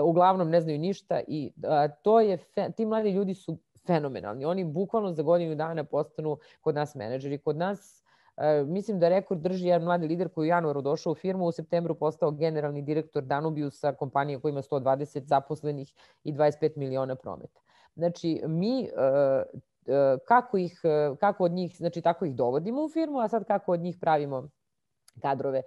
uglavnom 0.03 0.51
ne 0.51 0.61
znaju 0.61 0.79
ništa 0.79 1.21
i 1.29 1.53
a, 1.65 1.88
to 1.88 2.21
je, 2.21 2.38
ti 2.77 2.87
mladi 2.87 3.11
ljudi 3.11 3.35
su 3.35 3.59
fenomenalni. 3.87 4.45
Oni 4.45 4.64
bukvalno 4.64 5.12
za 5.12 5.23
godinu 5.23 5.55
dana 5.55 5.85
postanu 5.85 6.38
kod 6.61 6.75
nas 6.75 6.95
menadžeri. 6.95 7.38
Kod 7.38 7.57
nas 7.57 8.03
Uh, 8.37 8.68
mislim 8.68 8.99
da 8.99 9.09
rekord 9.09 9.40
drži 9.40 9.66
jedan 9.66 9.83
mladi 9.83 10.07
lider 10.07 10.29
koji 10.29 10.47
u 10.47 10.49
januaru 10.49 10.83
došao 10.83 11.12
u 11.12 11.14
firmu, 11.14 11.45
u 11.45 11.53
septembru 11.53 11.95
postao 11.95 12.31
generalni 12.31 12.83
direktor 12.83 13.23
Danubiusa, 13.23 13.92
kompanije 13.92 14.40
koja 14.40 14.51
ima 14.51 14.62
120 14.62 15.27
zaposlenih 15.27 15.92
i 16.25 16.33
25 16.33 16.77
miliona 16.77 17.14
prometa. 17.14 17.61
Znači, 17.95 18.42
mi 18.47 18.88
uh, 18.97 19.42
uh, 19.87 20.21
kako 20.29 20.59
ih, 20.59 20.81
kako 21.21 21.45
od 21.45 21.53
njih, 21.53 21.77
znači 21.77 22.03
tako 22.03 22.25
ih 22.25 22.35
dovodimo 22.35 22.85
u 22.85 22.88
firmu, 22.88 23.18
a 23.18 23.29
sad 23.29 23.45
kako 23.45 23.73
od 23.73 23.81
njih 23.81 23.97
pravimo 24.01 24.49
kadrove. 25.21 25.62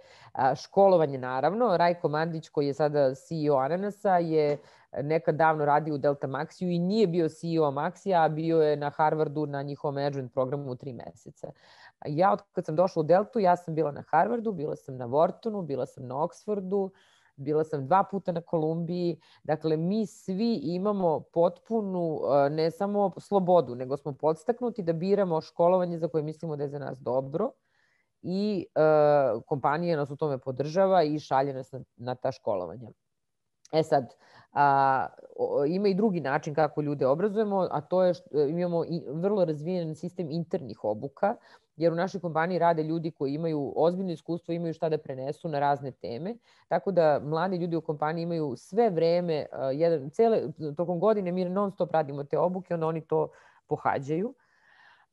Školovanje 0.55 1.17
naravno, 1.17 1.77
Rajko 1.77 2.09
Mandić 2.09 2.49
koji 2.49 2.67
je 2.67 2.73
sada 2.73 3.15
CEO 3.15 3.57
Ananasa 3.57 4.17
je 4.17 4.57
nekad 5.03 5.35
davno 5.35 5.65
radio 5.65 5.95
u 5.95 5.97
Delta 5.97 6.27
Maxiju 6.27 6.69
i 6.69 6.79
nije 6.79 7.07
bio 7.07 7.29
CEO 7.29 7.71
Maxija, 7.71 8.25
a 8.25 8.29
bio 8.29 8.61
je 8.61 8.77
na 8.77 8.89
Harvardu 8.89 9.45
na 9.45 9.61
njihovom 9.61 9.95
management 9.95 10.33
programu 10.33 10.75
tri 10.75 10.93
meseca. 10.93 11.51
Ja 12.05 12.33
od 12.33 12.41
kad 12.51 12.65
sam 12.65 12.75
došla 12.75 12.99
u 12.99 13.03
Deltu, 13.03 13.39
ja 13.39 13.55
sam 13.55 13.75
bila 13.75 13.91
na 13.91 14.03
Harvardu, 14.07 14.51
bila 14.51 14.75
sam 14.75 14.97
na 14.97 15.07
Whartonu, 15.07 15.65
bila 15.65 15.85
sam 15.85 16.07
na 16.07 16.15
Oxfordu, 16.15 16.89
bila 17.35 17.63
sam 17.63 17.85
dva 17.85 18.03
puta 18.11 18.31
na 18.31 18.41
Kolumbiji. 18.41 19.19
Dakle, 19.43 19.77
mi 19.77 20.07
svi 20.07 20.59
imamo 20.63 21.19
potpunu, 21.33 22.19
ne 22.51 22.71
samo 22.71 23.11
slobodu, 23.19 23.75
nego 23.75 23.97
smo 23.97 24.13
podstaknuti 24.13 24.83
da 24.83 24.93
biramo 24.93 25.41
školovanje 25.41 25.97
za 25.97 26.07
koje 26.07 26.23
mislimo 26.23 26.55
da 26.55 26.63
je 26.63 26.69
za 26.69 26.79
nas 26.79 26.99
dobro 26.99 27.51
i 28.21 28.65
uh, 28.75 29.43
kompanija 29.45 29.97
nas 29.97 30.11
u 30.11 30.15
tome 30.15 30.37
podržava 30.37 31.03
i 31.03 31.19
šalje 31.19 31.53
nas 31.53 31.71
na, 31.71 31.79
na 31.95 32.15
ta 32.15 32.31
školovanja. 32.31 32.89
E 33.71 33.83
sad, 33.83 34.13
a, 34.53 35.07
o, 35.35 35.65
ima 35.65 35.87
i 35.87 35.93
drugi 35.93 36.19
način 36.21 36.53
kako 36.53 36.81
ljude 36.81 37.07
obrazujemo, 37.07 37.67
a 37.71 37.81
to 37.81 38.03
je 38.03 38.13
što 38.13 38.39
imamo 38.39 38.85
i 38.85 39.03
vrlo 39.07 39.45
razvijen 39.45 39.95
sistem 39.95 40.31
internih 40.31 40.83
obuka, 40.83 41.35
jer 41.77 41.93
u 41.93 41.95
našoj 41.95 42.21
kompaniji 42.21 42.59
rade 42.59 42.83
ljudi 42.83 43.11
koji 43.11 43.33
imaju 43.33 43.73
ozbiljno 43.75 44.11
iskustvo, 44.11 44.53
imaju 44.53 44.73
šta 44.73 44.89
da 44.89 44.97
prenesu 44.97 45.49
na 45.49 45.59
razne 45.59 45.91
teme, 45.91 46.35
tako 46.67 46.91
da 46.91 47.19
mladi 47.23 47.57
ljudi 47.57 47.75
u 47.75 47.81
kompaniji 47.81 48.23
imaju 48.23 48.53
sve 48.57 48.89
vreme, 48.89 49.45
a, 49.51 49.71
jedan, 49.71 50.09
cele, 50.09 50.41
tokom 50.77 50.99
godine 50.99 51.31
mi 51.31 51.45
non 51.45 51.71
stop 51.71 51.91
radimo 51.91 52.23
te 52.23 52.37
obuke, 52.39 52.73
onda 52.73 52.87
oni 52.87 53.01
to 53.01 53.29
pohađaju. 53.67 54.33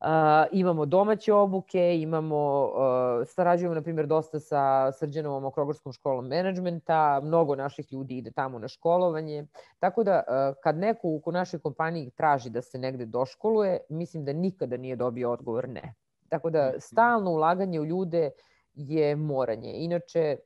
Uh, 0.03 0.09
imamo 0.53 0.87
domaće 0.87 1.33
obuke, 1.33 2.01
imamo, 2.01 2.65
uh, 2.65 3.27
sarađujemo 3.27 3.75
na 3.75 3.83
primjer 3.83 4.07
dosta 4.07 4.41
sa 4.41 4.93
Srđanovom 4.93 5.45
okrogorskom 5.45 5.93
školom 5.93 6.27
menadžmenta, 6.27 7.21
mnogo 7.23 7.55
naših 7.57 7.93
ljudi 7.93 8.17
ide 8.19 8.31
tamo 8.31 8.59
na 8.59 8.69
školovanje, 8.69 9.47
tako 9.79 10.05
da 10.05 10.23
uh, 10.27 10.57
kad 10.63 10.77
neko 10.77 11.09
u 11.09 11.33
našoj 11.33 11.61
kompaniji 11.61 12.11
traži 12.11 12.51
da 12.51 12.63
se 12.63 12.79
negde 12.79 13.07
doškoluje, 13.07 13.79
mislim 13.89 14.25
da 14.25 14.33
nikada 14.33 14.77
nije 14.77 14.97
dobio 14.97 15.33
odgovor 15.33 15.69
ne. 15.69 15.95
Tako 16.29 16.51
da 16.51 16.69
mhm. 16.69 16.77
stalno 16.81 17.31
ulaganje 17.31 17.81
u 17.81 17.85
ljude 17.85 18.31
je 18.75 19.17
moranje. 19.17 19.73
Inače, 19.73 20.37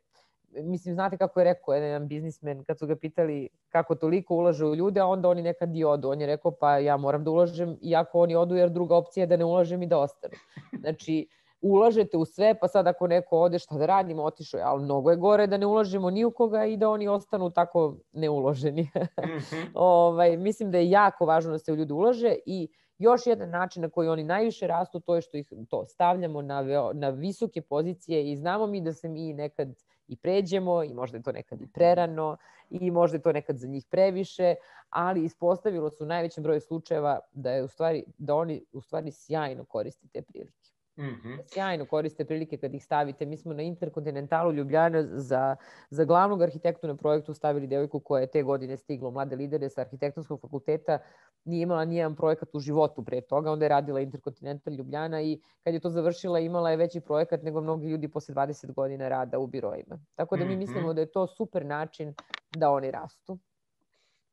mislim, 0.62 0.94
znate 0.94 1.16
kako 1.16 1.40
je 1.40 1.44
rekao 1.44 1.74
jedan 1.74 2.08
biznismen 2.08 2.64
kad 2.64 2.78
su 2.78 2.86
ga 2.86 2.96
pitali 2.96 3.48
kako 3.68 3.94
toliko 3.94 4.34
ulaže 4.34 4.66
u 4.66 4.74
ljude, 4.74 5.00
a 5.00 5.06
onda 5.06 5.28
oni 5.28 5.42
nekad 5.42 5.76
i 5.76 5.84
odu. 5.84 6.08
On 6.10 6.20
je 6.20 6.26
rekao 6.26 6.50
pa 6.50 6.78
ja 6.78 6.96
moram 6.96 7.24
da 7.24 7.30
ulažem 7.30 7.78
iako 7.82 8.20
oni 8.20 8.36
odu 8.36 8.56
jer 8.56 8.70
druga 8.70 8.96
opcija 8.96 9.22
je 9.22 9.26
da 9.26 9.36
ne 9.36 9.44
ulažem 9.44 9.82
i 9.82 9.86
da 9.86 9.98
ostanu. 9.98 10.34
Znači, 10.80 11.28
ulažete 11.60 12.16
u 12.16 12.24
sve, 12.24 12.54
pa 12.60 12.68
sad 12.68 12.86
ako 12.86 13.06
neko 13.06 13.38
ode 13.38 13.58
šta 13.58 13.78
da 13.78 13.86
radimo, 13.86 14.22
otišao 14.22 14.58
je, 14.58 14.64
ali 14.64 14.82
mnogo 14.82 15.10
je 15.10 15.16
gore 15.16 15.46
da 15.46 15.56
ne 15.56 15.66
ulažemo 15.66 16.10
ni 16.10 16.24
u 16.24 16.30
koga 16.30 16.64
i 16.64 16.76
da 16.76 16.90
oni 16.90 17.08
ostanu 17.08 17.50
tako 17.50 17.96
neuloženi. 18.12 18.82
mm 18.82 19.24
-hmm. 19.24 19.70
ovaj, 19.74 20.36
mislim 20.36 20.70
da 20.70 20.78
je 20.78 20.90
jako 20.90 21.26
važno 21.26 21.52
da 21.52 21.58
se 21.58 21.72
u 21.72 21.76
ljudi 21.76 21.92
ulaže 21.92 22.36
i 22.46 22.68
još 22.98 23.26
jedan 23.26 23.50
način 23.50 23.82
na 23.82 23.88
koji 23.88 24.08
oni 24.08 24.24
najviše 24.24 24.66
rastu, 24.66 25.00
to 25.00 25.14
je 25.14 25.20
što 25.20 25.36
ih 25.36 25.52
to 25.68 25.86
stavljamo 25.86 26.42
na, 26.42 26.62
na 26.94 27.08
visoke 27.08 27.62
pozicije 27.62 28.30
i 28.30 28.36
znamo 28.36 28.66
mi 28.66 28.80
da 28.80 28.92
se 28.92 29.08
mi 29.08 29.32
nekad 29.32 29.68
i 30.08 30.16
pređemo 30.16 30.82
i 30.82 30.94
možda 30.94 31.16
je 31.18 31.22
to 31.22 31.32
nekad 31.32 31.60
i 31.60 31.66
prerano 31.66 32.36
i 32.70 32.90
možda 32.90 33.16
je 33.16 33.22
to 33.22 33.32
nekad 33.32 33.58
za 33.58 33.66
njih 33.66 33.86
previše, 33.90 34.54
ali 34.90 35.24
ispostavilo 35.24 35.90
se 35.90 36.04
u 36.04 36.06
najvećem 36.06 36.42
broju 36.42 36.60
slučajeva 36.60 37.20
da 37.32 37.50
je 37.50 37.64
u 37.64 37.68
stvari 37.68 38.04
da 38.18 38.34
oni 38.34 38.64
u 38.72 38.80
stvari 38.80 39.12
sjajno 39.12 39.64
koriste 39.64 40.08
te 40.12 40.22
prilike. 40.22 40.65
Mm 40.98 41.04
-hmm. 41.04 41.38
Sjajno 41.46 41.86
koriste 41.86 42.24
prilike 42.24 42.56
kad 42.56 42.74
ih 42.74 42.84
stavite. 42.84 43.26
Mi 43.26 43.36
smo 43.36 43.52
na 43.54 43.62
Interkontinentalu 43.62 44.52
Ljubljana 44.52 45.02
za, 45.02 45.56
za 45.90 46.04
glavnog 46.04 46.42
arhitektu 46.42 46.86
na 46.86 46.96
projektu 46.96 47.34
stavili 47.34 47.66
devojku 47.66 48.00
koja 48.00 48.20
je 48.20 48.26
te 48.26 48.42
godine 48.42 48.76
stigla 48.76 49.10
mlade 49.10 49.36
lidere 49.36 49.68
sa 49.68 49.80
arhitektonskog 49.80 50.40
fakulteta. 50.40 50.98
Nije 51.44 51.62
imala 51.62 51.84
nijedan 51.84 52.16
projekat 52.16 52.54
u 52.54 52.60
životu 52.60 53.04
pre 53.04 53.20
toga. 53.20 53.52
Onda 53.52 53.64
je 53.64 53.68
radila 53.68 54.00
Interkontinental 54.00 54.74
Ljubljana 54.74 55.22
i 55.22 55.40
kad 55.64 55.74
je 55.74 55.80
to 55.80 55.90
završila 55.90 56.38
imala 56.38 56.70
je 56.70 56.76
veći 56.76 57.00
projekat 57.00 57.42
nego 57.42 57.60
mnogi 57.60 57.88
ljudi 57.88 58.08
posle 58.08 58.34
20 58.34 58.72
godina 58.72 59.08
rada 59.08 59.38
u 59.38 59.46
birojima. 59.46 59.98
Tako 60.14 60.36
da 60.36 60.44
mi 60.44 60.50
mm 60.50 60.54
-hmm. 60.54 60.58
mislimo 60.58 60.94
da 60.94 61.00
je 61.00 61.10
to 61.10 61.26
super 61.26 61.66
način 61.66 62.14
da 62.56 62.70
oni 62.70 62.90
rastu. 62.90 63.38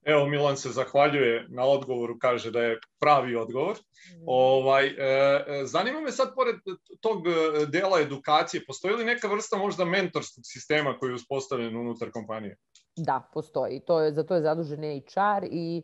Evo, 0.05 0.25
Milan 0.25 0.57
se 0.57 0.69
zahvaljuje 0.69 1.45
na 1.49 1.63
odgovoru, 1.65 2.17
kaže 2.19 2.51
da 2.51 2.59
je 2.59 2.79
pravi 2.99 3.35
odgovor. 3.35 3.75
Mm. 3.75 4.23
Ovaj, 4.27 4.87
e, 4.87 4.93
e, 4.97 5.65
zanima 5.65 5.99
me 5.99 6.11
sad, 6.11 6.35
pored 6.35 6.55
tog 7.01 7.27
e, 7.27 7.65
dela 7.65 8.01
edukacije, 8.01 8.65
postoji 8.67 8.95
li 8.95 9.05
neka 9.05 9.27
vrsta 9.27 9.57
možda 9.57 9.85
mentorskog 9.85 10.43
sistema 10.45 10.97
koji 10.99 11.09
je 11.09 11.15
uspostavljen 11.15 11.77
unutar 11.77 12.11
kompanije? 12.11 12.57
Da, 12.95 13.29
postoji. 13.33 13.79
To 13.79 14.01
je, 14.01 14.13
za 14.13 14.23
to 14.23 14.35
je 14.35 14.41
zadužen 14.41 14.81
HR 14.81 15.45
i 15.51 15.81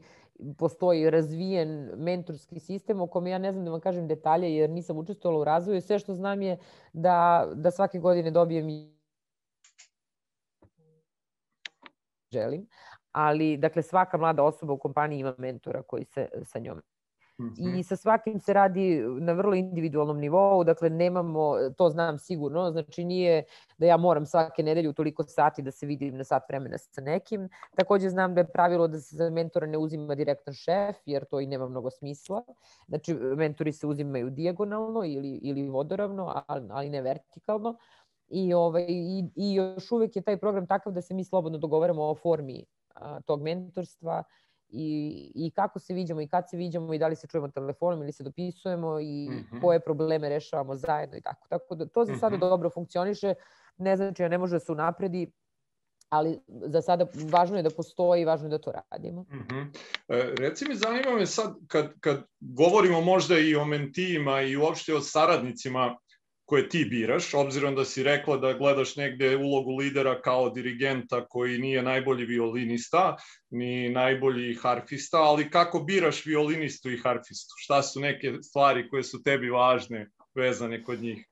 postoji 0.57 1.09
razvijen 1.09 1.91
mentorski 1.97 2.59
sistem 2.59 3.01
o 3.01 3.07
kome 3.07 3.29
ja 3.29 3.37
ne 3.37 3.51
znam 3.51 3.65
da 3.65 3.71
vam 3.71 3.81
kažem 3.81 4.07
detalje 4.07 4.55
jer 4.55 4.69
nisam 4.69 4.97
učestvovala 4.97 5.41
u 5.41 5.43
razvoju. 5.43 5.81
Sve 5.81 5.99
što 5.99 6.13
znam 6.13 6.41
je 6.41 6.57
da, 6.93 7.49
da 7.55 7.71
svake 7.71 7.99
godine 7.99 8.31
dobijem 8.31 8.67
želim, 12.31 12.67
ali 13.11 13.57
dakle 13.57 13.81
svaka 13.81 14.17
mlada 14.17 14.43
osoba 14.43 14.73
u 14.73 14.77
kompaniji 14.77 15.19
ima 15.19 15.35
mentora 15.37 15.81
koji 15.81 16.05
se 16.05 16.29
sa 16.43 16.59
njom. 16.59 16.81
I 17.57 17.83
sa 17.83 17.95
svakim 17.95 18.39
se 18.39 18.53
radi 18.53 19.03
na 19.19 19.33
vrlo 19.33 19.55
individualnom 19.55 20.19
nivou, 20.19 20.63
dakle 20.63 20.89
nemamo, 20.89 21.55
to 21.77 21.89
znam 21.89 22.17
sigurno, 22.17 22.71
znači 22.71 23.03
nije 23.03 23.43
da 23.77 23.85
ja 23.85 23.97
moram 23.97 24.25
svake 24.25 24.63
nedelje 24.63 24.89
u 24.89 24.93
toliko 24.93 25.23
sati 25.23 25.61
da 25.61 25.71
se 25.71 25.85
vidim 25.85 26.17
na 26.17 26.23
sat 26.23 26.43
vremena 26.49 26.77
sa 26.77 27.01
nekim. 27.01 27.49
Takođe 27.75 28.09
znam 28.09 28.35
da 28.35 28.41
je 28.41 28.51
pravilo 28.51 28.87
da 28.87 28.99
se 28.99 29.15
za 29.15 29.29
mentora 29.29 29.67
ne 29.67 29.77
uzima 29.77 30.15
direktan 30.15 30.53
šef, 30.53 30.95
jer 31.05 31.25
to 31.25 31.39
i 31.39 31.47
nema 31.47 31.69
mnogo 31.69 31.89
smisla. 31.89 32.43
Znači 32.87 33.13
mentori 33.13 33.71
se 33.71 33.87
uzimaju 33.87 34.29
dijagonalno 34.29 35.05
ili, 35.05 35.39
ili 35.43 35.69
vodoravno, 35.69 36.43
ali, 36.47 36.67
ali 36.71 36.89
ne 36.89 37.01
vertikalno. 37.01 37.77
I, 38.29 38.53
ovaj, 38.53 38.85
i, 38.89 39.23
I 39.35 39.53
još 39.53 39.91
uvek 39.91 40.15
je 40.15 40.21
taj 40.21 40.37
program 40.37 40.67
takav 40.67 40.93
da 40.93 41.01
se 41.01 41.13
mi 41.13 41.23
slobodno 41.23 41.57
dogovaramo 41.57 42.03
o 42.03 42.15
formi 42.15 42.65
a, 42.99 43.19
tog 43.25 43.41
mentorstva 43.41 44.23
i, 44.69 45.31
i 45.35 45.51
kako 45.51 45.79
se 45.79 45.93
viđamo 45.93 46.21
i 46.21 46.27
kad 46.27 46.49
se 46.49 46.57
viđamo 46.57 46.93
i 46.93 46.99
da 46.99 47.07
li 47.07 47.15
se 47.15 47.27
čujemo 47.27 47.47
telefonom 47.47 48.01
ili 48.01 48.11
se 48.11 48.23
dopisujemo 48.23 48.99
i 48.99 49.29
mm 49.29 49.47
-hmm. 49.51 49.61
koje 49.61 49.79
probleme 49.79 50.29
rešavamo 50.29 50.75
zajedno 50.75 51.17
i 51.17 51.21
tako. 51.21 51.47
Tako 51.49 51.75
da 51.75 51.85
to 51.85 52.05
za 52.05 52.15
sada 52.15 52.35
mm 52.35 52.39
-hmm. 52.39 52.49
dobro 52.49 52.69
funkcioniše, 52.69 53.33
ne 53.77 53.97
znači 53.97 54.23
da 54.23 54.27
ne 54.27 54.37
može 54.37 54.55
da 54.55 54.59
se 54.59 54.71
unapredi, 54.71 55.31
ali 56.09 56.39
za 56.47 56.81
sada 56.81 57.05
važno 57.31 57.57
je 57.57 57.63
da 57.63 57.69
postoji 57.69 58.21
i 58.21 58.25
važno 58.25 58.45
je 58.47 58.49
da 58.49 58.57
to 58.57 58.71
radimo. 58.91 59.21
Mm 59.21 59.45
-hmm. 59.49 59.67
e, 60.07 60.35
reci 60.37 60.65
mi, 60.67 60.75
zanima 60.75 61.11
me 61.11 61.25
sad, 61.25 61.55
kad, 61.67 61.99
kad 61.99 62.23
govorimo 62.39 63.01
možda 63.01 63.39
i 63.39 63.55
o 63.55 63.65
mentijima 63.65 64.41
i 64.41 64.57
uopšte 64.57 64.95
o 64.95 65.01
saradnicima 65.01 65.97
koje 66.49 66.69
ti 66.69 66.85
biraš, 66.89 67.33
obzirom 67.33 67.75
da 67.75 67.85
si 67.85 68.03
rekla 68.03 68.37
da 68.37 68.53
gledaš 68.53 68.95
negde 68.95 69.35
ulogu 69.37 69.75
lidera 69.77 70.21
kao 70.21 70.49
dirigenta 70.49 71.25
koji 71.25 71.57
nije 71.57 71.83
najbolji 71.83 72.25
violinista, 72.25 73.15
ni 73.49 73.89
najbolji 73.89 74.55
harfista, 74.55 75.17
ali 75.17 75.49
kako 75.49 75.79
biraš 75.79 76.25
violinistu 76.25 76.91
i 76.91 76.97
harfistu? 76.97 77.53
Šta 77.57 77.81
su 77.83 77.99
neke 77.99 78.33
stvari 78.41 78.89
koje 78.89 79.03
su 79.03 79.23
tebi 79.23 79.49
važne 79.49 80.09
vezane 80.35 80.83
kod 80.83 81.01
njih? 81.01 81.27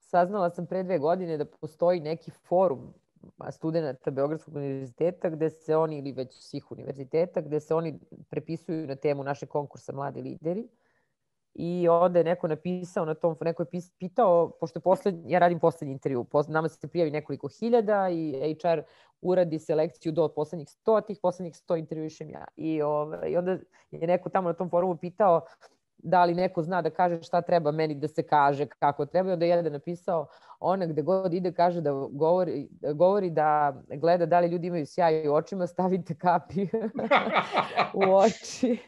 Saznala 0.00 0.50
sam 0.50 0.66
pre 0.66 0.82
dve 0.82 0.98
godine 0.98 1.38
da 1.38 1.44
postoji 1.44 2.00
neki 2.00 2.30
forum 2.30 2.94
studenta 3.50 4.10
Beogradskog 4.10 4.56
univerziteta 4.56 5.30
gde 5.30 5.50
se 5.50 5.76
oni, 5.76 5.98
ili 5.98 6.12
već 6.12 6.34
svih 6.34 6.70
univerziteta, 6.70 7.40
gde 7.40 7.60
se 7.60 7.74
oni 7.74 7.98
prepisuju 8.30 8.86
na 8.86 8.96
temu 8.96 9.24
naše 9.24 9.46
konkursa 9.46 9.92
Mladi 9.92 10.22
lideri 10.22 10.68
i 11.54 11.88
onda 11.88 12.18
je 12.18 12.24
neko 12.24 12.48
napisao 12.48 13.04
na 13.04 13.14
tom, 13.14 13.36
neko 13.40 13.62
je 13.62 13.80
pitao, 13.98 14.50
pošto 14.60 14.78
je 14.78 14.82
poslednji, 14.82 15.32
ja 15.32 15.38
radim 15.38 15.58
poslednji 15.58 15.92
intervju, 15.92 16.26
nama 16.48 16.68
se 16.68 16.88
prijavi 16.88 17.10
nekoliko 17.10 17.48
hiljada 17.48 18.08
i 18.10 18.56
HR 18.62 18.82
uradi 19.20 19.58
selekciju 19.58 20.12
do 20.12 20.28
poslednjih 20.28 20.68
100, 20.68 21.06
tih 21.06 21.18
poslednjih 21.22 21.54
100 21.54 21.78
intervjušem 21.78 22.30
ja. 22.30 22.44
I, 22.56 22.82
ovaj, 22.82 23.30
I 23.30 23.36
onda 23.36 23.58
je 23.90 24.06
neko 24.06 24.28
tamo 24.28 24.48
na 24.48 24.54
tom 24.54 24.70
forumu 24.70 24.96
pitao 24.96 25.40
da 26.02 26.24
li 26.24 26.34
neko 26.34 26.62
zna 26.62 26.82
da 26.82 26.90
kaže 26.90 27.22
šta 27.22 27.40
treba 27.40 27.72
meni 27.72 27.94
da 27.94 28.08
se 28.08 28.22
kaže, 28.22 28.66
kako 28.66 29.06
treba. 29.06 29.30
I 29.30 29.32
onda 29.32 29.44
je 29.44 29.48
jedan 29.48 29.72
napisao, 29.72 30.26
ona 30.60 30.86
gde 30.86 31.02
god 31.02 31.34
ide 31.34 31.52
kaže 31.52 31.80
da 31.80 31.92
govori, 32.10 32.68
govori 32.94 33.30
da 33.30 33.74
gleda 33.96 34.26
da 34.26 34.40
li 34.40 34.48
ljudi 34.48 34.66
imaju 34.66 34.86
sjaj 34.86 35.28
u 35.28 35.34
očima, 35.34 35.66
stavite 35.66 36.14
kapi 36.14 36.66
u 38.06 38.14
oči. 38.14 38.78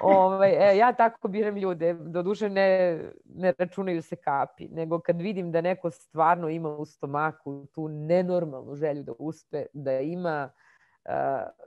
ovaj, 0.00 0.72
e, 0.72 0.76
ja 0.76 0.92
tako 0.92 1.28
biram 1.28 1.56
ljude, 1.56 1.94
doduše 1.94 2.48
ne, 2.48 2.98
ne 3.24 3.52
računaju 3.58 4.02
se 4.02 4.16
kapi, 4.16 4.68
nego 4.68 5.00
kad 5.00 5.20
vidim 5.20 5.52
da 5.52 5.60
neko 5.60 5.90
stvarno 5.90 6.48
ima 6.48 6.68
u 6.68 6.84
stomaku 6.84 7.66
tu 7.66 7.88
nenormalnu 7.88 8.74
želju 8.74 9.02
da 9.02 9.12
uspe, 9.18 9.66
da 9.72 10.00
ima 10.00 10.50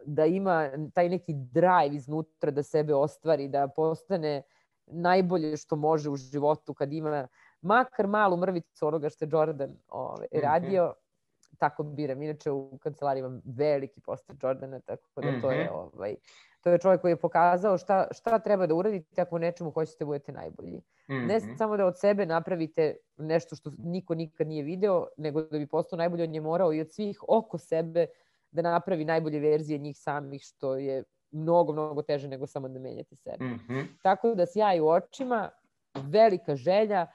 da 0.05 0.25
ima 0.25 0.69
taj 0.93 1.09
neki 1.09 1.33
drive 1.33 1.95
iznutra 1.95 2.51
da 2.51 2.63
sebe 2.63 2.93
ostvari, 2.93 3.47
da 3.47 3.67
postane 3.67 4.41
najbolje 4.87 5.57
što 5.57 5.75
može 5.75 6.09
u 6.09 6.15
životu 6.15 6.73
kad 6.73 6.93
ima 6.93 7.27
makar 7.61 8.07
malu 8.07 8.37
mrvicu 8.37 8.87
onoga 8.87 9.09
što 9.09 9.25
je 9.25 9.29
Jordan 9.31 9.77
ovaj, 9.87 10.27
mhm. 10.35 10.45
radio, 10.45 10.85
mm 10.85 10.89
-hmm. 10.89 11.57
tako 11.57 11.83
biram. 11.83 12.21
Inače 12.21 12.51
u 12.51 12.77
kancelariji 12.77 13.19
imam 13.19 13.41
veliki 13.45 14.01
poster 14.01 14.35
Jordana, 14.41 14.79
tako 14.79 15.21
da 15.21 15.41
to 15.41 15.51
je 15.51 15.65
mhm. 15.65 15.73
ovaj, 15.73 16.15
to 16.61 16.69
je 16.69 16.77
čovjek 16.77 17.01
koji 17.01 17.11
je 17.11 17.17
pokazao 17.17 17.77
šta, 17.77 18.07
šta 18.11 18.39
treba 18.39 18.67
da 18.67 18.75
uradite 18.75 19.21
ako 19.21 19.35
u 19.35 19.39
nečemu 19.39 19.71
hoćete 19.71 19.97
da 19.99 20.05
budete 20.05 20.31
najbolji. 20.31 20.77
Mm 20.77 21.13
-hmm. 21.13 21.27
Ne 21.27 21.37
mhm. 21.37 21.55
samo 21.57 21.77
da 21.77 21.85
od 21.85 21.99
sebe 21.99 22.25
napravite 22.25 22.95
nešto 23.17 23.55
što 23.55 23.71
niko 23.77 24.15
nikad 24.15 24.47
nije 24.47 24.63
video, 24.63 25.07
nego 25.17 25.41
da 25.41 25.57
bi 25.57 25.67
postao 25.67 25.97
najbolji, 25.97 26.23
on 26.23 26.35
je 26.35 26.41
morao 26.41 26.73
i 26.73 26.81
od 26.81 26.93
svih 26.93 27.23
oko 27.27 27.57
sebe 27.57 28.07
da 28.51 28.61
napravi 28.61 29.05
najbolje 29.05 29.39
verzije 29.39 29.79
njih 29.79 29.97
samih, 29.97 30.41
što 30.41 30.75
je 30.75 31.03
mnogo, 31.33 31.73
mnogo 31.73 32.01
teže 32.01 32.27
nego 32.27 32.47
samo 32.47 32.69
da 32.69 32.79
menjate 32.79 33.15
sebe. 33.15 33.45
Mm 33.45 33.59
-hmm. 33.67 33.85
Tako 34.03 34.35
da 34.35 34.45
sjaj 34.45 34.79
u 34.79 34.87
očima, 34.87 35.49
velika 35.93 36.55
želja, 36.55 37.07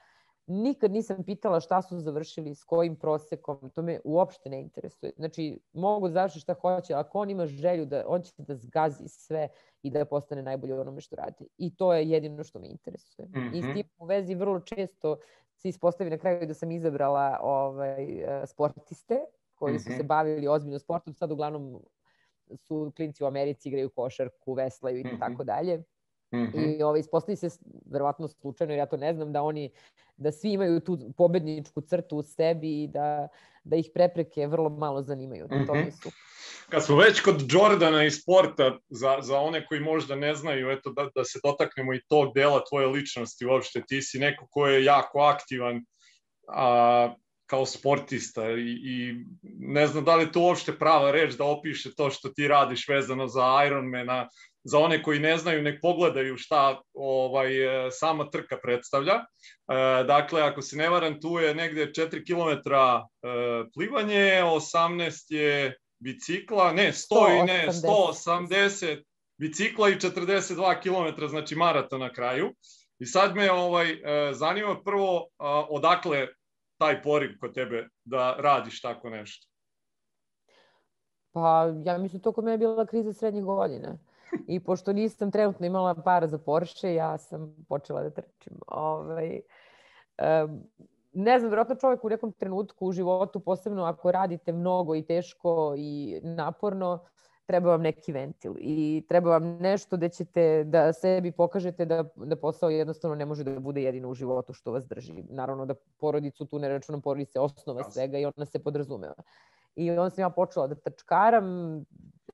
nikad 0.49 0.91
nisam 0.91 1.23
pitala 1.23 1.59
šta 1.59 1.81
su 1.81 1.99
završili, 1.99 2.55
s 2.55 2.63
kojim 2.63 2.95
prosekom, 2.95 3.69
to 3.69 3.81
me 3.81 3.99
uopšte 4.03 4.49
ne 4.49 4.61
interesuje. 4.61 5.11
Znači, 5.17 5.59
mogu 5.73 6.07
da 6.07 6.13
završiti 6.13 6.41
šta 6.41 6.53
hoće, 6.53 6.93
ako 6.93 7.19
on 7.19 7.29
ima 7.29 7.45
želju 7.45 7.85
da, 7.85 8.03
on 8.07 8.21
će 8.21 8.31
da 8.37 8.55
zgazi 8.55 9.07
sve 9.07 9.47
i 9.83 9.89
da 9.89 10.05
postane 10.05 10.41
najbolji 10.41 10.73
u 10.73 10.79
onome 10.79 11.01
što 11.01 11.15
radi. 11.15 11.47
I 11.57 11.75
to 11.75 11.93
je 11.93 12.09
jedino 12.09 12.43
što 12.43 12.59
me 12.59 12.67
interesuje. 12.67 13.27
Mm 13.27 13.31
-hmm. 13.31 13.57
I 13.57 13.61
s 13.61 13.65
mhm. 13.65 13.73
tim 13.73 13.89
u 13.97 14.05
vezi 14.05 14.35
vrlo 14.35 14.59
često 14.59 15.17
se 15.55 15.69
ispostavi 15.69 16.09
na 16.09 16.17
kraju 16.17 16.47
da 16.47 16.53
sam 16.53 16.71
izabrala 16.71 17.39
ovaj, 17.41 18.03
e, 18.03 18.47
sportiste 18.47 19.19
koji 19.55 19.73
mm 19.73 19.75
-hmm. 19.75 19.83
su 19.83 19.89
se 19.89 19.97
mhm. 19.97 20.07
bavili 20.07 20.47
ozbiljno 20.47 20.79
sportom, 20.79 21.13
sad 21.13 21.31
uglavnom 21.31 21.81
su 22.57 22.91
klinci 22.95 23.23
u 23.23 23.27
Americi 23.27 23.69
igraju 23.69 23.89
košarku, 23.89 24.53
veslaju 24.53 24.97
i 24.97 25.03
mm 25.03 25.07
-hmm. 25.07 25.19
tako 25.19 25.43
dalje. 25.43 25.77
Mm 26.31 26.37
-hmm. 26.37 26.77
I 26.77 26.83
ovaj, 26.83 26.99
ispostavi 26.99 27.35
se, 27.35 27.49
verovatno 27.85 28.27
slučajno, 28.27 28.73
ja 28.73 28.85
to 28.85 28.97
ne 28.97 29.13
znam, 29.13 29.33
da 29.33 29.41
oni, 29.41 29.71
da 30.17 30.31
svi 30.31 30.51
imaju 30.51 30.79
tu 30.79 30.97
pobedničku 31.17 31.81
crtu 31.81 32.17
u 32.17 32.23
sebi 32.23 32.83
i 32.83 32.87
da, 32.87 33.27
da 33.63 33.75
ih 33.75 33.89
prepreke 33.93 34.47
vrlo 34.47 34.69
malo 34.69 35.01
zanimaju. 35.01 35.45
Mm 35.45 35.53
-hmm. 35.53 35.67
To 35.67 35.73
mi 35.73 35.91
su. 35.91 36.09
Kad 36.69 36.85
smo 36.85 36.95
već 36.95 37.21
kod 37.21 37.43
Jordana 37.49 38.03
i 38.05 38.11
sporta, 38.11 38.77
za, 38.89 39.17
za 39.21 39.39
one 39.39 39.65
koji 39.65 39.79
možda 39.79 40.15
ne 40.15 40.35
znaju, 40.35 40.69
eto 40.69 40.89
da, 40.89 41.09
da 41.15 41.23
se 41.23 41.39
dotaknemo 41.43 41.93
i 41.93 42.01
tog 42.07 42.33
dela 42.33 42.63
tvoje 42.69 42.87
ličnosti 42.87 43.45
uopšte. 43.45 43.81
Ti 43.87 44.01
si 44.01 44.19
neko 44.19 44.47
ko 44.51 44.67
je 44.67 44.83
jako 44.83 45.19
aktivan, 45.19 45.85
a, 46.47 47.13
kao 47.49 47.65
sportista 47.65 48.51
i, 48.51 48.69
i 48.83 49.25
ne 49.59 49.87
znam 49.87 50.03
da 50.05 50.15
li 50.15 50.23
je 50.23 50.31
to 50.31 50.41
uopšte 50.41 50.77
prava 50.77 51.11
reč 51.11 51.33
da 51.33 51.43
opiše 51.43 51.95
to 51.95 52.09
što 52.09 52.29
ti 52.29 52.47
radiš 52.47 52.87
vezano 52.87 53.27
za 53.27 53.63
Ironmana, 53.67 54.27
za 54.63 54.79
one 54.79 55.03
koji 55.03 55.19
ne 55.19 55.37
znaju, 55.37 55.61
nek 55.61 55.81
pogledaju 55.81 56.37
šta 56.37 56.81
ovaj, 56.93 57.51
sama 57.91 58.29
trka 58.29 58.57
predstavlja. 58.63 59.13
E, 59.13 59.23
dakle, 60.03 60.41
ako 60.41 60.61
se 60.61 60.77
ne 60.77 60.89
varam, 60.89 61.21
tu 61.21 61.39
je 61.39 61.55
negde 61.55 61.85
4 61.85 62.25
km 62.27 62.71
e, 62.71 62.89
plivanje, 63.73 64.41
18 64.43 65.33
je 65.33 65.77
bicikla, 65.99 66.73
ne, 66.73 66.91
100 66.91 67.41
i 67.41 67.43
ne, 67.43 67.67
180 67.67 69.03
bicikla 69.37 69.89
i 69.89 69.95
42 69.95 70.81
km, 70.81 71.25
znači 71.25 71.55
maraton 71.55 71.99
na 71.99 72.13
kraju. 72.13 72.53
I 72.99 73.05
sad 73.05 73.35
me 73.35 73.51
ovaj, 73.51 73.91
e, 73.91 74.33
zanima 74.33 74.81
prvo 74.83 75.27
odakle 75.69 76.27
taj 76.79 77.01
poriv 77.01 77.29
kod 77.39 77.53
tebe 77.53 77.87
da 78.03 78.35
radiš 78.39 78.81
tako 78.81 79.09
nešto? 79.09 79.47
Pa 81.31 81.73
ja 81.85 81.97
mislim 81.97 82.21
to 82.21 82.31
kod 82.31 82.43
mene 82.43 82.53
je 82.53 82.57
bila 82.57 82.85
kriza 82.85 83.13
srednjih 83.13 83.43
godina. 83.43 83.97
I 84.47 84.59
pošto 84.59 84.93
nisam 84.93 85.31
trenutno 85.31 85.65
imala 85.65 85.95
para 85.95 86.27
za 86.27 86.37
Porsche, 86.37 86.93
ja 86.93 87.17
sam 87.17 87.65
počela 87.69 88.03
da 88.03 88.09
trčim. 88.09 88.53
Ovaj, 88.67 89.41
um, 90.17 90.63
ne 91.13 91.39
znam, 91.39 91.49
vjerojatno 91.49 91.75
čovjek 91.75 92.03
u 92.03 92.09
nekom 92.09 92.31
trenutku 92.31 92.85
u 92.85 92.91
životu, 92.91 93.39
posebno 93.39 93.83
ako 93.83 94.11
radite 94.11 94.51
mnogo 94.51 94.95
i 94.95 95.05
teško 95.05 95.73
i 95.77 96.19
naporno, 96.23 97.05
treba 97.49 97.69
vam 97.69 97.81
neki 97.81 98.11
ventil 98.11 98.53
i 98.59 99.05
treba 99.07 99.29
vam 99.29 99.43
nešto 99.57 99.97
da 99.97 100.09
ćete 100.09 100.63
da 100.63 100.93
sebi 100.93 101.31
pokažete 101.31 101.85
da, 101.85 102.03
da 102.15 102.35
posao 102.35 102.69
jednostavno 102.69 103.15
ne 103.15 103.25
može 103.25 103.43
da 103.43 103.59
bude 103.59 103.81
jedino 103.83 104.09
u 104.09 104.13
životu 104.13 104.53
što 104.53 104.71
vas 104.71 104.85
drži. 104.87 105.23
Naravno 105.29 105.65
da 105.65 105.73
porodicu, 105.97 106.45
tu 106.45 106.59
ne 106.59 106.69
računam 106.69 107.01
porodice, 107.01 107.39
osnova 107.39 107.83
svega 107.91 108.17
i 108.17 108.25
ona 108.25 108.45
se 108.45 108.59
podrazumeva. 108.59 109.15
I 109.75 109.89
onda 109.89 110.09
sam 110.09 110.21
ja 110.21 110.29
počela 110.29 110.67
da 110.67 110.75
trčkaram, 110.75 111.45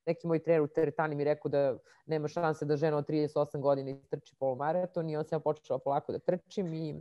neki 0.05 0.27
moj 0.27 0.43
trener 0.43 0.61
u 0.61 0.67
teretani 0.67 1.15
mi 1.15 1.23
rekao 1.23 1.49
da 1.49 1.77
nema 2.05 2.27
šanse 2.27 2.65
da 2.65 2.75
žena 2.77 2.97
od 2.97 3.07
38 3.07 3.59
godina 3.59 3.91
istrči 3.91 4.35
polumaraton 4.39 5.09
i 5.09 5.15
onda 5.17 5.29
sam 5.29 5.35
ja 5.37 5.39
počela 5.39 5.79
polako 5.79 6.11
da 6.11 6.19
trčim 6.19 6.73
i 6.73 6.95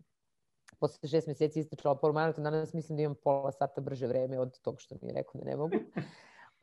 posle 0.79 1.09
šest 1.09 1.27
meseci 1.27 1.61
istrčala 1.61 1.95
polumaraton, 1.95 2.45
danas 2.45 2.73
mislim 2.75 2.97
da 2.97 3.03
imam 3.03 3.15
pola 3.25 3.53
sata 3.53 3.81
brže 3.81 4.07
vreme 4.07 4.39
od 4.39 4.61
tog 4.61 4.81
što 4.81 4.95
mi 5.03 5.09
je 5.09 5.15
rekao 5.15 5.41
da 5.41 5.51
ne 5.51 5.57
mogu. 5.57 5.77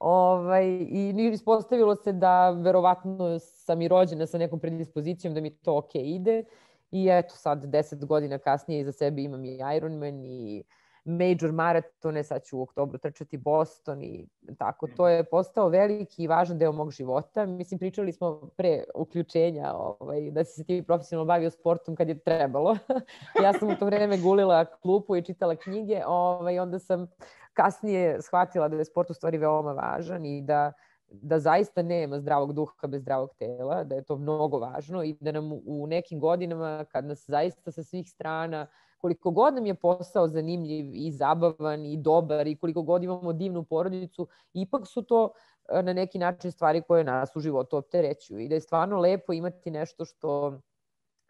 Ovaj, 0.03 0.65
I 0.89 1.29
ispostavilo 1.33 1.95
se 1.95 2.13
da 2.13 2.49
verovatno 2.49 3.39
sam 3.39 3.81
i 3.81 3.87
rođena 3.87 4.25
sa 4.25 4.37
nekom 4.37 4.59
predispozicijom 4.59 5.33
da 5.33 5.41
mi 5.41 5.49
to 5.49 5.77
ok 5.77 5.95
ide. 5.95 6.43
I 6.91 7.07
eto 7.11 7.35
sad, 7.35 7.65
deset 7.65 8.05
godina 8.05 8.37
kasnije 8.37 8.81
iza 8.81 8.91
sebe 8.91 9.21
imam 9.21 9.45
i 9.45 9.59
Ironman 9.75 10.25
i 10.25 10.63
major 11.03 11.51
maratone, 11.51 12.23
sad 12.23 12.43
ću 12.43 12.59
u 12.59 12.61
oktobru 12.61 12.97
trčati 12.97 13.37
Boston 13.37 14.03
i 14.03 14.27
tako. 14.57 14.87
To 14.87 15.07
je 15.07 15.23
postao 15.23 15.69
veliki 15.69 16.23
i 16.23 16.27
važan 16.27 16.57
deo 16.57 16.71
mog 16.71 16.91
života. 16.91 17.45
Mislim, 17.45 17.79
pričali 17.79 18.13
smo 18.13 18.49
pre 18.57 18.83
uključenja 18.95 19.73
ovaj, 19.73 20.31
da 20.31 20.43
si 20.43 20.51
se 20.53 20.63
ti 20.63 20.83
profesionalno 20.87 21.27
bavio 21.27 21.49
sportom 21.49 21.95
kad 21.95 22.09
je 22.09 22.19
trebalo. 22.19 22.77
ja 23.43 23.53
sam 23.53 23.69
u 23.69 23.75
to 23.75 23.85
vreme 23.85 24.17
gulila 24.17 24.65
klupu 24.65 25.15
i 25.15 25.21
čitala 25.21 25.55
knjige. 25.55 26.01
Ovaj, 26.07 26.59
onda 26.59 26.79
sam 26.79 27.07
kasnije 27.53 28.21
shvatila 28.21 28.67
da 28.67 28.77
je 28.77 28.85
sport 28.85 29.09
u 29.09 29.13
stvari 29.13 29.37
veoma 29.37 29.73
važan 29.73 30.25
i 30.25 30.41
da 30.41 30.71
da 31.11 31.39
zaista 31.39 31.81
nema 31.81 32.19
zdravog 32.19 32.53
duha 32.53 32.87
bez 32.87 33.01
zdravog 33.01 33.29
tela, 33.39 33.83
da 33.83 33.95
je 33.95 34.03
to 34.03 34.17
mnogo 34.17 34.59
važno 34.59 35.03
i 35.03 35.17
da 35.19 35.31
nam 35.31 35.51
u 35.65 35.87
nekim 35.87 36.19
godinama 36.19 36.85
kad 36.91 37.05
nas 37.05 37.25
zaista 37.27 37.71
sa 37.71 37.83
svih 37.83 38.09
strana 38.09 38.67
koliko 39.01 39.31
god 39.31 39.53
nam 39.53 39.65
je 39.65 39.75
posao 39.75 40.27
zanimljiv 40.27 40.95
i 40.95 41.11
zabavan 41.11 41.85
i 41.85 41.97
dobar 41.97 42.47
i 42.47 42.55
koliko 42.55 42.81
god 42.81 43.03
imamo 43.03 43.33
divnu 43.33 43.63
porodicu, 43.63 44.27
ipak 44.53 44.87
su 44.87 45.01
to 45.01 45.31
e, 45.69 45.83
na 45.83 45.93
neki 45.93 46.19
način 46.19 46.51
stvari 46.51 46.81
koje 46.81 47.03
nas 47.03 47.35
u 47.35 47.39
životu 47.39 47.77
opterećuju 47.77 48.39
i 48.39 48.47
da 48.47 48.55
je 48.55 48.61
stvarno 48.61 48.99
lepo 48.99 49.33
imati 49.33 49.71
nešto 49.71 50.05
što 50.05 50.59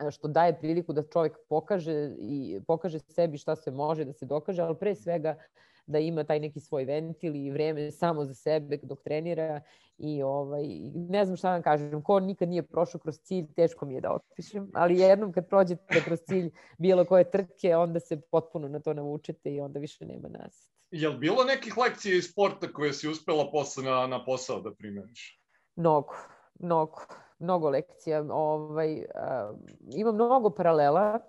e, 0.08 0.12
što 0.12 0.28
daje 0.28 0.60
priliku 0.60 0.94
da 0.94 1.04
čovjek 1.04 1.38
pokaže 1.50 2.16
i 2.20 2.62
pokaže 2.68 3.00
sebi 3.00 3.38
šta 3.38 3.56
se 3.56 3.72
može 3.72 4.06
da 4.06 4.14
se 4.14 4.26
dokaže, 4.26 4.62
ali 4.62 4.76
pre 4.76 4.96
svega 4.96 5.36
da 5.86 6.00
ima 6.00 6.24
taj 6.24 6.40
neki 6.40 6.60
svoj 6.60 6.86
ventil 6.86 7.36
i 7.36 7.52
vreme 7.52 7.92
samo 7.92 8.26
za 8.26 8.34
sebe 8.34 8.80
dok 8.84 9.04
trenira 9.04 9.62
i 9.98 10.24
ovaj, 10.24 10.64
ne 10.94 11.26
znam 11.26 11.38
šta 11.38 11.48
da 11.48 11.54
vam 11.54 11.62
kažem, 11.62 12.02
ko 12.02 12.20
nikad 12.20 12.50
nije 12.50 12.64
prošao 12.64 13.02
kroz 13.02 13.20
cilj, 13.20 13.54
teško 13.56 13.86
mi 13.86 13.94
je 13.94 14.02
da 14.02 14.12
opišem, 14.12 14.72
ali 14.74 15.00
jednom 15.00 15.34
kad 15.34 15.50
prođete 15.50 16.04
kroz 16.06 16.20
cilj 16.20 16.52
bilo 16.78 17.06
koje 17.06 17.32
trke, 17.32 17.76
onda 17.76 18.00
se 18.00 18.22
potpuno 18.22 18.68
na 18.68 18.80
to 18.80 18.94
navučete 18.94 19.54
i 19.54 19.60
onda 19.60 19.80
više 19.80 20.06
nema 20.06 20.28
nas. 20.28 20.72
Je 20.92 21.10
li 21.10 21.18
bilo 21.18 21.44
nekih 21.44 21.78
lekcija 21.78 22.16
iz 22.16 22.26
sporta 22.32 22.74
koje 22.74 22.94
si 22.94 23.08
uspela 23.08 23.52
posle 23.52 23.84
na, 23.84 24.08
na 24.08 24.26
posao 24.26 24.62
da 24.62 24.74
primeniš? 24.74 25.42
Mnogo, 25.76 26.14
mnogo, 26.60 27.02
mnogo 27.40 27.70
lekcija. 27.70 28.26
Ovaj, 28.30 28.94
uh, 28.94 29.58
ima 29.96 30.12
mnogo 30.12 30.50
paralela 30.50 31.20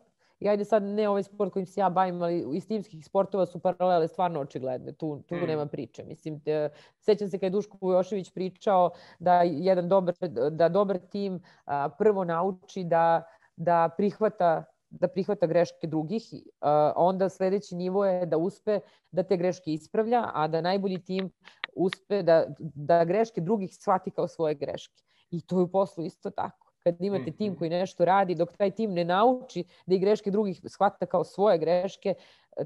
I 0.42 0.48
ajde 0.48 0.64
sad 0.64 0.82
ne 0.82 1.08
ovaj 1.08 1.22
sport 1.22 1.52
kojim 1.52 1.66
se 1.66 1.80
ja 1.80 1.90
bavim, 1.90 2.22
ali 2.22 2.44
iz 2.54 2.66
timskih 2.66 3.04
sportova 3.06 3.46
su 3.46 3.58
paralele 3.58 4.08
stvarno 4.08 4.40
očigledne. 4.40 4.92
Tu, 4.92 5.22
tu 5.26 5.34
mm. 5.34 5.46
nema 5.46 5.66
priče. 5.66 6.04
Mislim, 6.04 6.40
te, 6.40 6.68
sećam 6.98 7.28
se 7.28 7.38
kada 7.38 7.46
je 7.46 7.50
Duško 7.50 7.78
Vujošević 7.80 8.32
pričao 8.34 8.90
da 9.18 9.42
jedan 9.42 9.88
dobar, 9.88 10.14
da 10.50 10.68
dobar 10.68 10.98
tim 10.98 11.40
a, 11.64 11.88
prvo 11.98 12.24
nauči 12.24 12.84
da, 12.84 13.22
da 13.56 13.88
prihvata 13.96 14.64
da 14.92 15.08
prihvata 15.08 15.46
greške 15.46 15.86
drugih, 15.86 16.22
a 16.60 16.92
onda 16.96 17.28
sledeći 17.28 17.76
nivo 17.76 18.04
je 18.06 18.26
da 18.26 18.36
uspe 18.36 18.80
da 19.10 19.22
te 19.22 19.36
greške 19.36 19.72
ispravlja, 19.72 20.30
a 20.34 20.48
da 20.48 20.60
najbolji 20.60 20.98
tim 21.04 21.30
uspe 21.74 22.22
da, 22.22 22.44
da 22.58 23.04
greške 23.04 23.40
drugih 23.40 23.74
shvati 23.74 24.10
kao 24.10 24.28
svoje 24.28 24.54
greške. 24.54 25.02
I 25.30 25.40
to 25.40 25.58
je 25.58 25.62
u 25.62 25.68
poslu 25.68 26.04
isto 26.04 26.30
tako 26.30 26.61
kad 26.84 26.96
imate 27.00 27.30
tim 27.30 27.52
mhm. 27.52 27.58
koji 27.58 27.70
nešto 27.70 28.04
radi, 28.04 28.34
dok 28.34 28.56
taj 28.56 28.70
tim 28.70 28.92
ne 28.92 29.04
nauči 29.04 29.64
da 29.86 29.94
i 29.94 29.98
greške 29.98 30.30
drugih 30.30 30.60
shvata 30.66 31.06
kao 31.06 31.24
svoje 31.24 31.58
greške, 31.58 32.14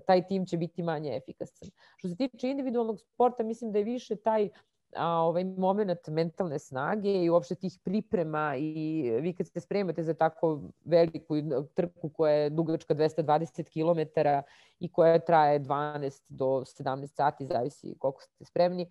taj 0.07 0.26
tim 0.26 0.46
će 0.46 0.57
biti 0.57 0.83
manje 0.83 1.16
efikasan. 1.16 1.68
Što 1.96 2.09
se 2.09 2.16
tiče 2.16 2.50
individualnog 2.50 3.00
sporta, 3.00 3.42
mislim 3.42 3.72
da 3.72 3.79
je 3.79 3.85
više 3.85 4.16
taj 4.16 4.48
a, 4.96 5.09
ovaj 5.09 5.44
moment 5.44 6.09
mentalne 6.09 6.59
snage 6.59 7.24
i 7.24 7.31
uopšte 7.31 7.55
tih 7.55 7.79
priprema 7.85 8.55
i 8.59 9.02
vi 9.20 9.33
kad 9.33 9.46
se 9.48 9.61
spremate 9.61 10.02
za 10.02 10.14
tako 10.14 10.61
veliku 10.85 11.35
trku 11.74 12.09
koja 12.09 12.33
je 12.33 12.50
dugačka 12.50 12.94
220 12.94 13.64
km 13.72 14.20
i 14.81 14.92
koja 14.92 15.18
traje 15.18 15.61
12 15.61 16.22
do 16.29 16.46
17 16.46 17.07
sati, 17.07 17.46
zavisi 17.46 17.94
koliko 17.98 18.22
ste 18.22 18.44
spremni, 18.44 18.90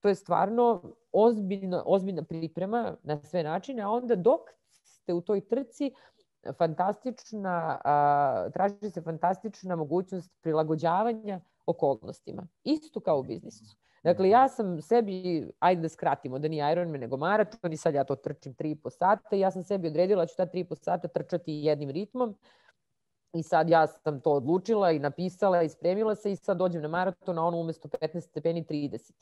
to 0.00 0.08
je 0.08 0.14
stvarno 0.14 0.82
ozbiljna, 1.12 1.82
ozbiljna 1.86 2.22
priprema 2.22 2.96
na 3.02 3.22
sve 3.22 3.42
načine, 3.42 3.82
a 3.82 3.88
onda 3.88 4.16
dok 4.16 4.40
ste 4.70 5.14
u 5.14 5.20
toj 5.20 5.40
trci, 5.40 5.92
fantastična, 6.58 7.80
a, 7.84 8.48
traži 8.52 8.90
se 8.90 9.02
fantastična 9.02 9.76
mogućnost 9.76 10.32
prilagođavanja 10.42 11.40
okolnostima. 11.66 12.46
Isto 12.64 13.00
kao 13.00 13.18
u 13.18 13.22
biznisu. 13.22 13.76
Dakle, 14.04 14.28
ja 14.28 14.48
sam 14.48 14.82
sebi, 14.82 15.48
ajde 15.58 15.82
da 15.82 15.88
skratimo, 15.88 16.38
da 16.38 16.48
nije 16.48 16.72
Ironman 16.72 17.00
nego 17.00 17.16
maraton 17.16 17.72
i 17.72 17.76
sad 17.76 17.94
ja 17.94 18.04
to 18.04 18.16
trčim 18.16 18.54
3,5 18.54 18.90
sata 18.90 19.36
i 19.36 19.40
ja 19.40 19.50
sam 19.50 19.62
sebi 19.62 19.88
odredila 19.88 20.22
da 20.22 20.26
ću 20.26 20.36
ta 20.36 20.46
3,5 20.46 20.84
sata 20.84 21.08
trčati 21.08 21.52
jednim 21.52 21.90
ritmom 21.90 22.36
I 23.34 23.42
sad 23.42 23.70
ja 23.70 23.86
sam 23.86 24.20
to 24.20 24.32
odlučila 24.32 24.90
i 24.90 24.98
napisala 24.98 25.62
i 25.62 25.68
spremila 25.68 26.14
se 26.14 26.32
i 26.32 26.36
sad 26.36 26.56
dođem 26.56 26.82
na 26.82 26.88
maraton, 26.88 27.38
a 27.38 27.42
ono 27.42 27.58
umesto 27.58 27.88
15 27.88 28.20
stepeni 28.20 28.64
30. 28.64 29.12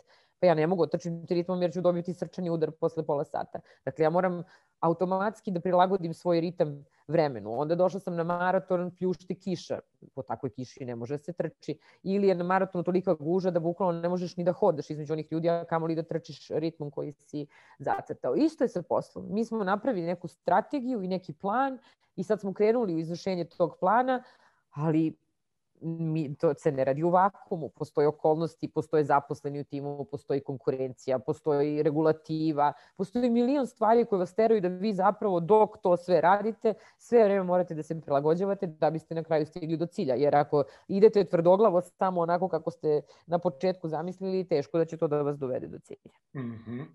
Pa 0.43 0.47
ja 0.47 0.55
ne 0.55 0.67
mogu 0.67 0.83
otrčiti 0.83 1.35
ritmom 1.35 1.63
jer 1.63 1.73
ću 1.73 1.81
dobiti 1.81 2.15
srčani 2.15 2.51
udar 2.51 2.71
posle 2.71 3.03
pola 3.07 3.25
sata. 3.25 3.61
Dakle, 3.85 4.03
ja 4.03 4.11
moram 4.11 4.43
automatski 4.81 5.51
da 5.51 5.61
prilagodim 5.61 6.15
svoj 6.15 6.41
ritam 6.41 6.85
vremenu. 7.09 7.61
Onda 7.61 7.75
došla 7.75 8.01
sam 8.01 8.17
na 8.17 8.25
maraton, 8.25 8.91
pljušti 8.99 9.35
kiša. 9.39 9.79
Po 10.15 10.23
takvoj 10.23 10.51
kiši 10.51 10.85
ne 10.85 10.97
može 10.97 11.19
se 11.19 11.33
trči. 11.33 11.79
Ili 12.03 12.27
je 12.27 12.35
na 12.35 12.45
maratonu 12.45 12.85
tolika 12.85 13.15
guža 13.15 13.51
da 13.51 13.61
bukvalno 13.61 14.01
ne 14.01 14.09
možeš 14.09 14.37
ni 14.37 14.45
da 14.45 14.53
hodaš 14.53 14.91
između 14.91 15.13
onih 15.13 15.33
ljudi, 15.33 15.49
a 15.49 15.65
kamoli 15.65 15.95
da 15.95 16.03
trčiš 16.03 16.49
ritmom 16.49 16.91
koji 16.91 17.13
si 17.13 17.47
zacrtao. 17.79 18.35
Isto 18.35 18.65
je 18.65 18.69
sa 18.69 18.83
poslom. 18.83 19.27
Mi 19.31 19.45
smo 19.45 19.65
napravili 19.65 20.07
neku 20.07 20.29
strategiju 20.29 21.03
i 21.03 21.09
neki 21.09 21.33
plan 21.33 21.79
i 22.17 22.25
sad 22.25 22.41
smo 22.41 22.53
krenuli 22.55 22.95
u 22.95 22.99
izvršenje 22.99 23.45
tog 23.45 23.77
plana, 23.81 24.23
ali 24.71 25.15
mi, 25.83 26.35
to 26.37 26.55
se 26.55 26.73
ne 26.73 26.85
radi 26.85 27.03
u 27.03 27.11
vakumu, 27.11 27.69
postoje 27.69 28.09
okolnosti, 28.09 28.69
postoje 28.69 29.05
zaposleni 29.05 29.61
u 29.61 29.65
timu, 29.65 30.05
postoji 30.05 30.41
konkurencija, 30.41 31.19
postoji 31.19 31.83
regulativa, 31.83 32.73
postoji 32.97 33.31
milion 33.31 33.67
stvari 33.67 34.05
koje 34.05 34.19
vas 34.19 34.35
teraju 34.35 34.61
da 34.61 34.69
vi 34.69 34.93
zapravo 34.93 35.41
dok 35.41 35.79
to 35.83 35.97
sve 35.97 36.21
radite, 36.21 36.75
sve 36.99 37.25
vreme 37.25 37.43
morate 37.43 37.75
da 37.75 37.83
se 37.83 38.01
prilagođavate 38.01 38.67
da 38.67 38.91
biste 38.91 39.15
na 39.15 39.25
kraju 39.25 39.47
stigli 39.47 39.77
do 39.77 39.87
cilja, 39.87 40.15
jer 40.15 40.37
ako 40.37 40.65
idete 40.89 41.25
tvrdoglavo 41.25 41.81
samo 41.81 42.21
onako 42.21 42.49
kako 42.49 42.71
ste 42.71 43.03
na 43.27 43.39
početku 43.39 43.89
zamislili, 43.89 44.49
teško 44.49 44.79
da 44.79 44.85
će 44.85 44.97
to 44.97 45.09
da 45.09 45.23
vas 45.23 45.39
dovede 45.39 45.67
do 45.67 45.79
cilja. 45.79 46.13
Mm 46.35 46.65
-hmm. 46.67 46.87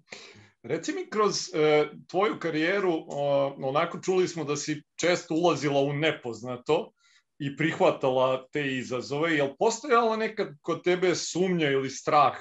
Reci 0.63 0.93
mi 0.93 1.09
kroz 1.09 1.35
e, 1.53 1.87
tvoju 2.07 2.39
karijeru, 2.39 2.93
o, 3.07 3.53
onako 3.63 3.99
čuli 3.99 4.27
smo 4.27 4.43
da 4.43 4.55
si 4.55 4.83
često 4.95 5.35
ulazila 5.35 5.81
u 5.81 5.93
nepoznato, 5.93 6.91
i 7.39 7.57
prihvatala 7.57 8.47
te 8.51 8.77
izazove, 8.77 9.35
je 9.35 9.43
li 9.43 9.55
postojala 9.59 10.17
nekad 10.17 10.47
kod 10.61 10.83
tebe 10.83 11.15
sumnja 11.15 11.69
ili 11.69 11.89
strah 11.89 12.37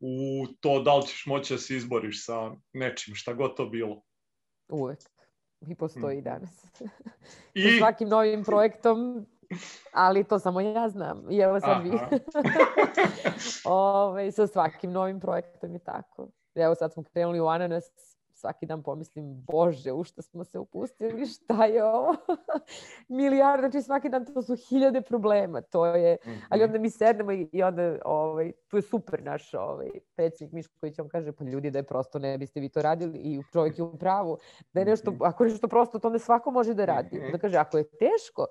u 0.00 0.46
to 0.60 0.82
da 0.82 0.96
li 0.96 1.06
ćeš 1.06 1.26
moći 1.26 1.54
da 1.54 1.58
se 1.58 1.76
izboriš 1.76 2.24
sa 2.26 2.50
nečim, 2.72 3.14
šta 3.14 3.32
god 3.32 3.56
to 3.56 3.66
bilo? 3.66 4.02
Uvek. 4.68 4.98
I 5.68 5.74
postoji 5.74 6.18
mm. 6.18 6.24
danas. 6.24 6.64
I... 7.54 7.62
sa 7.62 7.78
svakim 7.78 8.08
novim 8.08 8.44
projektom, 8.44 9.26
ali 9.92 10.24
to 10.24 10.38
samo 10.38 10.60
ja 10.60 10.88
znam. 10.88 11.30
I 11.30 11.38
evo 11.38 11.60
sad 11.60 11.70
Aha. 11.70 11.80
vi. 11.80 11.90
Ove, 13.64 14.32
sa 14.32 14.46
svakim 14.46 14.92
novim 14.92 15.20
projektom 15.20 15.74
i 15.74 15.78
tako. 15.78 16.28
Evo 16.54 16.74
sad 16.74 16.92
smo 16.92 17.02
krenuli 17.02 17.40
u 17.40 17.46
Ananas, 17.46 17.84
svaki 18.36 18.66
dan 18.66 18.82
pomislim, 18.82 19.44
bože, 19.46 19.92
u 19.92 20.04
što 20.04 20.22
smo 20.22 20.44
se 20.44 20.58
upustili, 20.58 21.26
šta 21.26 21.64
je 21.64 21.84
ovo? 21.84 22.16
Milijarda, 23.08 23.68
znači 23.68 23.82
svaki 23.82 24.08
dan 24.08 24.26
to 24.26 24.42
su 24.42 24.56
hiljade 24.68 25.00
problema, 25.00 25.60
to 25.60 25.86
je, 25.86 26.16
mm 26.24 26.28
-hmm. 26.28 26.46
ali 26.48 26.64
onda 26.64 26.78
mi 26.78 26.90
sednemo 26.90 27.32
i, 27.32 27.48
i 27.52 27.62
onda, 27.62 27.98
ovaj, 28.04 28.52
tu 28.68 28.76
je 28.76 28.82
super 28.82 29.22
naš 29.22 29.54
ovaj, 29.54 29.90
predsjednik 30.16 30.52
Mišković, 30.52 30.98
on 30.98 31.08
kaže, 31.08 31.32
pa 31.32 31.44
ljudi 31.44 31.70
da 31.70 31.78
je 31.78 31.82
prosto, 31.82 32.18
ne 32.18 32.38
biste 32.38 32.60
vi 32.60 32.68
to 32.68 32.82
radili 32.82 33.18
i 33.18 33.42
čovjek 33.52 33.78
je 33.78 33.84
u 33.84 33.98
pravu, 33.98 34.38
da 34.72 34.80
je 34.80 34.86
nešto, 34.86 35.10
mhm. 35.10 35.22
ako 35.22 35.44
je 35.44 35.50
nešto 35.50 35.68
prosto, 35.68 35.98
to 35.98 36.10
ne 36.10 36.18
svako 36.18 36.50
može 36.50 36.74
da 36.74 36.84
radi. 36.84 37.16
Mhm. 37.18 37.32
Da 37.32 37.38
kaže, 37.38 37.56
ako 37.56 37.78
je 37.78 37.84
teško, 37.84 38.46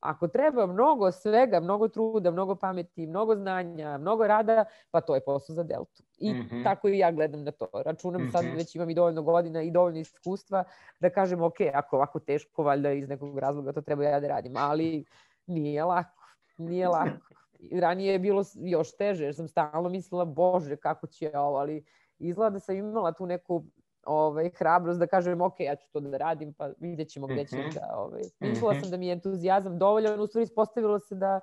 Ako 0.00 0.28
treba 0.28 0.66
mnogo 0.66 1.12
svega, 1.12 1.60
mnogo 1.60 1.88
truda, 1.88 2.30
mnogo 2.30 2.54
pameti, 2.54 3.06
mnogo 3.06 3.34
znanja, 3.36 3.98
mnogo 3.98 4.26
rada, 4.26 4.64
pa 4.90 5.00
to 5.00 5.14
je 5.14 5.24
posao 5.24 5.54
za 5.54 5.62
Deltu. 5.62 6.02
I 6.18 6.32
mm 6.32 6.48
-hmm. 6.50 6.64
tako 6.64 6.88
i 6.88 6.98
ja 6.98 7.12
gledam 7.12 7.44
na 7.44 7.50
to. 7.50 7.68
Računam 7.84 8.22
mm 8.22 8.26
-hmm. 8.26 8.32
sad 8.32 8.44
već 8.56 8.74
imam 8.74 8.90
i 8.90 8.94
dovoljno 8.94 9.22
godina 9.22 9.62
i 9.62 9.70
dovoljno 9.70 10.00
iskustva 10.00 10.64
da 11.00 11.10
kažem 11.10 11.42
ok, 11.42 11.56
ako 11.74 11.96
ovako 11.96 12.20
teško, 12.20 12.62
valjda 12.62 12.92
iz 12.92 13.08
nekog 13.08 13.38
razloga 13.38 13.72
to 13.72 13.80
treba 13.80 14.04
ja 14.04 14.20
da 14.20 14.28
radim. 14.28 14.56
Ali 14.56 15.04
nije 15.46 15.84
lako. 15.84 16.22
Nije 16.58 16.88
lako. 16.88 17.34
Ranije 17.72 18.12
je 18.12 18.18
bilo 18.18 18.44
još 18.54 18.96
teže 18.96 19.24
jer 19.24 19.34
sam 19.34 19.48
stalno 19.48 19.88
mislila, 19.88 20.24
bože, 20.24 20.76
kako 20.76 21.06
će 21.06 21.38
ovo, 21.38 21.58
ali 21.58 21.84
izgleda 22.18 22.50
da 22.50 22.60
sam 22.60 22.76
imala 22.76 23.12
tu 23.12 23.26
neku 23.26 23.64
ovaj, 24.06 24.50
hrabrost 24.50 24.98
da 24.98 25.06
kažem, 25.06 25.40
ok, 25.40 25.60
ja 25.60 25.76
ću 25.76 25.88
to 25.92 26.00
da 26.00 26.16
radim, 26.16 26.54
pa 26.54 26.70
vidjet 26.78 27.08
ćemo 27.08 27.26
gde 27.26 27.44
ću 27.44 27.56
mm 27.56 27.60
-hmm. 27.60 27.74
da... 27.74 27.96
Ovaj. 27.96 28.22
Mislila 28.40 28.72
mm 28.72 28.76
-hmm. 28.76 28.80
sam 28.80 28.90
da 28.90 28.96
mi 28.96 29.06
je 29.06 29.12
entuzijazam 29.12 29.78
dovoljan, 29.78 30.20
u 30.20 30.26
stvari 30.26 30.42
ispostavilo 30.42 30.98
se 30.98 31.14
da, 31.14 31.40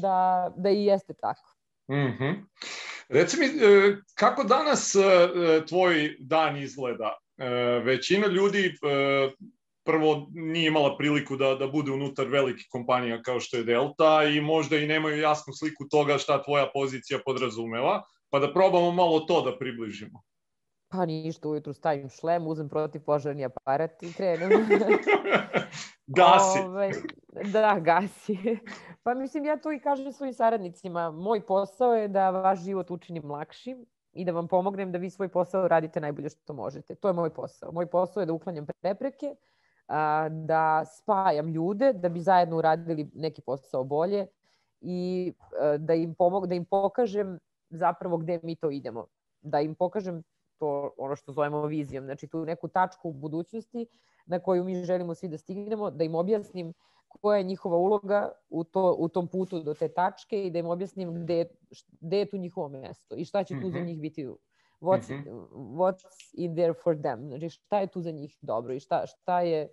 da, 0.00 0.48
da 0.56 0.70
i 0.70 0.84
jeste 0.84 1.14
tako. 1.14 1.56
Mm 1.88 1.94
-hmm. 1.94 2.34
Reci 3.08 3.36
mi, 3.40 3.46
e, 3.46 3.96
kako 4.14 4.44
danas 4.44 4.94
e, 4.94 5.00
tvoj 5.68 6.16
dan 6.20 6.56
izgleda? 6.56 7.12
E, 7.38 7.48
većina 7.84 8.26
ljudi 8.26 8.74
prvo 9.84 10.26
nije 10.32 10.66
imala 10.66 10.96
priliku 10.96 11.36
da, 11.36 11.54
da 11.54 11.66
bude 11.66 11.90
unutar 11.90 12.26
velike 12.26 12.64
kompanija 12.70 13.22
kao 13.22 13.40
što 13.40 13.56
je 13.56 13.64
Delta 13.64 14.24
i 14.24 14.40
možda 14.40 14.76
i 14.76 14.86
nemaju 14.86 15.20
jasnu 15.20 15.52
sliku 15.52 15.88
toga 15.90 16.18
šta 16.18 16.42
tvoja 16.42 16.70
pozicija 16.74 17.20
podrazumeva, 17.24 18.02
pa 18.30 18.38
da 18.38 18.52
probamo 18.52 18.90
malo 18.90 19.20
to 19.20 19.42
da 19.42 19.58
približimo. 19.58 20.22
Pa 20.88 21.06
ništa, 21.06 21.48
ujutru 21.48 21.72
stavim 21.72 22.08
šlem, 22.08 22.46
uzem 22.46 22.68
protiv 22.68 23.02
požarni 23.04 23.44
aparat 23.44 24.02
i 24.02 24.12
krenem. 24.12 24.50
gasi. 26.06 26.58
Ove, 26.58 26.68
ovaj, 26.68 26.92
da, 27.52 27.78
gasi. 27.80 28.38
Pa 29.02 29.14
mislim, 29.14 29.44
ja 29.44 29.56
to 29.56 29.72
i 29.72 29.80
kažem 29.80 30.12
svojim 30.12 30.34
saradnicima. 30.34 31.10
Moj 31.10 31.46
posao 31.46 31.94
je 31.94 32.08
da 32.08 32.30
vaš 32.30 32.60
život 32.60 32.90
učinim 32.90 33.30
lakšim 33.30 33.86
i 34.12 34.24
da 34.24 34.32
vam 34.32 34.48
pomognem 34.48 34.92
da 34.92 34.98
vi 34.98 35.10
svoj 35.10 35.28
posao 35.28 35.68
radite 35.68 36.00
najbolje 36.00 36.28
što 36.28 36.52
možete. 36.54 36.94
To 36.94 37.08
je 37.08 37.14
moj 37.14 37.30
posao. 37.30 37.72
Moj 37.72 37.86
posao 37.86 38.20
je 38.20 38.26
da 38.26 38.32
uklanjam 38.32 38.66
prepreke, 38.80 39.34
a, 39.88 40.28
da 40.28 40.84
spajam 40.84 41.48
ljude, 41.48 41.92
da 41.92 42.08
bi 42.08 42.20
zajedno 42.20 42.56
uradili 42.56 43.10
neki 43.14 43.42
posao 43.42 43.84
bolje 43.84 44.26
i 44.80 45.32
a, 45.60 45.76
da 45.76 45.94
im 45.94 46.14
pomog, 46.14 46.46
da 46.46 46.54
im 46.54 46.64
pokažem 46.64 47.38
zapravo 47.70 48.16
gde 48.16 48.40
mi 48.42 48.56
to 48.56 48.70
idemo. 48.70 49.06
Da 49.40 49.60
im 49.60 49.74
pokažem 49.74 50.22
to 50.58 50.94
ono 50.98 51.16
što 51.16 51.32
zovemo 51.32 51.66
vizijom, 51.66 52.04
znači 52.04 52.28
tu 52.28 52.44
neku 52.44 52.68
tačku 52.68 53.08
u 53.08 53.12
budućnosti 53.12 53.86
na 54.26 54.38
koju 54.38 54.64
mi 54.64 54.84
želimo 54.84 55.14
svi 55.14 55.28
da 55.28 55.38
stignemo, 55.38 55.90
da 55.90 56.04
im 56.04 56.14
objasnim 56.14 56.74
koja 57.08 57.38
je 57.38 57.44
njihova 57.44 57.76
uloga 57.76 58.32
u, 58.48 58.64
to, 58.64 58.96
u 58.98 59.08
tom 59.08 59.28
putu 59.28 59.60
do 59.60 59.74
te 59.74 59.88
tačke 59.88 60.46
i 60.46 60.50
da 60.50 60.58
im 60.58 60.66
objasnim 60.66 61.14
gde, 61.14 61.44
gde 62.00 62.18
je 62.18 62.30
tu 62.30 62.36
njihovo 62.36 62.68
mesto 62.68 63.16
i 63.16 63.24
šta 63.24 63.44
će 63.44 63.54
tu 63.54 63.60
mm 63.60 63.62
-hmm. 63.62 63.72
za 63.72 63.78
mhm. 63.78 63.86
njih 63.86 64.00
biti 64.00 64.26
what's, 64.80 65.10
mm 65.10 65.24
-hmm. 65.24 65.76
what's 65.76 66.32
in 66.32 66.54
there 66.54 66.74
for 66.74 66.96
them, 66.96 67.28
znači 67.28 67.48
šta 67.48 67.80
je 67.80 67.86
tu 67.86 68.00
za 68.00 68.10
njih 68.10 68.38
dobro 68.40 68.74
i 68.74 68.80
šta, 68.80 69.06
šta 69.06 69.40
je, 69.40 69.68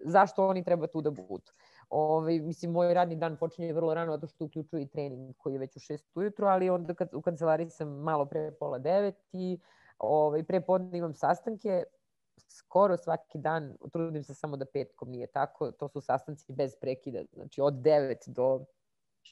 zašto 0.00 0.46
oni 0.46 0.64
treba 0.64 0.86
tu 0.86 1.00
da 1.00 1.10
budu. 1.10 1.52
Ove, 1.90 2.14
ovaj, 2.14 2.38
mislim, 2.38 2.72
moj 2.72 2.94
radni 2.94 3.16
dan 3.16 3.36
počinje 3.36 3.72
vrlo 3.72 3.94
rano, 3.94 4.12
zato 4.12 4.26
što 4.26 4.44
uključuje 4.44 4.82
i 4.82 4.88
trening 4.88 5.36
koji 5.36 5.52
je 5.52 5.58
već 5.58 5.76
u 5.76 5.80
6 5.80 6.02
ujutru, 6.14 6.46
ali 6.46 6.70
onda 6.70 6.94
kad, 6.94 7.14
u 7.14 7.22
kancelariji 7.22 7.70
sam 7.70 7.88
malo 7.88 8.26
pre 8.26 8.52
pola 8.52 8.78
devet 8.78 9.16
i 9.32 9.58
uh, 9.60 9.81
ovaj, 10.02 10.42
pre 10.44 10.60
podne 10.60 10.98
imam 10.98 11.14
sastanke, 11.14 11.84
skoro 12.48 12.96
svaki 12.96 13.38
dan, 13.38 13.76
trudim 13.92 14.24
se 14.24 14.34
samo 14.34 14.56
da 14.56 14.66
petkom 14.66 15.10
nije 15.10 15.26
tako, 15.26 15.72
to 15.72 15.88
su 15.88 16.00
sastanci 16.00 16.52
bez 16.52 16.76
prekida, 16.80 17.22
znači 17.32 17.60
od 17.60 17.74
9 17.74 18.28
do 18.28 18.64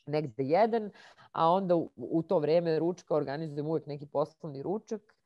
negde 0.06 0.44
jedan, 0.44 0.90
a 1.32 1.48
onda 1.50 1.76
u, 1.76 1.90
u 1.96 2.22
to 2.22 2.38
vreme 2.38 2.78
ručka 2.78 3.14
organizujem 3.14 3.66
uvek 3.66 3.86
neki 3.86 4.06
poslovni 4.06 4.62
ručak 4.62 5.19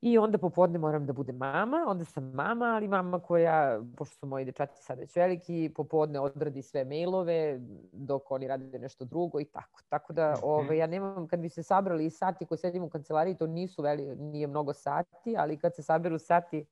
I 0.00 0.18
onda 0.18 0.38
popodne 0.38 0.78
moram 0.78 1.06
da 1.06 1.12
budem 1.12 1.36
mama, 1.36 1.84
onda 1.88 2.04
sam 2.04 2.24
mama, 2.24 2.64
ali 2.64 2.88
mama 2.88 3.20
koja, 3.20 3.80
pošto 3.96 4.16
su 4.16 4.26
moji 4.26 4.44
dečati 4.44 4.82
sad 4.82 4.98
već 4.98 5.16
veliki, 5.16 5.72
popodne 5.76 6.20
odradi 6.20 6.62
sve 6.62 6.84
mailove 6.84 7.60
dok 7.92 8.30
oni 8.30 8.48
rade 8.48 8.78
nešto 8.78 9.04
drugo 9.04 9.40
i 9.40 9.44
tako. 9.44 9.80
Tako 9.88 10.12
da 10.12 10.30
mhm. 10.30 10.40
ove, 10.42 10.64
ovaj, 10.64 10.78
ja 10.78 10.86
nemam, 10.86 11.28
kad 11.28 11.40
bi 11.40 11.48
se 11.48 11.62
sabrali 11.62 12.10
sati 12.10 12.46
koji 12.46 12.58
sedim 12.58 12.82
u 12.82 12.88
kancelariji, 12.88 13.36
to 13.36 13.46
nisu 13.46 13.82
veli, 13.82 14.16
nije 14.16 14.46
mnogo 14.46 14.72
sati, 14.72 15.36
ali 15.38 15.58
kad 15.58 15.74
se 15.74 15.82
saberu 15.82 16.18
sati 16.18 16.66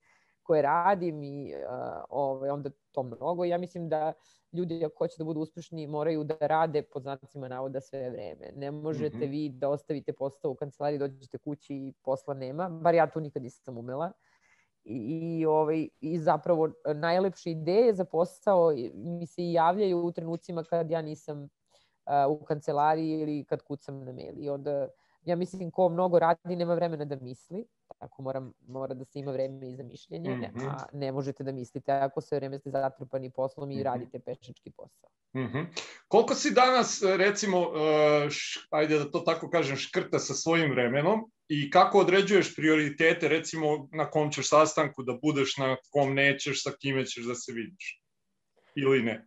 koje 0.45 0.63
radim 0.63 1.23
i 1.23 1.55
uh, 1.55 2.05
ovaj, 2.09 2.51
onda 2.51 2.71
to 2.93 3.03
mnogo. 3.03 3.45
Ja 3.45 3.59
mislim 3.59 3.89
da 3.89 4.13
ljudi 4.53 4.85
ako 4.85 4.99
hoće 4.99 5.15
da 5.19 5.25
budu 5.25 5.41
uspešni 5.41 5.87
moraju 5.87 6.25
da 6.25 6.37
rade 6.41 6.83
pod 6.83 7.03
znacima 7.03 7.49
navoda 7.49 7.81
sve 7.81 8.11
vreme. 8.11 8.53
Ne 8.57 8.71
možete 8.71 9.17
mm 9.17 9.21
-hmm. 9.21 9.31
vi 9.31 9.49
da 9.49 9.69
ostavite 9.69 10.13
posao 10.13 10.51
u 10.51 10.55
kancelariji, 10.55 10.99
dođete 10.99 11.39
kući 11.39 11.75
i 11.75 11.93
posla 12.03 12.35
nema. 12.35 12.69
Bar 12.69 12.95
ja 12.95 13.07
to 13.07 13.21
nikad 13.21 13.43
nisam 13.43 13.79
umela. 13.79 14.13
I, 14.85 15.39
i, 15.41 15.47
ovaj, 15.47 15.89
i 16.01 16.19
zapravo 16.19 16.71
najlepše 16.95 17.51
ideje 17.51 17.95
za 17.95 18.05
posao 18.05 18.73
mi 18.95 19.27
se 19.27 19.43
i 19.43 19.53
javljaju 19.53 19.99
u 19.99 20.13
trenucima 20.13 20.65
kad 20.65 20.91
ja 20.91 21.03
nisam 21.03 21.43
uh, 21.43 22.41
u 22.41 22.45
kancelariji 22.45 23.21
ili 23.21 23.45
kad 23.45 23.63
kucam 23.63 24.05
na 24.05 24.13
mail. 24.13 24.35
I 24.39 24.49
onda 24.51 24.89
ja 25.25 25.37
mislim 25.37 25.71
ko 25.71 25.89
mnogo 25.89 26.19
radi 26.19 26.57
nema 26.57 26.75
vremena 26.75 27.05
da 27.05 27.17
misli, 27.17 27.67
tako 27.99 28.23
mora, 28.23 28.43
mora 28.67 28.95
da 28.95 29.05
se 29.05 29.19
ima 29.19 29.33
vreme 29.33 29.71
i 29.71 29.77
za 29.77 29.83
mišljenje, 29.83 30.31
mm 30.31 30.43
-hmm. 30.43 30.69
a 30.69 30.85
ne 30.93 31.13
možete 31.13 31.45
da 31.45 31.53
mislite 31.53 31.93
ako 31.93 32.21
sve 32.21 32.39
vreme 32.39 32.59
ste 32.59 32.71
zatrpani 32.71 33.31
poslom 33.31 33.71
i 33.71 33.75
mm 33.75 33.79
-hmm. 33.79 33.85
radite 33.85 34.19
pešački 34.19 34.71
posao. 34.71 35.11
Mm 35.37 35.41
-hmm. 35.41 35.67
Koliko 36.09 36.35
si 36.35 36.51
danas, 36.51 37.03
recimo, 37.17 37.61
uh, 37.61 38.31
š, 38.31 38.67
ajde 38.71 38.99
da 38.99 39.11
to 39.11 39.21
tako 39.21 39.51
kažem, 39.51 39.77
škrta 39.77 40.19
sa 40.19 40.35
svojim 40.35 40.71
vremenom 40.71 41.31
i 41.49 41.71
kako 41.71 41.99
određuješ 41.99 42.57
prioritete, 42.57 43.29
recimo, 43.29 43.89
na 43.93 44.11
kom 44.11 44.31
ćeš 44.31 44.49
sastanku 44.49 45.03
da 45.03 45.19
budeš, 45.23 45.57
na 45.57 45.77
kom 45.91 46.15
nećeš, 46.15 46.63
sa 46.63 46.71
kime 46.81 47.07
ćeš 47.07 47.25
da 47.25 47.35
se 47.35 47.53
vidiš? 47.53 48.01
Ili 48.75 49.03
ne? 49.03 49.27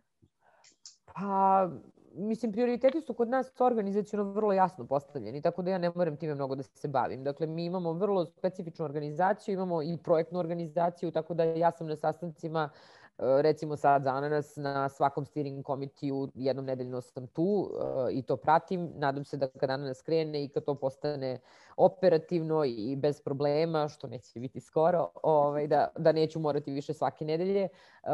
Pa, 1.14 1.70
mislim, 2.18 2.52
prioriteti 2.52 3.00
su 3.00 3.14
kod 3.14 3.28
nas 3.28 3.60
organizacijono 3.60 4.32
vrlo 4.32 4.52
jasno 4.52 4.86
postavljeni, 4.86 5.42
tako 5.42 5.62
da 5.62 5.70
ja 5.70 5.78
ne 5.78 5.90
moram 5.94 6.16
time 6.16 6.34
mnogo 6.34 6.54
da 6.54 6.62
se 6.62 6.88
bavim. 6.88 7.24
Dakle, 7.24 7.46
mi 7.46 7.64
imamo 7.64 7.92
vrlo 7.92 8.24
specifičnu 8.26 8.84
organizaciju, 8.84 9.52
imamo 9.52 9.82
i 9.82 9.98
projektnu 10.04 10.38
organizaciju, 10.38 11.10
tako 11.10 11.34
da 11.34 11.44
ja 11.44 11.70
sam 11.70 11.86
na 11.86 11.96
sastancima 11.96 12.70
recimo 13.18 13.76
sad 13.76 14.02
za 14.02 14.10
ananas 14.10 14.56
na 14.56 14.88
svakom 14.88 15.26
steering 15.26 15.64
komitiju 15.64 16.28
jednom 16.34 16.64
nedeljno 16.64 17.00
sam 17.00 17.26
tu 17.26 17.42
uh, 17.42 17.68
i 18.12 18.22
to 18.22 18.36
pratim. 18.36 18.90
Nadam 18.96 19.24
se 19.24 19.36
da 19.36 19.48
kad 19.48 19.70
ananas 19.70 20.02
krene 20.02 20.44
i 20.44 20.48
kad 20.48 20.64
to 20.64 20.74
postane 20.74 21.40
operativno 21.76 22.64
i 22.64 22.96
bez 22.96 23.20
problema, 23.20 23.88
što 23.88 24.06
neće 24.06 24.40
biti 24.40 24.60
skoro, 24.60 25.10
ovaj, 25.22 25.66
da, 25.66 25.88
da 25.98 26.12
neću 26.12 26.40
morati 26.40 26.72
više 26.72 26.94
svake 26.94 27.24
nedelje. 27.24 27.68
Uh, 28.02 28.08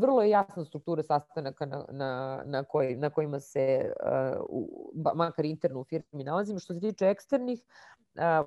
vrlo 0.00 0.22
je 0.22 0.30
jasna 0.30 0.64
struktura 0.64 1.02
sastanaka 1.02 1.66
na, 1.66 1.84
na, 1.90 2.42
na, 2.46 2.64
koj, 2.64 2.96
na 2.96 3.10
kojima 3.10 3.40
se, 3.40 3.92
makar 5.14 5.44
interno 5.44 5.80
u 5.80 5.84
firmi 5.84 6.24
nalazim. 6.24 6.58
Što 6.58 6.74
se 6.74 6.80
tiče 6.80 7.06
eksternih, 7.06 7.62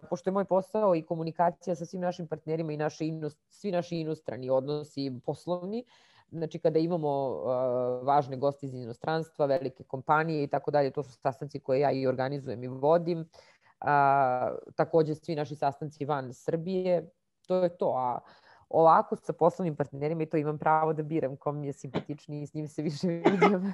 pošto 0.09 0.29
je 0.29 0.33
moj 0.33 0.45
posao 0.45 0.95
i 0.95 1.05
komunikacija 1.05 1.75
sa 1.75 1.85
svim 1.85 2.01
našim 2.01 2.27
partnerima 2.27 2.73
i 2.73 2.77
naši 2.77 3.07
inost, 3.07 3.39
svi 3.49 3.71
naši 3.71 3.97
inostrani 3.97 4.49
odnosi 4.49 5.19
poslovni, 5.25 5.85
znači 6.31 6.59
kada 6.59 6.79
imamo 6.79 7.29
uh, 7.29 8.07
važne 8.07 8.37
goste 8.37 8.65
iz 8.65 8.73
inostranstva, 8.73 9.45
velike 9.45 9.83
kompanije 9.83 10.43
i 10.43 10.47
tako 10.47 10.71
dalje, 10.71 10.91
to 10.91 11.03
su 11.03 11.11
sastanci 11.11 11.59
koje 11.59 11.79
ja 11.79 11.91
i 11.91 12.07
organizujem 12.07 12.63
i 12.63 12.67
vodim. 12.67 13.29
A, 13.79 14.55
takođe 14.75 15.15
svi 15.15 15.35
naši 15.35 15.55
sastanci 15.55 16.05
van 16.05 16.33
Srbije, 16.33 17.09
to 17.47 17.63
je 17.63 17.77
to. 17.77 17.93
A 17.97 18.19
ovako 18.75 19.15
sa 19.15 19.33
poslovnim 19.33 19.75
partnerima 19.75 20.23
i 20.23 20.25
to 20.25 20.37
imam 20.37 20.57
pravo 20.57 20.93
da 20.93 21.03
biram 21.03 21.35
kom 21.35 21.59
mi 21.59 21.67
je 21.67 21.73
simpatičniji 21.73 22.41
i 22.41 22.47
s 22.47 22.53
njim 22.53 22.67
se 22.67 22.81
više 22.81 23.07
vidim. 23.31 23.73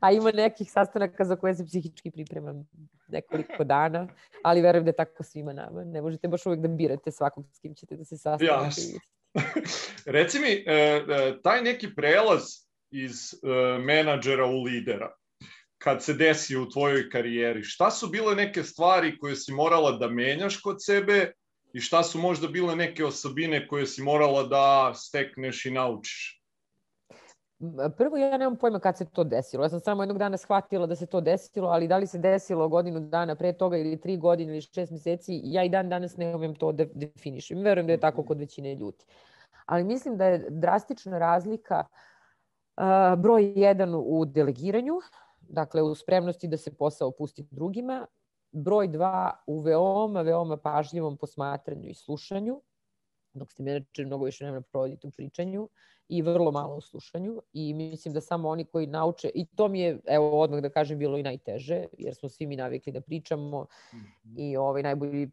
A 0.00 0.12
ima 0.12 0.30
nekih 0.30 0.72
sastanaka 0.72 1.24
za 1.24 1.36
koje 1.36 1.54
se 1.54 1.66
psihički 1.66 2.10
pripremam 2.10 2.68
nekoliko 3.08 3.64
dana, 3.64 4.08
ali 4.42 4.60
verujem 4.60 4.84
da 4.84 4.88
je 4.88 4.96
tako 4.96 5.22
svima 5.22 5.52
nama. 5.52 5.84
Ne 5.84 6.02
možete 6.02 6.28
baš 6.28 6.46
uvek 6.46 6.60
da 6.60 6.68
birate 6.68 7.10
svakog 7.10 7.44
s 7.52 7.58
kim 7.58 7.74
ćete 7.74 7.96
da 7.96 8.04
se 8.04 8.18
sastanete. 8.18 8.64
Jasno. 8.64 8.98
Reci 10.16 10.38
mi, 10.38 10.64
e, 10.66 10.74
e, 10.74 11.42
taj 11.42 11.62
neki 11.62 11.94
prelaz 11.94 12.42
iz 12.90 13.34
e, 13.34 13.78
menadžera 13.78 14.46
u 14.46 14.62
lidera, 14.62 15.12
kad 15.78 16.04
se 16.04 16.14
desi 16.14 16.56
u 16.56 16.68
tvojoj 16.68 17.10
karijeri, 17.10 17.62
šta 17.62 17.90
su 17.90 18.08
bile 18.08 18.34
neke 18.34 18.62
stvari 18.62 19.18
koje 19.18 19.36
si 19.36 19.52
morala 19.52 19.92
da 19.92 20.08
menjaš 20.08 20.60
kod 20.60 20.84
sebe 20.84 21.32
i 21.76 21.80
šta 21.80 22.02
su 22.02 22.18
možda 22.18 22.48
bile 22.48 22.76
neke 22.76 23.04
osobine 23.04 23.68
koje 23.68 23.86
si 23.86 24.02
morala 24.02 24.42
da 24.42 24.94
stekneš 24.94 25.66
i 25.66 25.70
naučiš? 25.70 26.42
Prvo, 27.96 28.16
ja 28.16 28.38
nemam 28.38 28.56
pojma 28.56 28.80
kad 28.80 28.98
se 28.98 29.04
to 29.04 29.24
desilo. 29.24 29.64
Ja 29.64 29.68
sam 29.68 29.80
samo 29.80 30.02
jednog 30.02 30.18
dana 30.18 30.36
shvatila 30.36 30.86
da 30.86 30.96
se 30.96 31.06
to 31.06 31.20
desilo, 31.20 31.68
ali 31.68 31.88
da 31.88 31.96
li 31.96 32.06
se 32.06 32.18
desilo 32.18 32.68
godinu 32.68 33.00
dana 33.00 33.34
pre 33.34 33.52
toga 33.52 33.76
ili 33.76 34.00
tri 34.00 34.16
godine 34.16 34.52
ili 34.52 34.60
šest 34.60 34.92
meseci, 34.92 35.40
ja 35.44 35.64
i 35.64 35.68
dan 35.68 35.88
danas 35.88 36.16
ne 36.16 36.34
umem 36.36 36.54
to 36.54 36.72
da 36.72 36.84
definišem. 36.94 37.60
Verujem 37.62 37.86
da 37.86 37.92
je 37.92 38.00
tako 38.00 38.24
kod 38.24 38.38
većine 38.38 38.74
ljudi. 38.74 39.04
Ali 39.66 39.84
mislim 39.84 40.16
da 40.16 40.24
je 40.24 40.46
drastična 40.50 41.18
razlika 41.18 41.84
broj 43.18 43.52
jedan 43.56 43.94
u 43.94 44.24
delegiranju, 44.24 45.00
dakle 45.40 45.82
u 45.82 45.94
spremnosti 45.94 46.48
da 46.48 46.56
se 46.56 46.74
posao 46.74 47.10
pusti 47.10 47.42
drugima, 47.50 48.06
broj 48.56 48.88
dva 48.88 49.42
u 49.46 49.60
veoma, 49.60 50.22
veoma 50.22 50.56
pažljivom 50.56 51.16
posmatranju 51.16 51.88
i 51.88 51.94
slušanju, 51.94 52.60
dok 53.34 53.52
ste 53.52 53.62
menadžer 53.62 54.06
mnogo 54.06 54.24
više 54.24 54.44
vremena 54.44 54.62
provodite 54.62 55.06
u 55.06 55.10
pričanju 55.10 55.68
i 56.08 56.22
vrlo 56.22 56.50
malo 56.50 56.76
u 56.76 56.80
slušanju 56.80 57.42
i 57.52 57.74
mislim 57.74 58.14
da 58.14 58.20
samo 58.20 58.48
oni 58.48 58.64
koji 58.64 58.86
nauče, 58.86 59.30
i 59.34 59.46
to 59.46 59.68
mi 59.68 59.80
je, 59.80 59.98
evo 60.06 60.40
odmah 60.40 60.60
da 60.60 60.70
kažem, 60.70 60.98
bilo 60.98 61.18
i 61.18 61.22
najteže, 61.22 61.84
jer 61.98 62.14
smo 62.14 62.28
svi 62.28 62.46
mi 62.46 62.56
navikli 62.56 62.92
da 62.92 63.00
pričamo 63.00 63.62
mm 63.62 63.96
-hmm. 63.96 64.38
i 64.38 64.56
ovaj 64.56 64.82
najbolji 64.82 65.30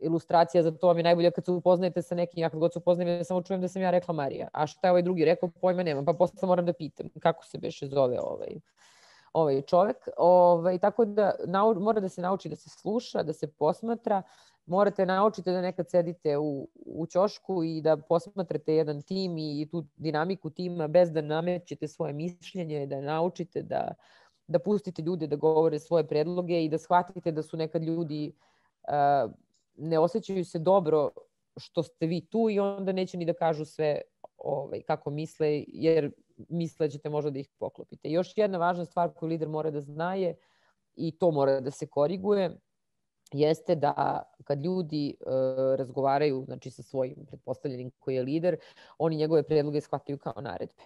ilustracija 0.00 0.62
za 0.62 0.70
to 0.70 0.86
vam 0.86 0.96
je 0.96 1.02
najbolja 1.02 1.30
kad 1.30 1.44
se 1.44 1.50
upoznajete 1.52 2.02
sa 2.02 2.14
nekim, 2.14 2.42
ja 2.42 2.50
kad 2.50 2.60
god 2.60 2.72
se 2.72 2.78
upoznajem, 2.78 3.18
ja 3.18 3.24
samo 3.24 3.42
čujem 3.42 3.60
da 3.60 3.68
sam 3.68 3.82
ja 3.82 3.90
rekla 3.90 4.14
Marija, 4.14 4.48
a 4.52 4.66
šta 4.66 4.86
je 4.86 4.90
ovaj 4.90 5.02
drugi 5.02 5.24
rekao, 5.24 5.48
pojma 5.60 5.82
nemam, 5.82 6.04
pa 6.04 6.12
posle 6.12 6.48
moram 6.48 6.66
da 6.66 6.72
pitam 6.72 7.08
kako 7.20 7.44
se 7.44 7.58
beše 7.58 7.86
zove 7.86 8.20
ovaj, 8.20 8.60
ovaj 9.32 9.62
čovek. 9.62 9.96
Ovaj, 10.16 10.78
tako 10.78 11.04
da 11.04 11.34
nau, 11.46 11.74
mora 11.74 12.00
da 12.00 12.08
se 12.08 12.20
nauči 12.20 12.48
da 12.48 12.56
se 12.56 12.70
sluša, 12.70 13.22
da 13.22 13.32
se 13.32 13.46
posmatra, 13.46 14.22
morate 14.66 15.06
naučiti 15.06 15.50
da 15.50 15.60
nekad 15.60 15.90
sedite 15.90 16.38
u, 16.38 16.68
u 16.74 17.06
ćošku 17.06 17.64
i 17.64 17.80
da 17.80 17.96
posmatrate 17.96 18.74
jedan 18.74 19.02
tim 19.02 19.38
i, 19.38 19.60
i 19.62 19.68
tu 19.70 19.84
dinamiku 19.96 20.50
tima 20.50 20.88
bez 20.88 21.12
da 21.12 21.20
namećete 21.20 21.88
svoje 21.88 22.12
mišljenje, 22.12 22.86
da 22.86 23.00
naučite 23.00 23.62
da, 23.62 23.94
da 24.46 24.58
pustite 24.58 25.02
ljude 25.02 25.26
da 25.26 25.36
govore 25.36 25.78
svoje 25.78 26.06
predloge 26.06 26.64
i 26.64 26.68
da 26.68 26.78
shvatite 26.78 27.32
da 27.32 27.42
su 27.42 27.56
nekad 27.56 27.82
ljudi 27.82 28.32
uh, 28.88 29.30
ne 29.76 29.98
osjećaju 29.98 30.44
se 30.44 30.58
dobro 30.58 31.10
što 31.56 31.82
ste 31.82 32.06
vi 32.06 32.20
tu 32.20 32.50
i 32.50 32.58
onda 32.60 32.92
neće 32.92 33.16
ni 33.18 33.24
da 33.24 33.34
kažu 33.34 33.64
sve 33.64 34.00
ovaj, 34.38 34.82
kako 34.82 35.10
misle, 35.10 35.64
jer 35.68 36.10
misle 36.48 36.86
da 36.86 36.90
ćete 36.90 37.08
možda 37.08 37.30
da 37.30 37.38
ih 37.38 37.48
poklopite. 37.58 38.10
Još 38.10 38.32
jedna 38.36 38.58
važna 38.58 38.84
stvar 38.84 39.10
koju 39.14 39.28
lider 39.28 39.48
mora 39.48 39.70
da 39.70 39.80
znaje 39.80 40.36
i 40.96 41.12
to 41.18 41.30
mora 41.30 41.60
da 41.60 41.70
se 41.70 41.86
koriguje, 41.86 42.56
jeste 43.32 43.74
da 43.74 44.22
kad 44.44 44.64
ljudi 44.64 45.08
e, 45.10 45.14
razgovaraju 45.76 46.44
znači, 46.44 46.70
sa 46.70 46.82
svojim 46.82 47.26
pretpostavljenim 47.26 47.90
koji 47.98 48.14
je 48.14 48.22
lider, 48.22 48.56
oni 48.98 49.16
njegove 49.16 49.42
predloge 49.42 49.80
shvataju 49.80 50.18
kao 50.18 50.40
naredbe. 50.40 50.82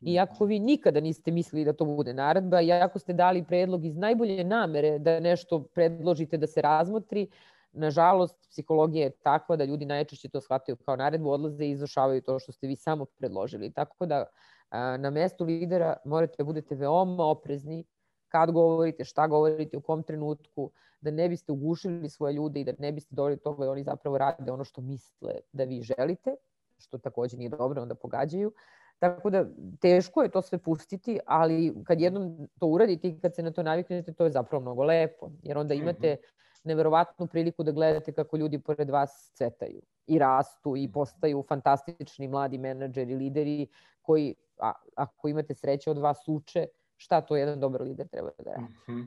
I 0.00 0.18
ako 0.18 0.44
vi 0.44 0.58
nikada 0.58 1.00
niste 1.00 1.30
mislili 1.30 1.64
da 1.64 1.72
to 1.72 1.84
bude 1.84 2.14
naredba, 2.14 2.60
i 2.60 2.72
ako 2.72 2.98
ste 2.98 3.12
dali 3.12 3.44
predlog 3.44 3.84
iz 3.84 3.96
najbolje 3.96 4.44
namere 4.44 4.98
da 4.98 5.20
nešto 5.20 5.62
predložite 5.74 6.36
da 6.36 6.46
se 6.46 6.62
razmotri, 6.62 7.28
nažalost, 7.72 8.36
psihologija 8.50 9.04
je 9.04 9.10
takva 9.10 9.56
da 9.56 9.64
ljudi 9.64 9.86
najčešće 9.86 10.28
to 10.28 10.40
shvataju 10.40 10.76
kao 10.76 10.96
naredbu, 10.96 11.30
odlaze 11.30 11.64
i 11.64 11.70
izvršavaju 11.70 12.22
to 12.22 12.38
što 12.38 12.52
ste 12.52 12.66
vi 12.66 12.76
samo 12.76 13.04
predložili. 13.04 13.72
Tako 13.72 14.06
da 14.06 14.24
na 14.72 15.10
mestu 15.10 15.44
lidera 15.44 15.96
morate 16.04 16.34
da 16.38 16.44
budete 16.44 16.74
veoma 16.74 17.24
oprezni 17.24 17.84
kad 18.28 18.50
govorite, 18.50 19.04
šta 19.04 19.26
govorite, 19.26 19.76
u 19.76 19.80
kom 19.80 20.02
trenutku, 20.02 20.70
da 21.00 21.10
ne 21.10 21.28
biste 21.28 21.52
ugušili 21.52 22.10
svoje 22.10 22.34
ljude 22.34 22.60
i 22.60 22.64
da 22.64 22.72
ne 22.78 22.92
biste 22.92 23.14
doveli 23.14 23.36
do 23.36 23.42
toga 23.42 23.64
da 23.64 23.70
oni 23.70 23.82
zapravo 23.82 24.18
rade 24.18 24.52
ono 24.52 24.64
što 24.64 24.80
misle 24.80 25.34
da 25.52 25.64
vi 25.64 25.82
želite, 25.82 26.34
što 26.78 26.98
takođe 26.98 27.36
nije 27.36 27.48
dobro, 27.48 27.82
onda 27.82 27.94
pogađaju. 27.94 28.52
Tako 28.98 29.30
da 29.30 29.46
teško 29.80 30.22
je 30.22 30.28
to 30.28 30.42
sve 30.42 30.58
pustiti, 30.58 31.18
ali 31.26 31.74
kad 31.84 32.00
jednom 32.00 32.48
to 32.58 32.66
uradite 32.66 33.08
i 33.08 33.20
kad 33.20 33.34
se 33.34 33.42
na 33.42 33.50
to 33.50 33.62
naviknete, 33.62 34.12
to 34.12 34.24
je 34.24 34.30
zapravo 34.30 34.62
mnogo 34.62 34.84
lepo, 34.84 35.30
jer 35.42 35.58
onda 35.58 35.74
imate 35.74 36.16
neverovatnu 36.64 37.26
priliku 37.26 37.62
da 37.62 37.72
gledate 37.72 38.12
kako 38.12 38.36
ljudi 38.36 38.58
pored 38.58 38.90
vas 38.90 39.32
cvetaju 39.34 39.82
i 40.06 40.18
rastu 40.18 40.76
i 40.76 40.92
postaju 40.92 41.44
fantastični 41.48 42.28
mladi 42.28 42.58
menadžeri, 42.58 43.14
lideri 43.14 43.66
koji, 44.02 44.34
a, 44.62 44.72
ako 44.96 45.28
imate 45.28 45.54
sreće 45.54 45.90
od 45.90 45.98
vas 45.98 46.18
uče, 46.26 46.66
šta 46.96 47.20
to 47.20 47.36
jedan 47.36 47.60
dobar 47.60 47.82
lider 47.82 48.08
treba 48.08 48.30
da 48.38 48.50
radi. 48.50 48.62
Mm 48.62 48.76
-hmm. 48.86 49.06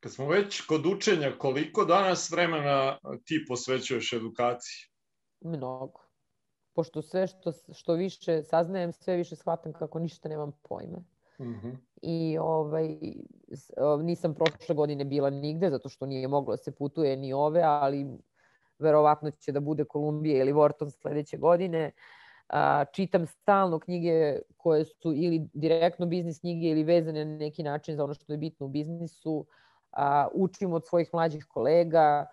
Kad 0.00 0.12
smo 0.12 0.28
već 0.28 0.60
kod 0.60 0.86
učenja, 0.86 1.32
koliko 1.38 1.84
danas 1.84 2.30
vremena 2.30 2.98
ti 3.24 3.44
posvećuješ 3.48 4.12
edukaciji? 4.12 4.90
Mnogo. 5.40 6.00
Pošto 6.74 7.02
sve 7.02 7.26
što, 7.26 7.52
što 7.72 7.94
više 7.94 8.42
saznajem, 8.42 8.92
sve 8.92 9.16
više 9.16 9.36
shvatam 9.36 9.72
kako 9.72 9.98
ništa 9.98 10.28
nemam 10.28 10.52
pojma. 10.68 10.98
Mm 11.38 11.44
-hmm. 11.44 11.76
I 12.02 12.38
ovaj, 12.40 12.98
nisam 14.02 14.34
prošle 14.34 14.74
godine 14.74 15.04
bila 15.04 15.30
nigde, 15.30 15.70
zato 15.70 15.88
što 15.88 16.06
nije 16.06 16.28
moglo 16.28 16.56
da 16.56 16.62
se 16.62 16.74
putuje 16.74 17.16
ni 17.16 17.32
ove, 17.32 17.62
ali 17.62 18.06
verovatno 18.78 19.30
će 19.30 19.52
da 19.52 19.60
bude 19.60 19.84
Kolumbija 19.84 20.40
ili 20.40 20.52
Vorton 20.52 20.90
sledeće 20.90 21.36
godine. 21.36 21.92
A, 22.48 22.84
čitam 22.92 23.26
stalno 23.26 23.78
knjige 23.78 24.38
koje 24.56 24.84
su 24.84 25.12
ili 25.14 25.48
direktno 25.54 26.06
biznis 26.06 26.40
knjige 26.40 26.66
ili 26.68 26.84
vezane 26.84 27.24
na 27.24 27.36
neki 27.36 27.62
način 27.62 27.96
za 27.96 28.04
ono 28.04 28.14
što 28.14 28.32
je 28.32 28.38
bitno 28.38 28.66
u 28.66 28.68
biznisu. 28.68 29.46
A, 29.92 30.28
učim 30.34 30.72
od 30.72 30.86
svojih 30.86 31.08
mlađih 31.12 31.46
kolega. 31.48 32.26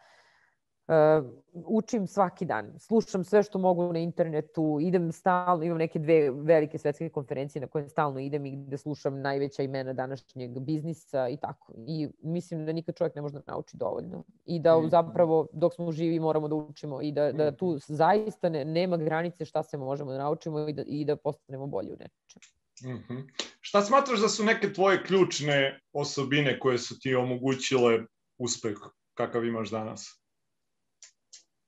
Uh, 0.91 1.25
učim 1.53 2.07
svaki 2.07 2.45
dan, 2.45 2.79
slušam 2.79 3.23
sve 3.23 3.43
što 3.43 3.59
mogu 3.59 3.93
na 3.93 3.99
internetu, 3.99 4.77
idem 4.81 5.11
stalno, 5.11 5.63
imam 5.63 5.77
neke 5.77 5.99
dve 5.99 6.31
velike 6.31 6.77
svetske 6.77 7.09
konferencije 7.09 7.61
na 7.61 7.67
koje 7.67 7.89
stalno 7.89 8.19
idem 8.19 8.45
i 8.45 8.55
gde 8.55 8.77
slušam 8.77 9.21
najveća 9.21 9.63
imena 9.63 9.93
današnjeg 9.93 10.59
biznisa 10.59 11.29
i 11.29 11.37
tako. 11.37 11.73
I 11.87 12.07
mislim 12.23 12.65
da 12.65 12.73
nikad 12.73 12.95
čovjek 12.95 13.15
ne 13.15 13.21
može 13.21 13.33
da 13.33 13.41
nauči 13.47 13.77
dovoljno. 13.77 14.23
I 14.45 14.59
da 14.59 14.81
zapravo 14.89 15.47
dok 15.53 15.73
smo 15.73 15.91
živi 15.91 16.19
moramo 16.19 16.47
da 16.47 16.55
učimo 16.55 17.01
i 17.01 17.11
da, 17.11 17.31
da 17.31 17.51
tu 17.51 17.77
zaista 17.87 18.49
ne, 18.49 18.65
nema 18.65 18.97
granice 18.97 19.45
šta 19.45 19.63
se 19.63 19.77
možemo 19.77 20.11
da 20.11 20.17
naučimo 20.17 20.67
i 20.67 20.73
da, 20.73 20.83
i 20.87 21.05
da 21.05 21.15
postanemo 21.15 21.67
bolji 21.67 21.91
u 21.91 21.97
nečem. 21.99 22.41
Mm 22.83 23.03
-hmm. 23.09 23.29
Šta 23.61 23.81
smatraš 23.81 24.19
da 24.19 24.29
su 24.29 24.43
neke 24.43 24.73
tvoje 24.73 25.03
ključne 25.03 25.79
osobine 25.93 26.59
koje 26.59 26.77
su 26.77 26.99
ti 26.99 27.15
omogućile 27.15 27.99
uspeh 28.37 28.77
kakav 29.13 29.45
imaš 29.45 29.69
danas? 29.69 30.20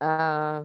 A, 0.03 0.63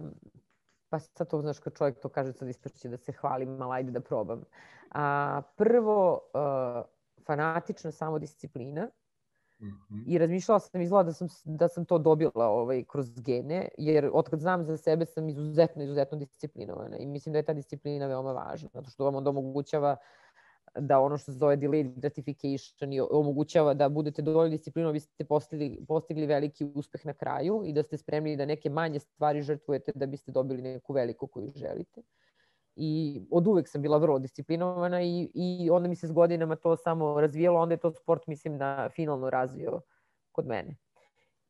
pa 0.89 0.99
sad 0.99 1.29
to 1.29 1.41
znaš 1.41 1.59
kad 1.59 1.77
čovjek 1.77 1.99
to 1.99 2.09
kaže, 2.09 2.33
sad 2.33 2.49
ispašće 2.49 2.89
da 2.89 2.97
se 2.97 3.11
hvalim, 3.11 3.61
ali 3.61 3.75
ajde 3.75 3.91
da 3.91 4.01
probam. 4.01 4.43
A, 4.91 5.41
prvo, 5.57 6.19
a, 6.33 6.83
fanatična 7.25 7.91
samodisciplina, 7.91 8.89
Mm 9.61 9.67
-hmm. 9.67 10.03
I 10.07 10.17
razmišljala 10.17 10.59
sam 10.59 10.81
izgleda 10.81 11.03
da 11.03 11.13
sam, 11.13 11.27
da 11.45 11.67
sam 11.67 11.85
to 11.85 11.97
dobila 11.97 12.45
ovaj, 12.45 12.83
kroz 12.83 13.19
gene, 13.19 13.67
jer 13.77 14.09
otkad 14.13 14.39
znam 14.39 14.63
za 14.63 14.77
sebe 14.77 15.05
sam 15.05 15.29
izuzetno, 15.29 15.83
izuzetno 15.83 16.17
disciplinovana 16.17 16.97
i 16.97 17.05
mislim 17.05 17.33
da 17.33 17.39
je 17.39 17.45
ta 17.45 17.53
disciplina 17.53 18.07
veoma 18.07 18.31
važna, 18.31 18.69
zato 18.73 18.89
što 18.89 19.03
vam 19.03 19.15
onda 19.15 19.29
omogućava 19.29 19.91
uh, 19.91 20.28
da 20.75 20.99
ono 20.99 21.17
što 21.17 21.31
se 21.31 21.37
zove 21.37 21.57
delayed 21.57 21.99
gratification 21.99 22.93
i 22.93 23.01
omogućava 23.01 23.73
da 23.73 23.89
budete 23.89 24.21
dovoljno 24.21 24.49
disciplinovani, 24.49 24.95
biste 24.95 25.25
postigli, 25.25 25.85
postigli 25.87 26.25
veliki 26.25 26.71
uspeh 26.75 27.05
na 27.05 27.13
kraju 27.13 27.61
i 27.65 27.73
da 27.73 27.83
ste 27.83 27.97
spremni 27.97 28.37
da 28.37 28.45
neke 28.45 28.69
manje 28.69 28.99
stvari 28.99 29.41
žrtvujete 29.41 29.91
da 29.95 30.05
biste 30.05 30.31
dobili 30.31 30.61
neku 30.61 30.93
veliku 30.93 31.27
koju 31.27 31.51
želite. 31.55 32.01
I 32.75 33.21
od 33.31 33.47
uvek 33.47 33.67
sam 33.67 33.81
bila 33.81 33.97
vrlo 33.97 34.19
disciplinovana 34.19 35.01
i, 35.01 35.31
i 35.33 35.69
onda 35.69 35.89
mi 35.89 35.95
se 35.95 36.07
s 36.07 36.11
godinama 36.11 36.55
to 36.55 36.75
samo 36.75 37.21
razvijalo, 37.21 37.59
onda 37.59 37.73
je 37.73 37.77
to 37.77 37.91
sport, 37.91 38.27
mislim, 38.27 38.57
na 38.57 38.89
finalno 38.89 39.29
razvio 39.29 39.81
kod 40.31 40.47
mene. 40.47 40.75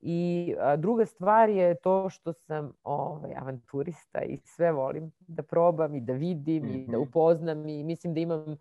I 0.01 0.55
a, 0.59 0.76
druga 0.76 1.05
stvar 1.05 1.49
je 1.49 1.76
to 1.76 2.09
što 2.09 2.34
sam 2.34 2.74
ovaj, 2.84 3.34
avanturista 3.36 4.22
i 4.22 4.38
sve 4.38 4.72
volim 4.72 5.11
da 5.20 5.43
probam 5.43 5.95
i 5.95 6.01
da 6.01 6.13
vidim 6.13 6.63
mm 6.63 6.70
-hmm. 6.70 6.84
i 6.84 6.86
da 6.86 6.97
mhm. 6.97 7.07
upoznam 7.07 7.70
i 7.70 7.84
mislim 7.84 8.13
da 8.13 8.20
imam 8.20 8.57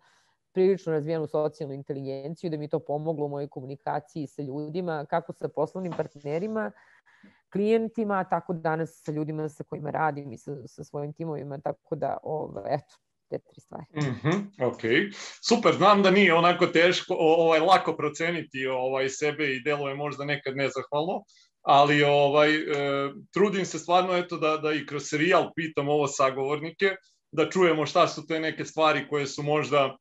prilično 0.53 0.93
razvijenu 0.93 1.27
socijalnu 1.27 1.73
inteligenciju, 1.73 2.49
da 2.49 2.57
mi 2.57 2.69
to 2.69 2.79
pomoglo 2.79 3.25
u 3.25 3.29
mojoj 3.29 3.47
komunikaciji 3.47 4.27
sa 4.27 4.41
ljudima, 4.41 5.05
kako 5.09 5.33
sa 5.33 5.47
poslovnim 5.47 5.93
partnerima, 5.97 6.71
klijentima, 7.51 8.23
tako 8.23 8.53
danas 8.53 9.01
sa 9.03 9.11
ljudima 9.11 9.49
sa 9.49 9.63
kojima 9.63 9.91
radim 9.91 10.31
i 10.31 10.37
sa, 10.37 10.67
sa 10.67 10.83
svojim 10.83 11.13
timovima, 11.13 11.59
tako 11.59 11.95
da, 11.95 12.17
ovaj, 12.23 12.75
eto, 12.75 12.95
te 13.29 13.39
tri 13.39 13.61
stvari. 13.61 13.85
Mm 13.93 14.19
-hmm, 14.23 14.67
ok, 14.67 15.13
super, 15.47 15.73
znam 15.73 16.03
da 16.03 16.11
nije 16.11 16.33
onako 16.33 16.67
teško, 16.67 17.15
ovaj, 17.19 17.59
lako 17.59 17.95
proceniti 17.95 18.67
ovaj, 18.67 19.09
sebe 19.09 19.55
i 19.55 19.63
deluje 19.63 19.95
možda 19.95 20.25
nekad 20.25 20.55
nezahvalno, 20.55 21.23
ali 21.61 22.03
ovaj, 22.03 22.55
e, 22.55 22.63
trudim 23.33 23.65
se 23.65 23.79
stvarno 23.79 24.17
eto 24.17 24.37
da, 24.37 24.57
da 24.57 24.73
i 24.73 24.85
kroz 24.85 25.03
serijal 25.03 25.51
pitam 25.55 25.89
ovo 25.89 26.07
sagovornike, 26.07 26.95
da 27.31 27.49
čujemo 27.49 27.85
šta 27.85 28.07
su 28.07 28.27
te 28.27 28.39
neke 28.39 28.65
stvari 28.65 29.07
koje 29.09 29.27
su 29.27 29.43
možda 29.43 29.97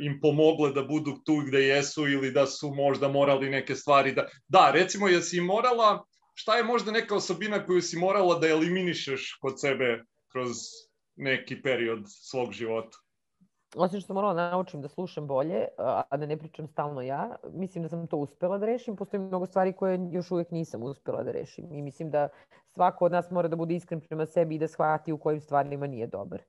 im 0.00 0.20
pomogle 0.20 0.72
da 0.72 0.82
budu 0.82 1.12
tu 1.24 1.36
gde 1.46 1.58
jesu 1.58 2.08
ili 2.08 2.30
da 2.30 2.46
su 2.46 2.70
možda 2.74 3.08
morali 3.08 3.50
neke 3.50 3.74
stvari 3.74 4.12
da... 4.12 4.26
Da, 4.48 4.70
recimo, 4.74 5.08
jesi 5.08 5.40
morala, 5.40 6.04
šta 6.34 6.56
je 6.56 6.64
možda 6.64 6.92
neka 6.92 7.14
osobina 7.14 7.66
koju 7.66 7.82
si 7.82 7.98
morala 7.98 8.38
da 8.38 8.48
eliminišeš 8.48 9.38
kod 9.40 9.60
sebe 9.60 10.02
kroz 10.32 10.56
neki 11.16 11.62
period 11.62 12.00
svog 12.06 12.52
života? 12.52 12.98
Osim 13.76 14.00
što 14.00 14.06
sam 14.06 14.14
morala 14.14 14.34
da 14.34 14.50
naučim 14.50 14.82
da 14.82 14.88
slušam 14.88 15.26
bolje, 15.26 15.64
a 15.78 16.16
da 16.16 16.26
ne 16.26 16.36
pričam 16.36 16.66
stalno 16.66 17.02
ja, 17.02 17.36
mislim 17.52 17.82
da 17.82 17.88
sam 17.88 18.06
to 18.06 18.16
uspela 18.16 18.58
da 18.58 18.66
rešim. 18.66 18.96
Postoji 18.96 19.20
mnogo 19.20 19.46
stvari 19.46 19.72
koje 19.72 19.98
još 20.12 20.30
uvek 20.30 20.50
nisam 20.50 20.82
uspela 20.82 21.22
da 21.22 21.32
rešim. 21.32 21.72
I 21.72 21.82
mislim 21.82 22.10
da 22.10 22.28
svako 22.68 23.04
od 23.04 23.12
nas 23.12 23.30
mora 23.30 23.48
da 23.48 23.56
bude 23.56 23.74
iskren 23.74 24.00
prema 24.00 24.26
sebi 24.26 24.54
i 24.54 24.58
da 24.58 24.68
shvati 24.68 25.12
u 25.12 25.18
kojim 25.18 25.40
stvarima 25.40 25.86
nije 25.86 26.06
dobar. 26.06 26.42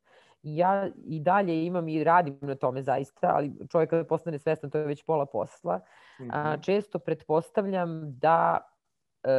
Ja 0.55 0.89
i 1.05 1.19
dalje 1.19 1.65
imam 1.65 1.87
i 1.87 2.03
radim 2.03 2.37
na 2.41 2.55
tome 2.55 2.81
zaista, 2.81 3.31
ali 3.35 3.51
čovjek 3.71 3.89
kada 3.89 4.03
postane 4.03 4.39
svestan, 4.39 4.69
to 4.69 4.77
je 4.77 4.85
već 4.85 5.05
pola 5.05 5.25
posla. 5.25 5.77
Mm 5.77 6.23
-hmm. 6.23 6.29
a, 6.33 6.57
često 6.57 6.99
pretpostavljam 6.99 8.17
da 8.19 8.69
e, 9.23 9.29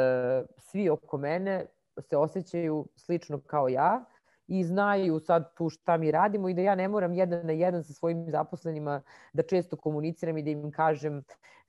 svi 0.56 0.88
oko 0.88 1.18
mene 1.18 1.66
se 2.00 2.16
osjećaju 2.16 2.86
slično 2.96 3.40
kao 3.40 3.68
ja, 3.68 4.04
i 4.48 4.64
znaju 4.64 5.20
sad 5.20 5.54
tu 5.54 5.68
šta 5.68 5.96
mi 5.96 6.10
radimo 6.10 6.48
i 6.48 6.54
da 6.54 6.62
ja 6.62 6.74
ne 6.74 6.88
moram 6.88 7.14
jedan 7.14 7.46
na 7.46 7.52
jedan 7.52 7.84
sa 7.84 7.92
svojim 7.92 8.30
zaposlenima 8.30 9.02
da 9.32 9.42
često 9.42 9.76
komuniciram 9.76 10.38
i 10.38 10.42
da 10.42 10.50
im 10.50 10.72
kažem 10.72 11.22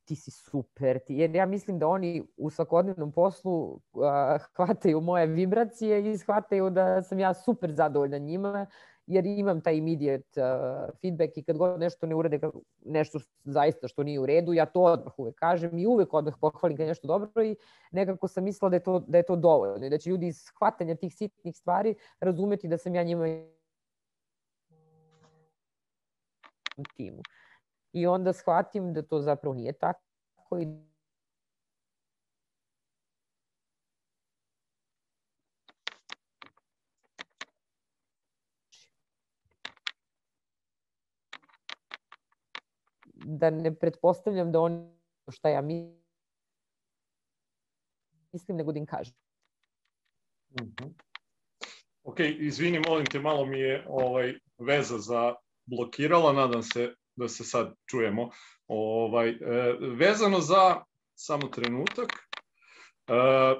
ti 0.06 0.16
si 0.16 0.32
super, 0.32 1.00
ti, 1.00 1.16
jer 1.16 1.36
ja 1.36 1.46
mislim 1.46 1.80
da 1.80 1.88
oni 1.88 2.24
u 2.38 2.50
svakodnevnom 2.50 3.12
poslu 3.12 3.80
uh, 3.94 4.04
hvataju 4.56 5.02
moje 5.02 5.28
vibracije 5.28 6.12
i 6.12 6.18
shvataju 6.18 6.70
da 6.70 7.02
sam 7.02 7.20
ja 7.20 7.34
super 7.34 7.72
zadovoljna 7.72 8.18
njima 8.18 8.66
jer 9.10 9.26
imam 9.26 9.62
taj 9.62 9.76
immediate 9.76 10.42
uh, 10.42 10.90
feedback 11.02 11.38
i 11.38 11.44
kad 11.44 11.58
god 11.58 11.80
nešto 11.80 12.06
ne 12.06 12.16
urade, 12.16 12.40
nešto 12.86 13.20
zaista 13.44 13.88
što 13.88 14.04
nije 14.04 14.20
u 14.20 14.26
redu, 14.26 14.54
ja 14.54 14.66
to 14.66 14.82
odmah 14.82 15.20
uvek 15.20 15.36
kažem 15.36 15.78
i 15.78 15.88
uvek 15.88 16.14
odmah 16.14 16.34
pohvalim 16.42 16.78
kad 16.78 16.84
je 16.84 16.88
nešto 16.88 17.08
dobro 17.08 17.44
i 17.44 17.56
nekako 17.92 18.28
sam 18.28 18.44
mislila 18.44 18.70
da 18.70 18.76
je 18.76 18.84
to, 18.84 19.00
da 19.00 19.18
je 19.18 19.24
to 19.24 19.36
dovoljno 19.36 19.86
i 19.86 19.90
da 19.90 19.98
će 19.98 20.10
ljudi 20.10 20.28
iz 20.28 20.44
hvatanja 20.60 20.96
tih 20.96 21.16
sitnih 21.16 21.58
stvari 21.58 21.96
razumeti 22.20 22.68
da 22.68 22.78
sam 22.78 22.96
ja 22.96 23.04
njima 23.04 23.26
timu. 26.96 27.22
I 27.94 28.08
onda 28.08 28.34
shvatim 28.34 28.94
da 28.94 29.02
to 29.02 29.22
zapravo 29.22 29.56
nije 29.56 29.74
tako 29.74 30.60
i 30.60 30.89
da 43.38 43.50
ne 43.50 43.76
pretpostavljam 43.76 44.52
da 44.52 44.60
on 44.60 45.00
šta 45.32 45.50
ja 45.50 45.62
mislim, 48.34 48.58
nego 48.58 48.72
da 48.72 48.80
im 48.80 48.86
kažem. 48.86 49.14
Mm 50.50 50.66
-hmm. 50.66 50.94
Ok, 52.04 52.20
izvini, 52.20 52.80
molim 52.88 53.06
te, 53.06 53.20
malo 53.20 53.46
mi 53.46 53.60
je 53.60 53.86
ovaj 53.88 54.34
veza 54.58 54.98
za 54.98 55.36
blokirala, 55.66 56.34
nadam 56.34 56.64
se 56.64 56.94
da 57.16 57.28
se 57.28 57.44
sad 57.44 57.74
čujemo. 57.90 58.30
Ovaj, 58.68 59.30
e, 59.30 59.38
vezano 59.80 60.40
za, 60.40 60.84
samo 61.16 61.48
trenutak, 61.48 62.10
e, 63.08 63.60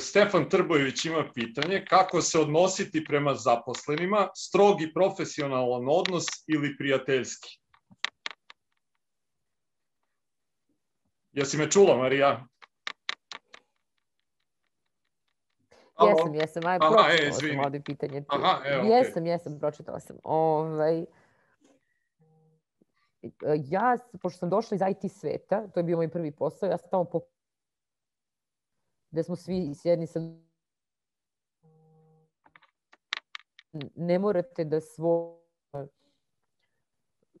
Stefan 0.00 0.48
Trbojević 0.48 1.04
ima 1.04 1.30
pitanje 1.34 1.84
kako 1.88 2.22
se 2.22 2.38
odnositi 2.38 3.04
prema 3.04 3.34
zaposlenima, 3.34 4.28
strogi 4.36 4.92
profesionalan 4.94 5.86
odnos 5.88 6.24
ili 6.46 6.76
prijateljski? 6.76 7.57
Jesi 11.38 11.56
me 11.56 11.70
čula, 11.70 11.96
Marija? 11.96 12.46
Jesam, 16.06 16.34
jesam. 16.34 16.66
Aj, 16.66 16.78
Aha, 16.80 16.94
pročitala 16.94 17.28
e, 17.28 17.32
sam 17.32 17.64
ovdje 17.64 17.82
pitanje. 17.82 18.24
Aha, 18.28 18.62
evo, 18.64 18.84
okay. 18.84 18.90
Jesam, 18.90 19.26
jesam, 19.26 19.58
pročitala 19.58 20.00
sam. 20.00 20.16
Ovaj, 20.24 21.04
ja, 23.56 23.96
pošto 24.22 24.38
sam 24.38 24.50
došla 24.50 24.74
iz 24.74 24.80
IT 24.90 25.12
sveta, 25.12 25.68
to 25.68 25.80
je 25.80 25.84
bio 25.84 25.96
moj 25.96 26.08
prvi 26.08 26.30
posao, 26.30 26.68
ja 26.68 26.78
sam 26.78 26.90
tamo 26.90 27.04
po... 27.04 27.20
gde 29.10 29.22
smo 29.22 29.36
svi 29.36 29.74
sjedni 29.74 30.06
sa 30.06 30.20
ne 33.94 34.18
morate 34.18 34.64
da 34.64 34.80
svo 34.80 35.40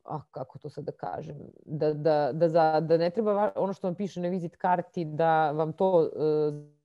ah, 0.08 0.22
kako 0.30 0.58
to 0.58 0.70
sad 0.70 0.84
da 0.84 0.92
kažem, 0.92 1.36
da, 1.66 1.92
da, 1.94 2.30
da, 2.32 2.48
za, 2.48 2.80
da 2.80 2.96
ne 2.96 3.10
treba 3.10 3.52
ono 3.56 3.72
što 3.72 3.86
vam 3.86 3.94
piše 3.94 4.20
na 4.20 4.28
vizit 4.28 4.56
karti, 4.56 5.04
da 5.04 5.50
vam 5.50 5.72
to 5.72 5.98
uh, 5.98 6.78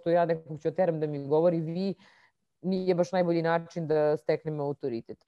što 0.00 0.10
ja 0.10 0.24
nekog 0.24 0.60
ću 0.60 0.68
oteram 0.68 1.00
da 1.00 1.06
mi 1.06 1.26
govori 1.26 1.60
vi, 1.60 1.94
nije 2.62 2.94
baš 2.94 3.12
najbolji 3.12 3.42
način 3.42 3.86
da 3.86 4.16
steknemo 4.16 4.64
autoritet. 4.64 5.26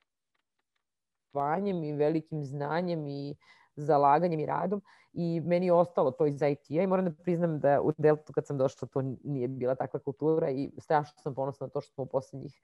Vanjem 1.32 1.84
i 1.84 1.92
velikim 1.92 2.44
znanjem 2.44 3.06
i 3.08 3.36
zalaganjem 3.76 4.40
i 4.40 4.46
radom 4.46 4.82
i 5.12 5.40
meni 5.40 5.66
je 5.66 5.72
ostalo 5.72 6.10
to 6.10 6.26
iz 6.26 6.42
IT-a 6.42 6.82
i 6.82 6.86
moram 6.86 7.04
da 7.04 7.22
priznam 7.24 7.60
da 7.60 7.80
u 7.82 7.92
Deltu 7.98 8.32
kad 8.32 8.46
sam 8.46 8.58
došla 8.58 8.88
to 8.88 9.02
nije 9.24 9.48
bila 9.48 9.74
takva 9.74 10.00
kultura 10.00 10.50
i 10.50 10.70
strašno 10.78 11.22
sam 11.22 11.34
ponosna 11.34 11.66
na 11.66 11.70
to 11.70 11.80
što 11.80 11.94
smo 11.94 12.04
u 12.04 12.06
poslednjih 12.06 12.60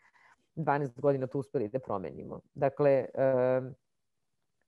12 0.58 1.00
godina 1.00 1.26
to 1.26 1.38
uspeli 1.38 1.68
da 1.68 1.78
promenimo. 1.78 2.40
Dakle, 2.54 3.06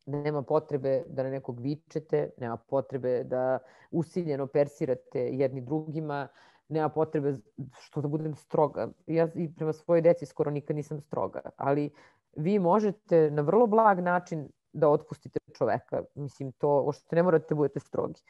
nema 0.07 0.43
potrebe 0.43 1.03
da 1.07 1.23
na 1.23 1.31
nekog 1.31 1.61
vičete, 1.61 2.31
nema 2.39 2.57
potrebe 2.57 3.25
da 3.25 3.59
usiljeno 3.91 4.47
persirate 4.47 5.21
jedni 5.21 5.61
drugima, 5.61 6.29
nema 6.69 6.89
potrebe 6.89 7.37
što 7.81 8.01
da 8.01 8.09
budem 8.09 8.35
stroga. 8.35 8.89
Ja 9.07 9.29
i 9.35 9.55
prema 9.55 9.73
svojoj 9.73 10.01
deci 10.01 10.27
skoro 10.27 10.51
nikad 10.51 10.77
nisam 10.77 11.01
stroga, 11.01 11.41
ali 11.57 11.91
vi 12.37 12.59
možete 12.59 13.31
na 13.31 13.43
vrlo 13.43 13.67
blag 13.67 13.99
način 13.99 14.49
da 14.73 14.89
otpustite 14.89 15.39
čoveka. 15.59 16.05
Mislim, 16.15 16.53
to, 16.53 16.83
ošto 16.87 17.17
ne 17.17 17.23
morate 17.23 17.47
da 17.49 17.55
budete 17.55 17.81
strogi. 17.81 18.23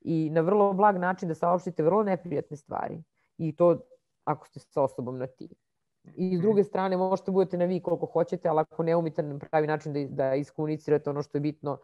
I 0.00 0.30
na 0.30 0.40
vrlo 0.40 0.72
blag 0.72 0.96
način 0.96 1.28
da 1.28 1.34
saopštite 1.34 1.82
vrlo 1.82 2.02
neprijatne 2.02 2.56
stvari. 2.56 3.02
I 3.38 3.56
to 3.56 3.80
ako 4.24 4.46
ste 4.46 4.60
sa 4.60 4.82
osobom 4.82 5.18
na 5.18 5.26
ti. 5.26 5.48
I 6.14 6.36
s 6.36 6.40
druge 6.40 6.64
strane, 6.64 6.96
možete 6.96 7.30
budete 7.30 7.58
na 7.58 7.64
vi 7.64 7.80
koliko 7.80 8.06
hoćete, 8.06 8.48
ali 8.48 8.60
ako 8.60 8.82
ne 8.82 8.96
umite 8.96 9.22
na 9.22 9.38
pravi 9.38 9.66
način 9.66 9.92
da, 9.92 10.04
da 10.08 10.34
iskomunicirate 10.34 11.10
ono 11.10 11.22
što 11.22 11.36
je 11.38 11.40
bitno, 11.40 11.78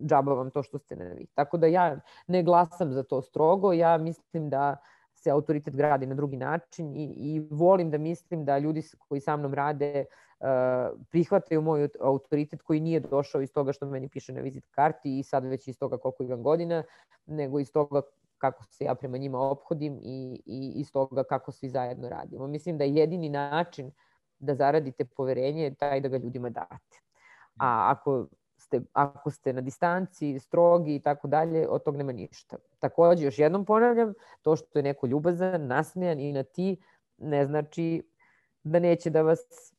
džaba 0.00 0.34
vam 0.34 0.50
to 0.50 0.62
što 0.62 0.78
ste 0.78 0.96
na 0.96 1.04
vi. 1.04 1.26
Tako 1.34 1.56
da 1.56 1.66
ja 1.66 2.00
ne 2.26 2.42
glasam 2.42 2.92
za 2.92 3.02
to 3.02 3.22
strogo, 3.22 3.72
ja 3.72 3.98
mislim 3.98 4.50
da 4.50 4.76
se 5.14 5.30
autoritet 5.30 5.76
gradi 5.76 6.06
na 6.06 6.14
drugi 6.14 6.36
način 6.36 6.96
i, 6.96 7.04
i 7.04 7.48
volim 7.50 7.90
da 7.90 7.98
mislim 7.98 8.44
da 8.44 8.58
ljudi 8.58 8.82
koji 9.08 9.20
sa 9.20 9.36
mnom 9.36 9.54
rade 9.54 10.04
uh, 10.40 10.46
prihvataju 11.10 11.62
moj 11.62 11.88
autoritet 12.00 12.62
koji 12.62 12.80
nije 12.80 13.00
došao 13.00 13.40
iz 13.42 13.52
toga 13.52 13.72
što 13.72 13.86
meni 13.86 14.08
piše 14.08 14.32
na 14.32 14.40
vizit 14.40 14.64
karti 14.70 15.18
i 15.18 15.22
sad 15.22 15.44
već 15.44 15.68
iz 15.68 15.78
toga 15.78 15.98
koliko 15.98 16.22
imam 16.22 16.42
godina, 16.42 16.82
nego 17.26 17.60
iz 17.60 17.72
toga 17.72 18.02
kako 18.38 18.64
se 18.64 18.84
ja 18.84 18.94
prema 18.94 19.16
njima 19.16 19.40
ophodim 19.40 20.00
i, 20.02 20.42
i 20.46 20.72
iz 20.76 20.92
toga 20.92 21.24
kako 21.24 21.52
svi 21.52 21.68
zajedno 21.68 22.08
radimo. 22.08 22.46
Mislim 22.46 22.78
da 22.78 22.84
je 22.84 22.94
jedini 22.94 23.28
način 23.28 23.90
da 24.38 24.54
zaradite 24.54 25.04
poverenje 25.04 25.62
je 25.62 25.74
taj 25.74 26.00
da 26.00 26.08
ga 26.08 26.16
ljudima 26.16 26.50
date. 26.50 27.00
A 27.56 27.90
ako 27.90 28.26
ste, 28.58 28.80
ako 28.92 29.30
ste 29.30 29.52
na 29.52 29.60
distanci, 29.60 30.38
strogi 30.38 30.94
i 30.94 31.00
tako 31.00 31.28
dalje, 31.28 31.68
od 31.68 31.84
tog 31.84 31.96
nema 31.96 32.12
ništa. 32.12 32.56
Takođe, 32.78 33.24
još 33.24 33.38
jednom 33.38 33.64
ponavljam, 33.64 34.14
to 34.42 34.56
što 34.56 34.78
je 34.78 34.82
neko 34.82 35.06
ljubazan, 35.06 35.66
nasmejan 35.66 36.20
i 36.20 36.32
na 36.32 36.42
ti, 36.42 36.76
ne 37.18 37.46
znači 37.46 38.02
da 38.62 38.78
neće 38.78 39.10
da 39.10 39.22
vas 39.22 39.72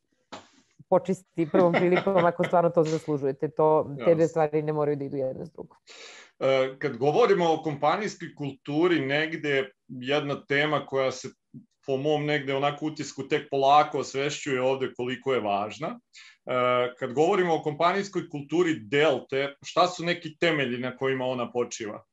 počisti 0.89 1.49
prvom 1.51 1.73
prilikom 1.73 2.25
ako 2.25 2.43
stvarno 2.43 2.69
to 2.69 2.83
zaslužujete. 2.83 3.49
To, 3.49 3.95
te 4.05 4.15
dve 4.15 4.27
stvari 4.27 4.61
ne 4.61 4.73
moraju 4.73 4.97
da 4.97 5.05
idu 5.05 5.17
jedna 5.17 5.45
s 5.45 5.51
drugom. 5.51 5.77
E, 6.39 6.75
kad 6.79 6.97
govorimo 6.97 7.53
o 7.53 7.63
kompanijskoj 7.63 8.35
kulturi, 8.35 9.05
negde 9.05 9.69
jedna 9.87 10.45
tema 10.45 10.85
koja 10.85 11.11
se 11.11 11.29
po 11.85 11.97
mom 11.97 12.25
negde 12.25 12.55
onako 12.55 12.85
utisku 12.85 13.27
tek 13.27 13.49
polako 13.51 13.99
osvešćuje 13.99 14.61
ovde 14.61 14.91
koliko 14.97 15.33
je 15.33 15.39
važna. 15.39 15.87
E, 15.87 16.95
kad 16.99 17.13
govorimo 17.13 17.55
o 17.55 17.61
kompanijskoj 17.61 18.29
kulturi 18.29 18.79
Delte, 18.79 19.55
šta 19.65 19.87
su 19.87 20.05
neki 20.05 20.37
temelji 20.37 20.77
na 20.77 20.97
kojima 20.97 21.25
ona 21.25 21.51
počiva? 21.51 22.03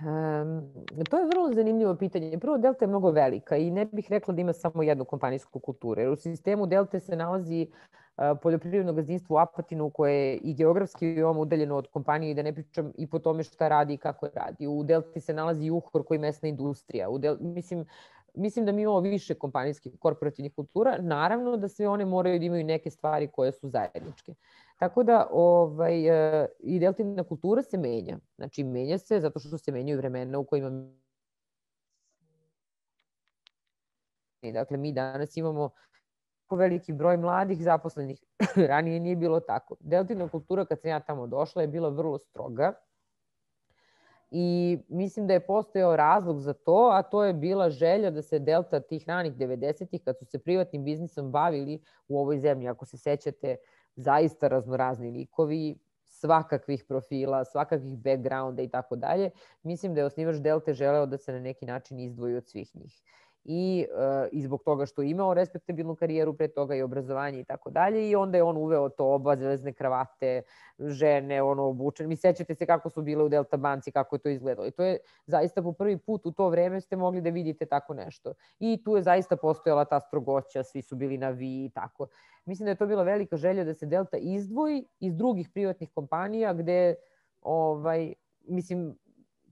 Um, 0.00 0.62
to 1.10 1.18
je 1.18 1.26
vrlo 1.26 1.52
zanimljivo 1.54 1.94
pitanje. 1.94 2.38
Prvo, 2.38 2.58
Delta 2.58 2.84
je 2.84 2.88
mnogo 2.88 3.10
velika 3.10 3.56
i 3.56 3.70
ne 3.70 3.84
bih 3.84 4.06
rekla 4.10 4.34
da 4.34 4.40
ima 4.40 4.52
samo 4.52 4.82
jednu 4.82 5.04
kompanijsku 5.04 5.58
kulturu. 5.58 6.00
Jer 6.00 6.10
u 6.10 6.16
sistemu 6.16 6.66
Delta 6.66 7.00
se 7.00 7.16
nalazi 7.16 7.66
uh, 7.66 8.24
poljoprivredno 8.42 8.92
gazdinstvo 8.92 9.36
u 9.36 9.38
Apatinu 9.38 9.90
koje 9.90 10.14
je 10.14 10.36
i 10.36 10.54
geografski 10.54 11.14
veoma 11.14 11.40
udaljeno 11.40 11.76
od 11.76 11.86
kompanije 11.86 12.30
i 12.30 12.34
da 12.34 12.42
ne 12.42 12.54
pričam 12.54 12.92
i 12.98 13.06
po 13.06 13.18
tome 13.18 13.42
šta 13.42 13.68
radi 13.68 13.94
i 13.94 13.96
kako 13.96 14.28
radi. 14.34 14.66
U 14.66 14.84
Delti 14.84 15.20
se 15.20 15.34
nalazi 15.34 15.64
i 15.64 15.70
Uhor 15.70 16.04
koji 16.04 16.16
je 16.16 16.20
mesna 16.20 16.48
industrija. 16.48 17.08
U 17.08 17.18
Del, 17.18 17.36
mislim, 17.40 17.84
mislim 18.34 18.66
da 18.66 18.72
mi 18.72 18.82
imamo 18.82 19.00
više 19.00 19.34
kompanijskih 19.34 19.92
korporativnih 19.98 20.54
kultura. 20.54 20.96
Naravno 21.00 21.56
da 21.56 21.68
sve 21.68 21.88
one 21.88 22.04
moraju 22.04 22.38
da 22.38 22.44
imaju 22.44 22.64
neke 22.64 22.90
stvari 22.90 23.28
koje 23.28 23.52
su 23.52 23.68
zajedničke. 23.68 24.34
Tako 24.78 25.02
da 25.02 25.28
ovaj, 25.30 26.08
e, 26.08 26.46
i 26.60 26.78
deltina 26.78 27.24
kultura 27.24 27.62
se 27.62 27.78
menja. 27.78 28.18
Znači, 28.36 28.64
menja 28.64 28.98
se 28.98 29.20
zato 29.20 29.38
što 29.38 29.58
se 29.58 29.72
menjaju 29.72 29.98
vremena 29.98 30.38
u 30.38 30.44
kojima 30.44 30.70
Dakle, 34.42 34.76
mi 34.76 34.92
danas 34.92 35.36
imamo 35.36 35.70
veliki 36.50 36.92
broj 36.92 37.16
mladih 37.16 37.62
zaposlenih. 37.62 38.24
Ranije 38.70 39.00
nije 39.00 39.16
bilo 39.16 39.40
tako. 39.40 39.76
Deltina 39.80 40.28
kultura, 40.28 40.64
kad 40.64 40.80
sam 40.80 40.90
ja 40.90 41.00
tamo 41.00 41.26
došla, 41.26 41.62
je 41.62 41.68
bila 41.68 41.88
vrlo 41.88 42.18
stroga. 42.18 42.72
I 44.30 44.78
mislim 44.88 45.26
da 45.26 45.32
je 45.32 45.46
postojao 45.46 45.96
razlog 45.96 46.40
za 46.40 46.52
to, 46.52 46.90
a 46.92 47.02
to 47.02 47.24
je 47.24 47.34
bila 47.34 47.70
želja 47.70 48.10
da 48.10 48.22
se 48.22 48.38
delta 48.38 48.80
tih 48.80 49.08
ranih 49.08 49.34
90-ih, 49.34 50.02
kad 50.04 50.18
su 50.18 50.24
se 50.24 50.38
privatnim 50.38 50.84
biznisom 50.84 51.32
bavili 51.32 51.82
u 52.08 52.20
ovoj 52.20 52.38
zemlji, 52.38 52.68
ako 52.68 52.86
se 52.86 52.98
sećate, 52.98 53.56
uh, 53.60 53.77
zaista 53.96 54.48
raznorazni 54.48 55.10
likovi, 55.10 55.78
svakakvih 56.04 56.84
profila, 56.84 57.44
svakakvih 57.44 57.98
backgrounda 57.98 58.62
i 58.62 58.68
tako 58.68 58.96
dalje. 58.96 59.30
Mislim 59.62 59.94
da 59.94 60.00
je 60.00 60.06
osnivač 60.06 60.36
Delte 60.36 60.74
želeo 60.74 61.06
da 61.06 61.18
se 61.18 61.32
na 61.32 61.40
neki 61.40 61.66
način 61.66 62.00
izdvoji 62.00 62.36
od 62.36 62.48
svih 62.48 62.76
njih 62.76 63.02
i, 63.50 63.86
uh, 63.90 64.28
i 64.32 64.42
zbog 64.42 64.62
toga 64.62 64.86
što 64.86 65.02
je 65.02 65.10
imao 65.10 65.34
respektabilnu 65.34 65.94
karijeru 65.94 66.34
pre 66.34 66.48
toga 66.48 66.74
i 66.74 66.82
obrazovanje 66.82 67.40
i 67.40 67.44
tako 67.44 67.70
dalje 67.70 68.10
i 68.10 68.16
onda 68.16 68.38
je 68.38 68.42
on 68.42 68.56
uveo 68.56 68.88
to 68.88 69.14
oba 69.14 69.36
zvezne 69.36 69.72
kravate, 69.72 70.42
žene, 70.78 71.42
ono 71.42 71.64
obučene. 71.64 72.08
Mi 72.08 72.16
sećate 72.16 72.54
se 72.54 72.66
kako 72.66 72.90
su 72.90 73.02
bile 73.02 73.24
u 73.24 73.28
Delta 73.28 73.56
banci, 73.56 73.92
kako 73.92 74.16
je 74.16 74.20
to 74.20 74.28
izgledalo. 74.28 74.66
I 74.66 74.70
to 74.70 74.84
je 74.84 74.98
zaista 75.26 75.62
po 75.62 75.72
prvi 75.72 75.98
put 75.98 76.26
u 76.26 76.32
to 76.32 76.48
vreme 76.48 76.80
ste 76.80 76.96
mogli 76.96 77.20
da 77.20 77.30
vidite 77.30 77.66
tako 77.66 77.94
nešto. 77.94 78.32
I 78.58 78.82
tu 78.84 78.96
je 78.96 79.02
zaista 79.02 79.36
postojala 79.36 79.84
ta 79.84 80.00
strogoća, 80.00 80.62
svi 80.62 80.82
su 80.82 80.96
bili 80.96 81.18
na 81.18 81.30
vi 81.30 81.64
i 81.64 81.70
tako. 81.74 82.06
Mislim 82.44 82.64
da 82.64 82.70
je 82.70 82.76
to 82.76 82.86
bila 82.86 83.02
velika 83.02 83.36
želja 83.36 83.64
da 83.64 83.74
se 83.74 83.86
Delta 83.86 84.16
izdvoji 84.16 84.84
iz 85.00 85.16
drugih 85.16 85.48
privatnih 85.48 85.90
kompanija 85.94 86.52
gde 86.52 86.94
ovaj, 87.42 88.12
mislim, 88.48 88.98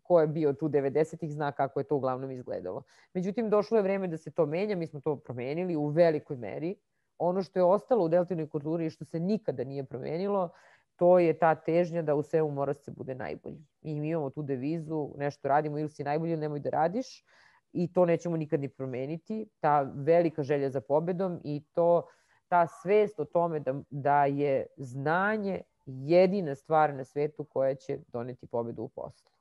ko 0.08 0.20
je 0.20 0.26
bio 0.26 0.52
tu 0.52 0.68
90-ih 0.68 1.32
zna 1.32 1.52
kako 1.52 1.80
je 1.80 1.84
to 1.84 1.96
uglavnom 1.96 2.30
izgledalo. 2.30 2.82
Međutim, 3.14 3.50
došlo 3.50 3.76
je 3.76 3.82
vreme 3.82 4.08
da 4.08 4.16
se 4.16 4.30
to 4.30 4.46
menja, 4.46 4.76
mi 4.76 4.86
smo 4.86 5.00
to 5.00 5.16
promenili 5.16 5.76
u 5.76 5.86
velikoj 5.86 6.36
meri. 6.36 6.76
Ono 7.18 7.42
što 7.42 7.58
je 7.58 7.64
ostalo 7.64 8.04
u 8.04 8.08
deltinoj 8.08 8.48
kulturi 8.48 8.86
i 8.86 8.90
što 8.90 9.04
se 9.04 9.20
nikada 9.20 9.64
nije 9.64 9.84
promenilo, 9.84 10.50
to 10.96 11.18
je 11.18 11.38
ta 11.38 11.54
težnja 11.54 12.02
da 12.02 12.14
u 12.14 12.22
svemu 12.22 12.50
mora 12.50 12.74
se 12.74 12.90
bude 12.90 13.14
najbolji. 13.14 13.64
I 13.82 14.00
mi 14.00 14.08
imamo 14.08 14.30
tu 14.30 14.42
devizu, 14.42 15.10
nešto 15.16 15.48
radimo 15.48 15.78
ili 15.78 15.88
si 15.88 16.04
najbolji 16.04 16.32
ili 16.32 16.40
nemoj 16.40 16.60
da 16.60 16.70
radiš 16.70 17.24
i 17.72 17.92
to 17.92 18.04
nećemo 18.04 18.36
nikad 18.36 18.60
ni 18.60 18.68
promeniti. 18.68 19.48
Ta 19.60 19.82
velika 19.94 20.42
želja 20.42 20.70
za 20.70 20.80
pobedom 20.80 21.40
i 21.44 21.62
to 21.72 22.08
ta 22.48 22.66
svest 22.66 23.20
o 23.20 23.24
tome 23.24 23.60
da, 23.60 23.74
da 23.90 24.24
je 24.24 24.66
znanje 24.76 25.60
jedina 25.86 26.54
stvar 26.54 26.94
na 26.94 27.04
svetu 27.04 27.44
koja 27.44 27.74
će 27.74 27.98
doneti 28.12 28.46
pobedu 28.46 28.82
u 28.82 28.88
poslu 28.88 29.35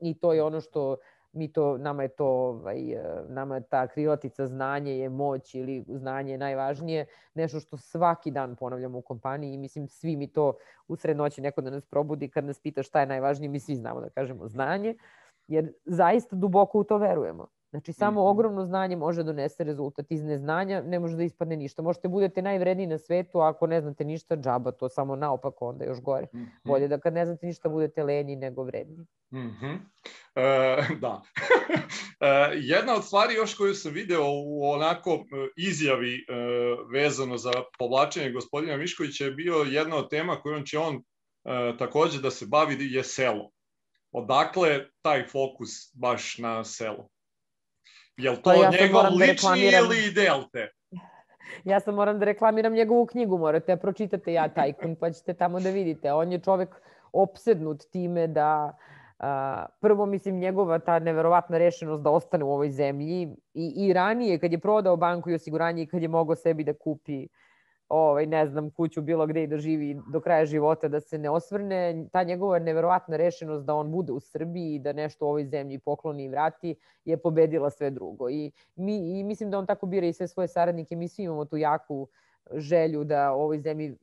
i 0.00 0.18
to 0.18 0.32
je 0.32 0.42
ono 0.42 0.60
što 0.60 0.96
mi 1.32 1.52
to, 1.52 1.78
nama 1.78 2.02
je 2.02 2.08
to, 2.08 2.26
ovaj, 2.26 2.92
e, 2.92 3.24
nama 3.28 3.54
je 3.54 3.62
ta 3.62 3.86
krilatica 3.86 4.46
znanje 4.46 4.98
je 4.98 5.08
moć 5.08 5.54
ili 5.54 5.84
znanje 5.88 6.32
je 6.32 6.38
najvažnije, 6.38 7.06
nešto 7.34 7.60
što 7.60 7.76
svaki 7.76 8.30
dan 8.30 8.56
ponavljamo 8.56 8.98
u 8.98 9.02
kompaniji 9.02 9.54
i 9.54 9.58
mislim 9.58 9.88
svi 9.88 10.16
mi 10.16 10.32
to 10.32 10.54
u 10.88 10.96
sred 10.96 11.16
noći 11.16 11.40
neko 11.40 11.60
da 11.60 11.70
nas 11.70 11.86
probudi 11.86 12.28
kad 12.28 12.44
nas 12.44 12.60
pita 12.60 12.82
šta 12.82 13.00
je 13.00 13.06
najvažnije, 13.06 13.48
mi 13.48 13.60
svi 13.60 13.76
znamo 13.76 14.00
da 14.00 14.10
kažemo 14.10 14.48
znanje, 14.48 14.94
jer 15.48 15.72
zaista 15.84 16.36
duboko 16.36 16.78
u 16.78 16.84
to 16.84 16.98
verujemo. 16.98 17.46
Znači, 17.70 17.92
samo 17.92 18.20
mhm. 18.20 18.28
ogromno 18.28 18.64
znanje 18.64 18.96
može 18.96 19.22
da 19.22 19.32
donese 19.32 19.64
rezultat. 19.64 20.06
Iz 20.10 20.24
neznanja 20.24 20.82
ne 20.82 20.98
može 20.98 21.16
da 21.16 21.22
ispadne 21.22 21.56
ništa. 21.56 21.82
Možete 21.82 22.08
budete 22.08 22.42
najvredniji 22.42 22.86
na 22.86 22.98
svetu, 22.98 23.40
a 23.40 23.48
ako 23.48 23.66
ne 23.66 23.80
znate 23.80 24.04
ništa, 24.04 24.36
džaba, 24.36 24.72
to 24.72 24.88
samo 24.88 25.16
naopako 25.16 25.68
onda 25.68 25.84
još 25.84 26.00
gore. 26.00 26.26
Mm 26.34 26.38
-hmm. 26.38 26.48
Bolje 26.64 26.88
da 26.88 26.98
kad 26.98 27.14
ne 27.14 27.26
znate 27.26 27.46
ništa 27.46 27.68
budete 27.68 28.02
lenji 28.02 28.36
nego 28.36 28.62
vredni. 28.62 28.96
Mm 29.32 29.38
-hmm. 29.38 29.78
e, 30.34 30.82
da. 31.02 31.22
e, 32.26 32.52
jedna 32.54 32.94
od 32.94 33.04
stvari 33.04 33.34
još 33.34 33.54
koju 33.54 33.74
sam 33.74 33.92
video 33.92 34.24
u 34.24 34.70
onako 34.70 35.10
e, 35.10 35.48
izjavi 35.56 36.14
e, 36.14 36.22
vezano 36.92 37.36
za 37.36 37.52
povlačenje 37.78 38.30
gospodina 38.30 38.76
Miškovića 38.76 39.24
je 39.24 39.30
bio 39.30 39.54
jedna 39.54 39.96
od 39.96 40.10
tema 40.10 40.40
kojom 40.40 40.64
će 40.64 40.78
on 40.78 40.94
e, 40.96 41.00
takođe 41.78 42.20
da 42.20 42.30
se 42.30 42.46
bavi 42.46 42.76
je 42.94 43.04
selo. 43.04 43.50
Odakle 44.12 44.86
taj 45.02 45.26
fokus 45.26 45.70
baš 45.94 46.38
na 46.38 46.64
selo? 46.64 47.08
Je 48.16 48.30
li 48.30 48.36
to 48.36 48.50
pa 48.50 48.54
ja 48.54 48.70
njegov 48.70 49.02
da 49.02 49.08
lični 49.08 49.70
da 49.70 49.78
ili 49.78 50.10
Delte? 50.14 50.68
Ja 51.64 51.80
sam 51.80 51.94
moram 51.94 52.18
da 52.18 52.24
reklamiram 52.24 52.72
njegovu 52.72 53.06
knjigu, 53.06 53.38
morate 53.38 53.74
da 53.74 53.80
pročitate 53.80 54.32
ja 54.32 54.48
Tajkun, 54.48 54.96
pa 54.96 55.10
ćete 55.10 55.34
tamo 55.34 55.60
da 55.60 55.70
vidite. 55.70 56.12
On 56.12 56.32
je 56.32 56.38
čovek 56.38 56.68
opsednut 57.12 57.82
time 57.92 58.26
da 58.26 58.76
a, 59.18 59.66
prvo, 59.80 60.06
mislim, 60.06 60.38
njegova 60.38 60.78
ta 60.78 60.98
neverovatna 60.98 61.58
rešenost 61.58 62.02
da 62.02 62.10
ostane 62.10 62.44
u 62.44 62.52
ovoj 62.52 62.70
zemlji 62.70 63.36
i, 63.54 63.86
i 63.86 63.92
ranije 63.92 64.38
kad 64.38 64.52
je 64.52 64.58
prodao 64.58 64.96
banku 64.96 65.30
i 65.30 65.34
osiguranje 65.34 65.82
i 65.82 65.86
kad 65.86 66.02
je 66.02 66.08
mogao 66.08 66.36
sebi 66.36 66.64
da 66.64 66.72
kupi 66.74 67.24
uh, 67.24 67.30
ovaj, 67.90 68.26
ne 68.26 68.46
znam, 68.46 68.70
kuću 68.70 69.02
bilo 69.02 69.26
gde 69.26 69.42
i 69.42 69.46
da 69.46 69.58
živi 69.58 69.96
do 70.12 70.20
kraja 70.20 70.44
života, 70.44 70.88
da 70.88 71.00
se 71.00 71.18
ne 71.18 71.30
osvrne, 71.30 72.06
ta 72.12 72.22
njegova 72.22 72.58
neverovatna 72.58 73.16
rešenost 73.16 73.64
da 73.64 73.74
on 73.74 73.90
bude 73.90 74.12
u 74.12 74.20
Srbiji 74.20 74.74
i 74.74 74.78
da 74.78 74.92
nešto 74.92 75.26
u 75.26 75.28
ovoj 75.28 75.44
zemlji 75.44 75.78
pokloni 75.78 76.24
i 76.24 76.28
vrati, 76.28 76.74
je 77.04 77.16
pobedila 77.16 77.70
sve 77.70 77.90
drugo. 77.90 78.30
I, 78.30 78.50
mi, 78.76 79.18
i 79.18 79.24
mislim 79.24 79.50
da 79.50 79.58
on 79.58 79.66
tako 79.66 79.86
bira 79.86 80.06
i 80.06 80.12
sve 80.12 80.28
svoje 80.28 80.48
saradnike, 80.48 80.96
mi 80.96 81.08
svi 81.08 81.22
imamo 81.22 81.44
tu 81.44 81.56
jaku 81.56 82.08
želju 82.52 83.04
da 83.04 83.32
u 83.34 83.40
ovoj 83.40 83.58
zemlji 83.58 83.96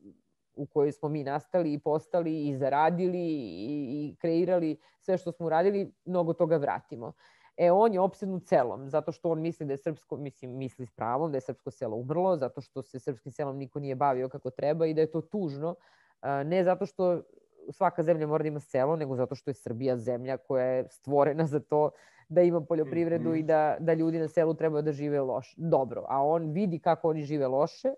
u 0.56 0.66
kojoj 0.66 0.92
smo 0.92 1.10
mi 1.10 1.24
nastali 1.24 1.74
i 1.74 1.80
postali 1.80 2.48
i 2.48 2.58
zaradili 2.58 3.20
i, 3.20 3.88
i 3.90 4.16
kreirali 4.20 4.78
sve 5.00 5.18
što 5.18 5.32
smo 5.32 5.46
uradili, 5.46 5.92
mnogo 6.06 6.34
toga 6.34 6.58
vratimo. 6.58 7.14
E, 7.58 7.72
on 7.72 7.94
je 7.94 8.00
opsednut 8.00 8.48
selom, 8.48 8.90
zato 8.90 9.12
što 9.12 9.30
on 9.30 9.42
misli 9.42 9.66
da 9.66 9.74
je 9.74 9.78
srpsko, 9.78 10.18
mislim, 10.18 10.58
misli 10.58 10.86
s 10.86 10.92
pravom, 10.92 11.32
da 11.32 11.38
je 11.38 11.42
srpsko 11.42 11.72
selo 11.72 11.96
umrlo, 11.98 12.38
zato 12.38 12.62
što 12.62 12.82
se 12.82 13.00
srpskim 13.00 13.32
selom 13.32 13.58
niko 13.58 13.80
nije 13.80 13.96
bavio 13.96 14.30
kako 14.30 14.50
treba 14.50 14.86
i 14.86 14.94
da 14.94 15.02
je 15.02 15.12
to 15.12 15.22
tužno. 15.22 15.76
Ne 16.46 16.64
zato 16.64 16.86
što 16.86 17.22
svaka 17.70 18.04
zemlja 18.04 18.28
mora 18.28 18.44
da 18.44 18.48
ima 18.48 18.60
selo, 18.60 18.96
nego 18.96 19.16
zato 19.16 19.36
što 19.36 19.50
je 19.50 19.54
Srbija 19.54 19.98
zemlja 19.98 20.38
koja 20.38 20.66
je 20.66 20.88
stvorena 20.90 21.46
za 21.46 21.60
to 21.60 21.90
da 22.30 22.42
ima 22.42 22.62
poljoprivredu 22.62 23.34
i 23.34 23.44
da, 23.44 23.78
da 23.80 23.94
ljudi 23.94 24.20
na 24.20 24.28
selu 24.28 24.54
trebaju 24.54 24.82
da 24.82 24.92
žive 24.92 25.22
loše. 25.22 25.56
Dobro, 25.58 26.06
a 26.10 26.24
on 26.24 26.52
vidi 26.52 26.80
kako 26.80 27.10
oni 27.10 27.24
žive 27.24 27.48
loše 27.48 27.94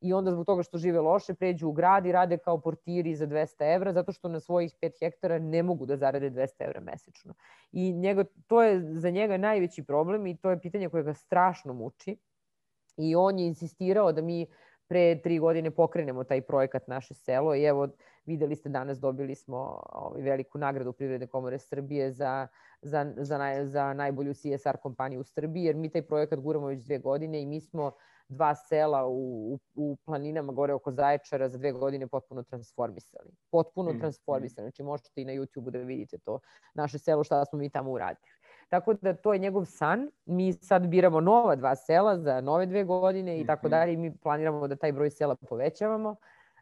i 0.00 0.12
onda 0.12 0.30
zbog 0.30 0.46
toga 0.46 0.62
što 0.62 0.78
žive 0.78 1.00
loše 1.00 1.34
pređu 1.34 1.68
u 1.68 1.72
grad 1.72 2.06
i 2.06 2.12
rade 2.12 2.38
kao 2.38 2.60
portiri 2.60 3.14
za 3.14 3.26
200 3.26 3.74
evra 3.74 3.92
zato 3.92 4.12
što 4.12 4.28
na 4.28 4.40
svojih 4.40 4.74
5 4.82 4.98
hektara 5.00 5.38
ne 5.38 5.62
mogu 5.62 5.86
da 5.86 5.96
zarade 5.96 6.30
200 6.30 6.48
evra 6.58 6.80
mesečno. 6.80 7.34
I 7.72 7.92
njega, 7.92 8.24
to 8.46 8.62
je 8.62 8.80
za 8.92 9.10
njega 9.10 9.36
najveći 9.36 9.82
problem 9.82 10.26
i 10.26 10.36
to 10.36 10.50
je 10.50 10.60
pitanje 10.60 10.88
koje 10.88 11.02
ga 11.02 11.14
strašno 11.14 11.72
muči. 11.72 12.16
I 12.96 13.16
on 13.16 13.38
je 13.38 13.46
insistirao 13.46 14.12
da 14.12 14.22
mi 14.22 14.46
pre 14.88 15.20
tri 15.22 15.38
godine 15.38 15.70
pokrenemo 15.70 16.24
taj 16.24 16.40
projekat 16.40 16.88
Naše 16.88 17.14
selo 17.14 17.54
i 17.54 17.62
evo 17.62 17.88
videli 18.26 18.56
ste 18.56 18.68
danas 18.68 18.98
dobili 19.00 19.34
smo 19.34 19.82
ovaj, 19.92 20.22
veliku 20.22 20.58
nagradu 20.58 20.92
Privredne 20.92 21.26
komore 21.26 21.58
Srbije 21.58 22.12
za, 22.12 22.46
za, 22.82 23.12
za, 23.16 23.38
naj, 23.38 23.66
za 23.66 23.92
najbolju 23.94 24.34
CSR 24.34 24.76
kompaniju 24.82 25.20
u 25.20 25.24
Srbiji 25.24 25.64
jer 25.64 25.76
mi 25.76 25.88
taj 25.88 26.02
projekat 26.02 26.40
guramo 26.40 26.66
već 26.66 26.84
dve 26.84 26.98
godine 26.98 27.42
i 27.42 27.46
mi 27.46 27.60
smo 27.60 27.92
dva 28.28 28.54
sela 28.54 29.06
u, 29.06 29.52
u, 29.52 29.58
u 29.74 29.96
planinama 30.04 30.52
gore 30.52 30.74
oko 30.74 30.92
Zaječara 30.92 31.48
za 31.48 31.58
dve 31.58 31.72
godine 31.72 32.06
potpuno 32.06 32.42
transformisali. 32.42 33.30
Potpuno 33.50 33.92
mm. 33.92 33.98
transformisali. 33.98 34.64
Znači 34.64 34.82
možete 34.82 35.10
i 35.16 35.24
na 35.24 35.32
YouTube-u 35.32 35.70
da 35.70 35.78
vidite 35.78 36.18
to 36.18 36.40
naše 36.74 36.98
selo 36.98 37.24
šta 37.24 37.44
smo 37.44 37.58
mi 37.58 37.70
tamo 37.70 37.90
uradili. 37.90 38.30
Tako 38.68 38.94
da 38.94 39.14
to 39.14 39.32
je 39.32 39.38
njegov 39.38 39.64
san. 39.64 40.10
Mi 40.24 40.52
sad 40.52 40.86
biramo 40.86 41.20
nova 41.20 41.56
dva 41.56 41.76
sela 41.76 42.18
za 42.18 42.40
nove 42.40 42.66
dve 42.66 42.84
godine 42.84 43.40
i 43.40 43.46
tako 43.46 43.66
mhm. 43.66 43.70
dalje 43.70 43.96
mi 43.96 44.16
planiramo 44.16 44.68
da 44.68 44.76
taj 44.76 44.92
broj 44.92 45.10
sela 45.10 45.36
povećavamo. 45.36 46.16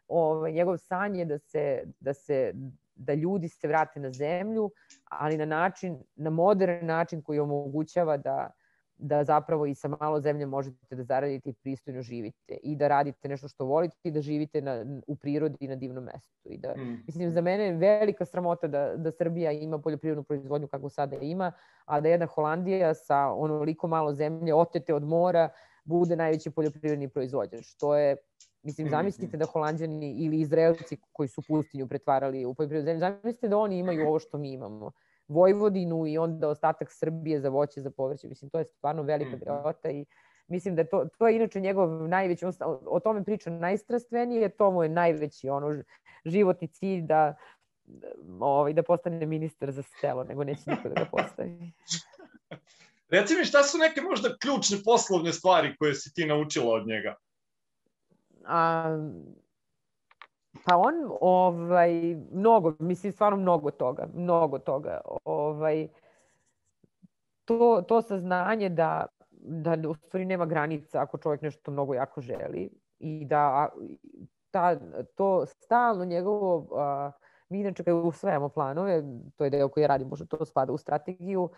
Ove, 0.07 0.37
ovaj, 0.37 0.51
njegov 0.51 0.77
san 0.77 1.15
je 1.15 1.25
da 1.25 1.37
se, 1.37 1.83
da 1.99 2.13
se 2.13 2.53
da 2.95 3.13
ljudi 3.13 3.49
se 3.49 3.67
vrate 3.67 3.99
na 3.99 4.11
zemlju, 4.11 4.71
ali 5.03 5.37
na 5.37 5.45
način, 5.45 6.03
na 6.15 6.29
modern 6.29 6.85
način 6.85 7.21
koji 7.21 7.39
omogućava 7.39 8.17
da 8.17 8.51
da 8.97 9.23
zapravo 9.23 9.65
i 9.65 9.75
sa 9.75 9.87
malo 9.87 10.21
zemlje 10.21 10.45
možete 10.45 10.95
da 10.95 11.03
zaradite 11.03 11.49
i 11.49 11.53
pristojno 11.53 12.01
živite 12.01 12.57
i 12.63 12.75
da 12.75 12.87
radite 12.87 13.27
nešto 13.27 13.47
što 13.47 13.65
volite 13.65 13.97
i 14.03 14.11
da 14.11 14.21
živite 14.21 14.61
na, 14.61 14.85
u 15.07 15.15
prirodi 15.15 15.57
i 15.59 15.67
na 15.67 15.75
divnom 15.75 16.03
mestu. 16.03 16.49
I 16.49 16.57
da, 16.57 16.73
mm. 16.77 17.03
Mislim, 17.07 17.31
za 17.31 17.41
mene 17.41 17.63
je 17.63 17.73
velika 17.73 18.25
sramota 18.25 18.67
da, 18.67 18.93
da 18.97 19.11
Srbija 19.11 19.51
ima 19.51 19.79
poljoprivrednu 19.79 20.23
proizvodnju 20.23 20.67
kako 20.67 20.89
sada 20.89 21.15
ima, 21.15 21.51
a 21.85 22.01
da 22.01 22.09
jedna 22.09 22.25
Holandija 22.25 22.93
sa 22.93 23.17
onoliko 23.17 23.87
malo 23.87 24.13
zemlje 24.13 24.53
otete 24.53 24.93
od 24.93 25.03
mora 25.03 25.49
bude 25.83 26.15
najveći 26.15 26.51
poljoprivredni 26.51 27.09
proizvođač. 27.09 27.75
To 27.75 27.95
je 27.95 28.17
Mislim, 28.63 28.89
zamislite 28.89 29.37
da 29.37 29.45
Holandjani 29.45 30.11
ili 30.11 30.39
Izraelci 30.39 30.97
koji 31.11 31.29
su 31.29 31.41
pustinju 31.47 31.87
pretvarali 31.87 32.45
u 32.45 32.53
poljoprivrednu 32.53 32.99
zemlju, 32.99 32.99
zamislite 32.99 33.47
da 33.47 33.57
oni 33.57 33.79
imaju 33.79 34.07
ovo 34.07 34.19
što 34.19 34.37
mi 34.37 34.51
imamo. 34.51 34.91
Vojvodinu 35.27 36.07
i 36.07 36.17
onda 36.17 36.49
ostatak 36.49 36.87
Srbije 36.91 37.39
za 37.41 37.49
voće, 37.49 37.81
za 37.81 37.91
povrće. 37.91 38.27
Mislim, 38.27 38.49
to 38.49 38.59
je 38.59 38.65
stvarno 38.65 39.03
velika 39.03 39.35
mhm. 39.35 39.39
grota 39.39 39.89
i 39.89 40.05
mislim 40.47 40.75
da 40.75 40.83
to, 40.83 41.05
to 41.17 41.27
je 41.27 41.35
inače 41.35 41.59
njegov 41.61 42.07
najveći, 42.07 42.45
o, 42.45 42.51
o 42.85 42.99
tome 42.99 43.23
priča 43.23 43.49
najstrastvenije, 43.49 44.49
to 44.49 44.71
mu 44.71 44.83
je 44.83 44.89
najveći 44.89 45.49
ono, 45.49 45.83
životni 46.25 46.67
cilj 46.67 47.01
da, 47.01 47.35
ovaj, 48.39 48.73
da 48.73 48.83
postane 48.83 49.25
ministar 49.25 49.71
za 49.71 49.83
selo, 50.01 50.23
nego 50.23 50.43
neće 50.43 50.61
niko 50.67 50.89
da 50.89 50.95
ga 50.95 51.05
postavi. 51.11 51.71
Reci 53.09 53.35
mi 53.35 53.45
šta 53.45 53.63
su 53.63 53.77
neke 53.77 54.01
možda 54.01 54.37
ključne 54.37 54.77
poslovne 54.85 55.33
stvari 55.33 55.75
koje 55.79 55.95
si 55.95 56.13
ti 56.13 56.25
naučila 56.25 56.73
od 56.73 56.87
njega? 56.87 57.15
A, 58.45 58.97
Pa 60.65 60.77
on, 60.77 60.95
ovaj, 61.21 62.15
mnogo, 62.31 62.73
mislim, 62.79 63.11
stvarno 63.11 63.37
mnogo 63.37 63.71
toga, 63.71 64.07
mnogo 64.13 64.59
toga. 64.59 65.01
Ovaj, 65.25 65.87
to, 67.45 67.83
to 67.87 68.01
saznanje 68.01 68.69
da, 68.69 69.05
da 69.31 69.89
u 69.89 69.93
stvari 69.93 70.25
nema 70.25 70.45
granica 70.45 71.01
ako 71.01 71.17
čovjek 71.17 71.41
nešto 71.41 71.71
mnogo 71.71 71.93
jako 71.93 72.21
želi 72.21 72.69
i 72.99 73.25
da 73.25 73.69
ta, 74.51 74.79
to 75.15 75.45
stalno 75.45 76.05
njegovo, 76.05 76.67
a, 76.75 77.11
mi 77.49 77.59
inače 77.59 77.83
kada 77.83 77.95
usvajamo 77.95 78.49
planove, 78.49 79.03
to 79.35 79.43
je 79.43 79.49
deo 79.49 79.69
koji 79.69 79.87
radi, 79.87 80.05
možda 80.05 80.25
to 80.25 80.45
spada 80.45 80.73
u 80.73 80.77
strategiju, 80.77 81.49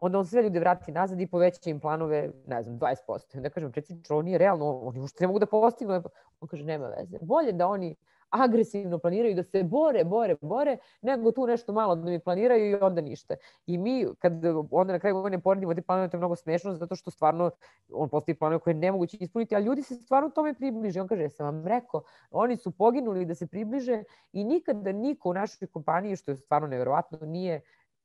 onda 0.00 0.18
on 0.18 0.26
sve 0.26 0.42
ljude 0.42 0.60
vrati 0.60 0.92
nazad 0.92 1.20
i 1.20 1.26
poveća 1.26 1.70
im 1.70 1.80
planove, 1.80 2.30
ne 2.46 2.62
znam, 2.62 2.78
20%. 2.78 3.36
Onda 3.36 3.50
kažem, 3.50 3.72
predsjedniče, 3.72 4.12
ovo 4.12 4.22
nije 4.22 4.38
realno, 4.38 4.80
oni 4.80 5.00
ušte 5.00 5.24
ne 5.24 5.26
mogu 5.26 5.38
da 5.38 5.46
postignu. 5.46 6.02
On 6.40 6.48
kaže, 6.48 6.64
nema 6.64 6.88
veze. 6.88 7.18
Bolje 7.22 7.52
da 7.52 7.66
oni 7.66 7.94
agresivno 8.30 8.98
planiraju, 8.98 9.34
da 9.34 9.42
se 9.42 9.62
bore, 9.62 10.04
bore, 10.04 10.36
bore, 10.40 10.76
nego 11.02 11.32
tu 11.32 11.46
nešto 11.46 11.72
malo 11.72 11.94
da 11.96 12.10
mi 12.10 12.18
planiraju 12.18 12.70
i 12.70 12.74
onda 12.74 13.00
ništa. 13.00 13.34
I 13.66 13.78
mi, 13.78 14.06
kad 14.18 14.32
onda 14.70 14.92
na 14.92 14.98
kraju 14.98 15.14
godine 15.14 15.40
poredimo 15.40 15.74
te 15.74 15.82
planove, 15.82 16.08
to 16.08 16.16
je 16.16 16.18
mnogo 16.18 16.36
smešno, 16.36 16.74
zato 16.74 16.94
što 16.94 17.10
stvarno 17.10 17.50
on 17.92 18.08
postoji 18.08 18.34
planove 18.34 18.58
koje 18.58 18.72
je 18.74 18.78
nemoguće 18.78 19.16
ispuniti, 19.20 19.56
a 19.56 19.60
ljudi 19.60 19.82
se 19.82 19.94
stvarno 19.94 20.30
tome 20.30 20.54
približe. 20.54 21.00
On 21.00 21.08
kaže, 21.08 21.22
ja 21.22 21.30
sam 21.30 21.46
vam 21.46 21.66
rekao, 21.66 22.02
oni 22.30 22.56
su 22.56 22.70
poginuli 22.70 23.24
da 23.24 23.34
se 23.34 23.46
približe 23.46 24.02
i 24.32 24.44
nikada 24.44 24.92
niko 24.92 25.30
u 25.30 25.34
našoj 25.34 25.68
kompaniji, 25.68 26.16
što 26.16 26.30
je 26.30 26.36
stvarno 26.36 26.68
neverovatno, 26.68 27.18
nije 27.22 27.60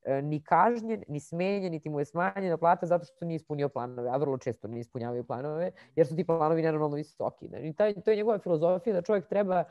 e, 0.05 0.21
ni 0.21 0.43
kažnjen, 0.43 1.03
ni 1.07 1.19
smenjen, 1.19 1.71
niti 1.71 1.89
mu 1.89 1.99
je 1.99 2.05
smanjena 2.05 2.57
plata 2.57 2.85
zato 2.85 3.05
što 3.05 3.25
nije 3.25 3.35
ispunio 3.35 3.69
planove, 3.69 4.09
a 4.09 4.17
vrlo 4.17 4.37
često 4.37 4.67
ne 4.67 4.79
ispunjavaju 4.79 5.23
planove, 5.23 5.71
jer 5.95 6.07
su 6.07 6.15
ti 6.15 6.23
planovi 6.23 6.61
nenormalno 6.61 6.95
visoki. 6.95 7.49
I 7.61 7.73
taj, 7.73 7.93
to 7.93 8.11
je 8.11 8.17
njegova 8.17 8.39
filozofija 8.39 8.93
da 8.93 9.01
čovjek 9.01 9.27
treba 9.27 9.63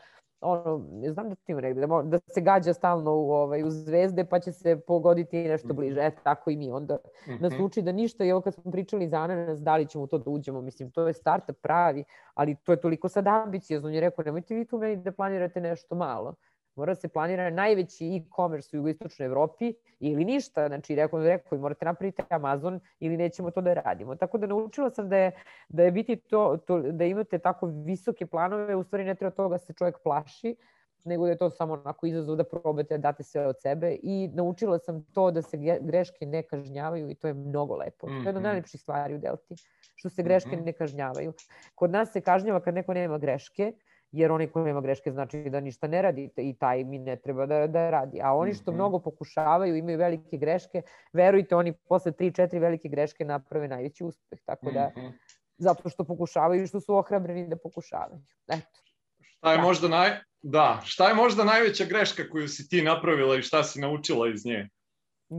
ono, 0.43 0.84
znam 1.12 1.28
da 1.28 1.34
ti 1.34 1.55
negde, 1.55 1.86
da, 1.86 2.03
da 2.03 2.18
se 2.18 2.40
gađa 2.40 2.72
stalno 2.72 3.14
u, 3.14 3.30
ovaj, 3.30 3.62
u 3.62 3.70
zvezde 3.70 4.24
pa 4.24 4.40
će 4.40 4.53
se 4.53 4.80
pogoditi 4.86 5.45
nešto 5.45 5.68
mhm. 5.68 5.76
bliže. 5.76 6.01
Eto, 6.01 6.20
tako 6.24 6.51
i 6.51 6.57
mi 6.57 6.70
onda 6.70 6.95
mm 6.95 7.30
-hmm. 7.30 7.40
nas 7.40 7.53
uči 7.61 7.82
da 7.82 7.93
ništa, 7.93 8.24
i 8.24 8.28
evo 8.28 8.40
kad 8.40 8.55
smo 8.55 8.72
pričali 8.72 9.09
za 9.09 9.16
ananas, 9.16 9.61
da 9.61 9.76
li 9.76 9.86
ćemo 9.86 10.07
to 10.07 10.18
da 10.18 10.30
uđemo, 10.30 10.61
mislim, 10.61 10.90
to 10.90 11.07
je 11.07 11.12
startup 11.12 11.57
pravi, 11.62 12.05
ali 12.34 12.57
to 12.64 12.72
je 12.72 12.80
toliko 12.80 13.09
sad 13.09 13.26
ambiciozno. 13.26 13.88
On 13.88 13.95
je 13.95 14.01
rekao, 14.01 14.24
nemojte 14.24 14.55
vi 14.55 14.64
tu 14.64 14.78
meni 14.78 14.97
da 14.97 15.12
planirate 15.12 15.61
nešto 15.61 15.95
malo 15.95 16.34
mora 16.76 16.92
da 16.92 17.00
se 17.00 17.08
planira 17.08 17.50
najveći 17.50 18.06
e-commerce 18.06 18.76
u 18.76 18.78
jugoistočnoj 18.78 19.26
Evropi 19.26 19.74
ili 20.00 20.24
ništa, 20.24 20.68
znači 20.68 20.94
rekao, 20.94 21.22
rekao 21.22 21.58
morate 21.58 21.84
napraviti 21.84 22.22
Amazon 22.28 22.80
ili 23.00 23.16
nećemo 23.16 23.50
to 23.50 23.60
da 23.60 23.74
radimo. 23.74 24.14
Tako 24.14 24.38
da 24.38 24.46
naučila 24.46 24.90
sam 24.90 25.08
da 25.08 25.16
je, 25.16 25.32
da 25.68 25.82
je 25.82 25.92
biti 25.92 26.16
to, 26.16 26.58
to, 26.66 26.80
da 26.80 27.04
imate 27.04 27.38
tako 27.38 27.66
visoke 27.66 28.26
planove, 28.26 28.76
u 28.76 28.82
stvari 28.82 29.04
ne 29.04 29.14
treba 29.14 29.30
toga 29.30 29.54
da 29.54 29.58
se 29.58 29.72
čovjek 29.72 29.96
plaši, 30.02 30.56
nego 31.04 31.24
da 31.24 31.30
je 31.30 31.38
to 31.38 31.50
samo 31.50 31.72
onako 31.72 32.06
izazov 32.06 32.36
da 32.36 32.44
probate 32.44 32.98
da 32.98 33.02
date 33.02 33.22
sve 33.22 33.46
od 33.46 33.60
sebe 33.60 33.96
i 34.02 34.30
naučila 34.34 34.78
sam 34.78 35.04
to 35.04 35.30
da 35.30 35.42
se 35.42 35.58
greške 35.80 36.26
ne 36.26 36.42
kažnjavaju 36.42 37.10
i 37.10 37.14
to 37.14 37.28
je 37.28 37.34
mnogo 37.34 37.76
lepo. 37.76 38.06
To 38.06 38.12
je 38.12 38.16
jedna 38.16 38.30
od 38.30 38.34
mhm. 38.34 38.44
najlepših 38.44 38.80
stvari 38.80 39.14
u 39.14 39.18
Delti, 39.18 39.54
što 39.94 40.08
se 40.08 40.22
greške 40.22 40.56
mhm. 40.56 40.64
ne 40.64 40.72
kažnjavaju. 40.72 41.32
Kod 41.74 41.90
nas 41.90 42.12
se 42.12 42.20
kažnjava 42.20 42.60
kad 42.60 42.74
neko 42.74 42.94
nema 42.94 43.18
greške, 43.18 43.72
jer 44.12 44.32
oni 44.32 44.46
koji 44.46 44.64
nema 44.64 44.80
greške 44.80 45.10
znači 45.10 45.50
da 45.50 45.60
ništa 45.60 45.86
ne 45.86 46.02
radite 46.02 46.42
i 46.42 46.54
taj 46.54 46.84
mi 46.84 46.98
ne 46.98 47.16
treba 47.16 47.46
da, 47.46 47.66
da 47.66 47.90
radi. 47.90 48.20
A 48.22 48.32
oni 48.34 48.54
što 48.54 48.70
mm 48.70 48.74
-hmm. 48.74 48.76
mnogo 48.76 48.98
pokušavaju, 48.98 49.76
imaju 49.76 49.98
velike 49.98 50.36
greške, 50.36 50.82
verujte, 51.12 51.56
oni 51.56 51.72
posle 51.72 52.12
3-4 52.12 52.60
velike 52.60 52.88
greške 52.88 53.24
naprave 53.24 53.68
najveći 53.68 54.04
uspeh. 54.04 54.38
Tako 54.44 54.70
da, 54.70 54.92
mm 54.96 55.00
-hmm. 55.00 55.12
zato 55.58 55.88
što 55.88 56.04
pokušavaju 56.04 56.62
i 56.62 56.66
što 56.66 56.80
su 56.80 56.94
ohrabreni 56.94 57.48
da 57.48 57.56
pokušavaju. 57.56 58.20
Eto. 58.48 58.80
Šta 59.20 59.52
je 59.52 59.56
da. 59.56 59.62
možda 59.62 59.88
naj... 59.88 60.10
Da, 60.44 60.80
šta 60.84 61.08
je 61.08 61.14
možda 61.14 61.44
najveća 61.44 61.84
greška 61.84 62.22
koju 62.30 62.48
si 62.48 62.68
ti 62.68 62.82
napravila 62.82 63.36
i 63.36 63.42
šta 63.42 63.64
si 63.64 63.80
naučila 63.80 64.28
iz 64.28 64.44
nje? 64.46 64.68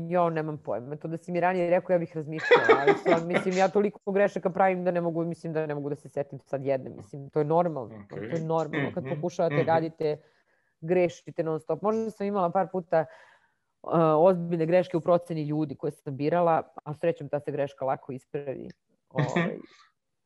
Jo, 0.09 0.29
nemam 0.29 0.57
pojma. 0.57 0.95
To 0.95 1.07
da 1.07 1.17
si 1.17 1.31
mi 1.31 1.39
ranije 1.39 1.69
rekao, 1.69 1.93
ja 1.93 1.99
bih 1.99 2.15
razmišljala. 2.15 2.63
Ali 2.79 2.93
sad, 3.09 3.27
mislim, 3.27 3.57
ja 3.57 3.67
toliko 3.67 4.11
grešaka 4.11 4.49
pravim 4.49 4.83
da 4.83 4.91
ne 4.91 5.01
mogu, 5.01 5.25
mislim 5.25 5.53
da 5.53 5.65
ne 5.65 5.75
mogu 5.75 5.89
da 5.89 5.95
se 5.95 6.09
setim 6.09 6.39
sad 6.39 6.65
jedne. 6.65 6.89
Mislim, 6.89 7.29
to 7.29 7.39
je 7.39 7.45
normalno. 7.45 7.95
Okay. 7.95 8.29
To 8.29 8.35
je 8.35 8.45
normalno. 8.45 8.91
Kad 8.93 9.03
mhm, 9.03 9.15
pokušavate, 9.15 9.55
mm 9.55 9.59
-hmm. 9.59 9.67
radite, 9.67 10.17
grešite 10.81 11.43
non 11.43 11.59
stop. 11.59 11.81
Možda 11.81 12.11
sam 12.11 12.27
imala 12.27 12.49
par 12.51 12.67
puta 12.71 13.05
uh, 13.83 13.91
ozbiljne 14.17 14.65
greške 14.65 14.97
u 14.97 15.01
proceni 15.01 15.43
ljudi 15.43 15.75
koje 15.75 15.91
sam 15.91 16.17
birala, 16.17 16.73
a 16.83 16.93
srećom 16.93 17.29
ta 17.29 17.39
se 17.39 17.51
greška 17.51 17.85
lako 17.85 18.11
ispravi. 18.11 18.69
Ovaj, 19.09 19.57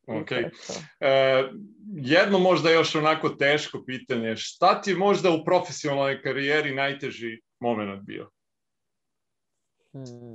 Ok. 0.08 0.30
E, 0.30 1.44
jedno 1.94 2.38
možda 2.38 2.70
još 2.70 2.94
onako 2.94 3.28
teško 3.28 3.82
pitanje. 3.86 4.36
Šta 4.36 4.80
ti 4.80 4.94
možda 4.94 5.30
u 5.30 5.44
profesionalnoj 5.44 6.22
karijeri 6.22 6.74
najteži 6.74 7.40
moment 7.60 8.02
bio? 8.02 8.30
Hmm. 9.92 10.32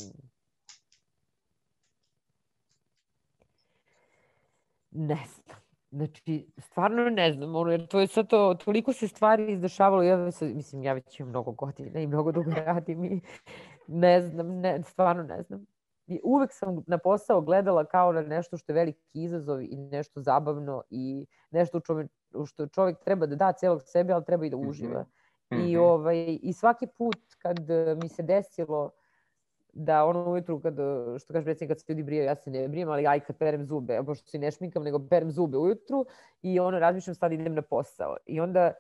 Ne 4.92 5.24
znam. 5.36 5.64
Znači, 5.92 6.48
stvarno 6.58 7.10
ne 7.10 7.34
znam, 7.34 7.56
ono, 7.56 7.72
jer 7.72 7.88
to 7.88 8.00
je 8.00 8.08
sad 8.08 8.28
to, 8.28 8.54
toliko 8.66 8.94
se 8.94 9.08
stvari 9.08 9.52
izdešavalo, 9.52 10.04
ja 10.04 10.32
sad, 10.32 10.56
mislim, 10.56 10.84
ja 10.84 10.94
već 10.94 11.20
imam 11.20 11.30
mnogo 11.30 11.52
godina 11.52 12.00
i 12.00 12.08
mnogo 12.08 12.32
dugo 12.32 12.52
radim 12.52 13.06
i 13.06 13.22
ne 13.88 14.22
znam, 14.22 14.48
ne, 14.48 14.84
stvarno 14.84 15.24
ne 15.24 15.42
znam. 15.42 15.66
I 16.08 16.20
uvek 16.24 16.52
sam 16.54 16.84
na 16.88 16.98
posao 16.98 17.42
gledala 17.42 17.86
kao 17.86 18.12
na 18.12 18.22
nešto 18.22 18.58
što 18.58 18.72
je 18.72 18.76
veliki 18.76 19.10
izazov 19.14 19.62
i 19.62 19.76
nešto 19.76 20.22
zabavno 20.22 20.84
i 20.90 21.26
nešto 21.52 21.82
u, 22.34 22.46
što 22.46 22.68
čovjek 22.68 23.00
treba 23.04 23.26
da 23.26 23.36
da 23.36 23.52
celog 23.52 23.82
sebe, 23.86 24.14
ali 24.14 24.26
treba 24.26 24.46
i 24.46 24.50
da 24.50 24.58
uživa. 24.58 25.02
Mm 25.02 25.56
-hmm. 25.56 25.70
I, 25.70 25.76
mhm. 25.76 25.84
ovaj, 25.84 26.40
I 26.42 26.54
svaki 26.54 26.88
put 26.88 27.20
kad 27.38 27.58
mi 28.04 28.10
se 28.10 28.24
desilo 28.24 28.92
da 29.74 30.06
ono 30.06 30.32
ujutru 30.32 30.60
kad, 30.60 30.74
što 31.20 31.34
kaže 31.34 31.44
predsjednik, 31.44 31.70
kad 31.70 31.80
se 31.80 31.86
ljudi 31.90 32.04
brijaju, 32.04 32.26
ja 32.26 32.36
se 32.36 32.52
ne 32.52 32.68
brijem, 32.68 32.90
ali 32.90 33.08
aj 33.08 33.20
kad 33.20 33.38
perem 33.38 33.66
zube, 33.66 34.00
pošto 34.06 34.30
se 34.30 34.40
ne 34.40 34.52
šminkam, 34.52 34.84
nego 34.84 35.08
perem 35.10 35.32
zube 35.32 35.58
ujutru 35.58 36.06
i 36.42 36.60
ono 36.60 36.80
razmišljam 36.80 37.16
sad 37.16 37.32
idem 37.32 37.56
na 37.56 37.62
posao. 37.62 38.18
I 38.26 38.40
onda 38.40 38.74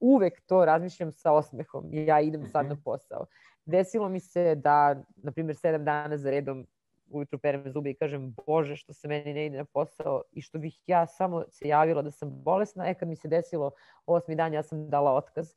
uvek 0.00 0.40
to 0.46 0.64
razmišljam 0.64 1.12
sa 1.12 1.32
osmehom, 1.32 1.88
ja 1.92 2.20
idem 2.20 2.46
sad 2.46 2.66
na 2.66 2.74
mhm. 2.74 2.82
posao. 2.82 3.26
Desilo 3.64 4.08
mi 4.08 4.20
se 4.20 4.54
da, 4.54 5.02
na 5.16 5.32
primjer, 5.32 5.56
sedam 5.56 5.84
dana 5.84 6.18
za 6.18 6.30
redom 6.30 6.66
ujutru 7.10 7.38
perem 7.38 7.72
zube 7.72 7.90
i 7.90 7.94
kažem, 7.94 8.34
bože, 8.46 8.76
što 8.76 8.92
se 8.92 9.08
meni 9.08 9.34
ne 9.34 9.46
ide 9.46 9.56
na 9.56 9.64
posao 9.64 10.22
i 10.32 10.42
što 10.42 10.58
bih 10.58 10.80
ja 10.86 11.06
samo 11.06 11.44
se 11.48 11.68
javila 11.68 12.02
da 12.02 12.10
sam 12.10 12.30
bolesna, 12.30 12.88
e 12.88 12.94
kad 12.94 13.08
mi 13.08 13.16
se 13.16 13.28
desilo 13.28 13.70
osmi 14.06 14.36
dan, 14.36 14.54
ja 14.54 14.62
sam 14.62 14.90
dala 14.90 15.14
otkaz. 15.14 15.54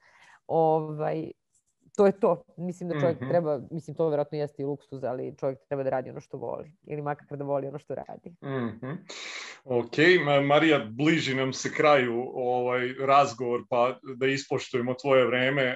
Ovaj, 0.48 1.32
to 1.96 2.06
je 2.06 2.20
to. 2.20 2.44
Mislim 2.58 2.90
da 2.90 3.00
čovjek 3.00 3.22
mm 3.22 3.24
-hmm. 3.24 3.30
treba, 3.30 3.62
mislim 3.72 3.96
to 3.96 4.10
verovatno 4.10 4.38
jeste 4.38 4.62
i 4.62 4.66
luksuz, 4.66 5.04
ali 5.04 5.36
čovjek 5.40 5.60
treba 5.68 5.84
da 5.84 5.90
radi 5.90 6.10
ono 6.10 6.22
što 6.22 6.38
voli. 6.38 6.72
Ili 6.88 7.02
makar 7.02 7.38
da 7.38 7.44
voli 7.44 7.68
ono 7.68 7.80
što 7.80 7.96
radi. 7.96 8.30
Mm 8.30 8.80
-hmm. 8.82 8.98
Ok, 9.64 9.98
Marija, 10.46 10.88
bliži 10.90 11.36
nam 11.36 11.54
se 11.54 11.74
kraju 11.74 12.32
ovaj 12.34 12.94
razgovor, 12.94 13.64
pa 13.70 14.00
da 14.16 14.28
ispoštujemo 14.28 14.94
tvoje 14.94 15.26
vreme. 15.26 15.64
E, 15.64 15.76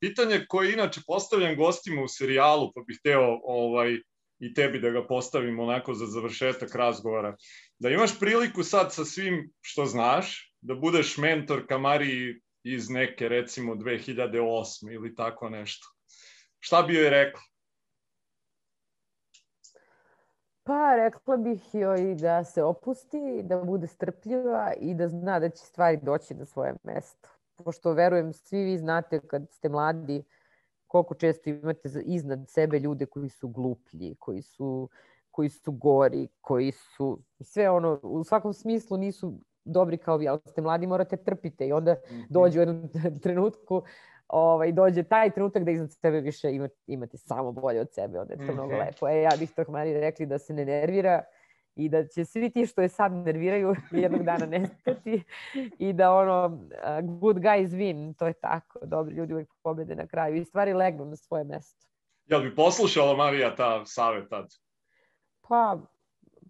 pitanje 0.00 0.44
koje 0.48 0.72
inače 0.72 1.00
postavljam 1.06 1.56
gostima 1.56 2.02
u 2.02 2.08
serijalu, 2.08 2.72
pa 2.74 2.80
bih 2.86 2.96
hteo 3.00 3.40
ovaj, 3.44 3.98
i 4.38 4.54
tebi 4.54 4.80
da 4.80 4.90
ga 4.90 5.06
postavim 5.06 5.60
onako 5.60 5.94
za 5.94 6.06
završetak 6.06 6.74
razgovora. 6.74 7.36
Da 7.78 7.90
imaš 7.90 8.18
priliku 8.20 8.62
sad 8.62 8.94
sa 8.94 9.04
svim 9.04 9.52
što 9.60 9.86
znaš, 9.86 10.54
da 10.60 10.74
budeš 10.74 11.16
mentor 11.16 11.66
ka 11.66 11.78
Mariji 11.78 12.40
iz 12.62 12.90
neke 12.90 13.28
recimo 13.28 13.74
2008 13.74 14.92
ili 14.94 15.14
tako 15.14 15.48
nešto. 15.48 15.86
Šta 16.58 16.82
bi 16.82 16.94
joj 16.94 17.10
rekla? 17.10 17.40
Pa 20.62 20.96
rekla 20.96 21.36
bih 21.36 21.74
joj 21.74 22.14
da 22.14 22.44
se 22.44 22.62
opusti, 22.62 23.42
da 23.42 23.56
bude 23.64 23.86
strpljiva 23.86 24.72
i 24.80 24.94
da 24.94 25.08
zna 25.08 25.38
da 25.40 25.48
će 25.48 25.64
stvari 25.64 25.98
doći 26.02 26.34
na 26.34 26.46
svoje 26.46 26.74
mesto. 26.82 27.28
Pošto 27.64 27.92
verujem, 27.92 28.32
svi 28.32 28.64
vi 28.64 28.78
znate 28.78 29.20
kad 29.20 29.50
ste 29.50 29.68
mladi 29.68 30.24
koliko 30.86 31.14
često 31.14 31.50
imate 31.50 31.88
iznad 32.04 32.48
sebe 32.48 32.78
ljude 32.78 33.06
koji 33.06 33.28
su 33.28 33.48
gluplji, 33.48 34.16
koji 34.18 34.42
su, 34.42 34.88
koji 35.30 35.48
su 35.48 35.72
gori, 35.72 36.28
koji 36.40 36.72
su 36.72 37.22
sve 37.40 37.70
ono, 37.70 38.00
u 38.02 38.24
svakom 38.24 38.52
smislu 38.52 38.96
nisu 38.96 39.40
dobri 39.64 39.98
kao 39.98 40.16
vi, 40.16 40.28
ali 40.28 40.40
ste 40.46 40.62
mladi 40.62 40.86
morate 40.86 41.16
trpite 41.16 41.66
i 41.66 41.72
onda 41.72 41.96
mhm. 42.10 42.20
dođe 42.28 42.58
u 42.58 42.62
jednom 42.62 42.88
trenutku 43.22 43.82
ovaj, 44.28 44.72
dođe 44.72 45.02
taj 45.02 45.30
trenutak 45.30 45.64
da 45.64 45.70
iznad 45.70 45.92
sebe 45.92 46.20
više 46.20 46.54
imate, 46.54 46.74
imate 46.86 47.18
samo 47.18 47.52
bolje 47.52 47.80
od 47.80 47.92
sebe, 47.92 48.18
onda 48.18 48.32
je 48.32 48.38
to 48.38 48.44
mm 48.44 48.46
-hmm. 48.46 48.52
mnogo 48.52 48.76
lepo. 48.76 49.08
E, 49.08 49.22
ja 49.22 49.30
bih 49.38 49.50
to 49.56 49.64
Mari 49.68 50.00
rekli 50.00 50.26
da 50.26 50.38
se 50.38 50.54
ne 50.54 50.64
nervira 50.64 51.22
i 51.74 51.88
da 51.88 52.06
će 52.06 52.24
svi 52.24 52.50
ti 52.50 52.66
što 52.66 52.82
je 52.82 52.88
sad 52.88 53.12
nerviraju 53.12 53.74
jednog 54.02 54.22
dana 54.22 54.46
nestati 54.46 55.22
i 55.78 55.92
da 55.92 56.12
ono 56.12 56.48
good 57.02 57.36
guys 57.36 57.68
win, 57.68 58.14
to 58.18 58.26
je 58.26 58.32
tako, 58.32 58.78
dobri 58.86 59.14
ljudi 59.14 59.32
uvijek 59.32 59.48
pobede 59.62 59.94
na 59.94 60.06
kraju 60.06 60.36
i 60.36 60.44
stvari 60.44 60.72
legnu 60.72 61.04
na 61.04 61.16
svoje 61.16 61.44
mesto. 61.44 61.86
Jel 62.26 62.40
bi 62.40 62.54
poslušala 62.54 63.16
Marija 63.16 63.54
ta 63.56 63.84
savjet 63.86 64.28
tad? 64.30 64.46
Pa, 65.48 65.78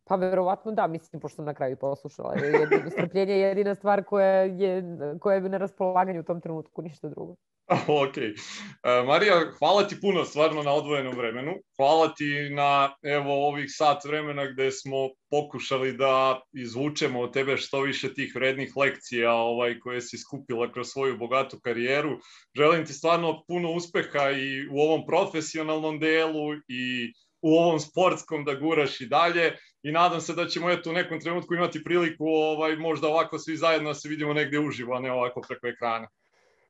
Pa 0.04 0.16
verovatno 0.16 0.72
da, 0.72 0.86
mislim, 0.86 1.20
pošto 1.20 1.36
sam 1.36 1.44
na 1.44 1.54
kraju 1.54 1.76
poslušala. 1.76 2.34
Jedino, 2.34 2.90
strpljenje 2.90 3.32
je 3.32 3.40
jedina 3.48 3.74
stvar 3.74 4.04
koja 4.04 4.42
je, 4.42 4.82
koja 5.20 5.34
je 5.34 5.40
na 5.40 5.58
raspolaganju 5.58 6.20
u 6.20 6.24
tom 6.24 6.40
trenutku, 6.40 6.82
ništa 6.82 7.08
drugo. 7.08 7.36
ok. 8.04 8.16
Uh, 8.16 9.06
Marija, 9.06 9.50
hvala 9.58 9.88
ti 9.88 10.00
puno 10.00 10.24
stvarno 10.24 10.62
na 10.62 10.72
odvojenom 10.72 11.16
vremenu. 11.16 11.52
Hvala 11.76 12.14
ti 12.14 12.50
na 12.50 12.94
evo 13.02 13.48
ovih 13.48 13.66
sat 13.68 14.04
vremena 14.04 14.46
gde 14.46 14.70
smo 14.70 14.96
pokušali 15.30 15.92
da 15.92 16.40
izvučemo 16.52 17.20
od 17.20 17.32
tebe 17.32 17.56
što 17.56 17.80
više 17.80 18.14
tih 18.14 18.32
vrednih 18.34 18.76
lekcija 18.76 19.32
ovaj, 19.32 19.78
koje 19.78 20.00
si 20.00 20.18
skupila 20.18 20.72
kroz 20.72 20.88
svoju 20.88 21.18
bogatu 21.18 21.60
karijeru. 21.62 22.18
Želim 22.56 22.86
ti 22.86 22.92
stvarno 22.92 23.44
puno 23.48 23.72
uspeha 23.72 24.30
i 24.30 24.68
u 24.68 24.80
ovom 24.80 25.06
profesionalnom 25.06 25.98
delu 25.98 26.54
i 26.68 27.12
u 27.42 27.54
ovom 27.54 27.80
sportskom 27.80 28.44
da 28.44 28.54
guraš 28.54 29.00
i 29.00 29.06
dalje 29.06 29.56
i 29.82 29.92
nadam 29.92 30.20
se 30.20 30.34
da 30.34 30.46
ćemo 30.46 30.70
eto 30.70 30.90
u 30.90 30.92
nekom 30.92 31.20
trenutku 31.20 31.54
imati 31.54 31.84
priliku 31.84 32.24
ovaj 32.26 32.76
možda 32.76 33.08
ovako 33.08 33.38
svi 33.38 33.56
zajedno 33.56 33.90
da 33.90 33.94
se 33.94 34.08
vidimo 34.08 34.34
negde 34.34 34.58
uživo, 34.58 34.94
a 34.94 35.00
ne 35.00 35.12
ovako 35.12 35.40
preko 35.48 35.66
ekrana. 35.66 36.08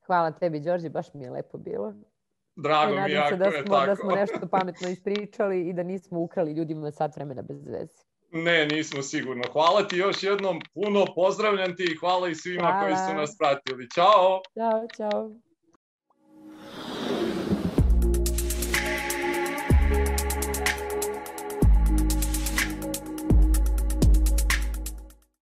Hvala 0.06 0.30
tebi, 0.30 0.61
Đorđe, 0.61 0.88
baš 0.88 1.14
mi 1.14 1.24
je 1.24 1.30
lepo 1.30 1.58
bilo. 1.58 1.94
Drago 2.56 2.92
mi 2.92 3.12
jako 3.12 3.36
da 3.36 3.50
smo, 3.50 3.58
je 3.58 3.64
tako. 3.64 3.86
Da 3.86 3.96
smo 3.96 4.11
nešto 4.20 4.46
pametno 4.50 4.88
ispričali 4.88 5.68
i 5.68 5.72
da 5.72 5.82
nismo 5.82 6.20
ukrali 6.20 6.52
ljudima 6.52 6.90
sat 6.90 7.16
vremena 7.16 7.42
bez 7.42 7.66
veze. 7.66 8.02
Ne, 8.32 8.66
nismo 8.66 9.02
sigurno. 9.02 9.42
Hvala 9.52 9.88
ti 9.88 9.96
još 9.96 10.22
jednom, 10.22 10.61
puno 10.74 11.04
pozdravljam 11.14 11.76
ti 11.76 11.84
i 11.84 11.96
hvala 11.96 12.28
i 12.28 12.34
svima 12.34 12.61
hvala. 12.61 12.80
koji 12.80 12.96
su 12.96 13.14
nas 13.14 13.36
pratili. 13.38 13.90
Ćao! 13.90 14.40
Ćao, 14.54 14.86
čao. 14.96 15.49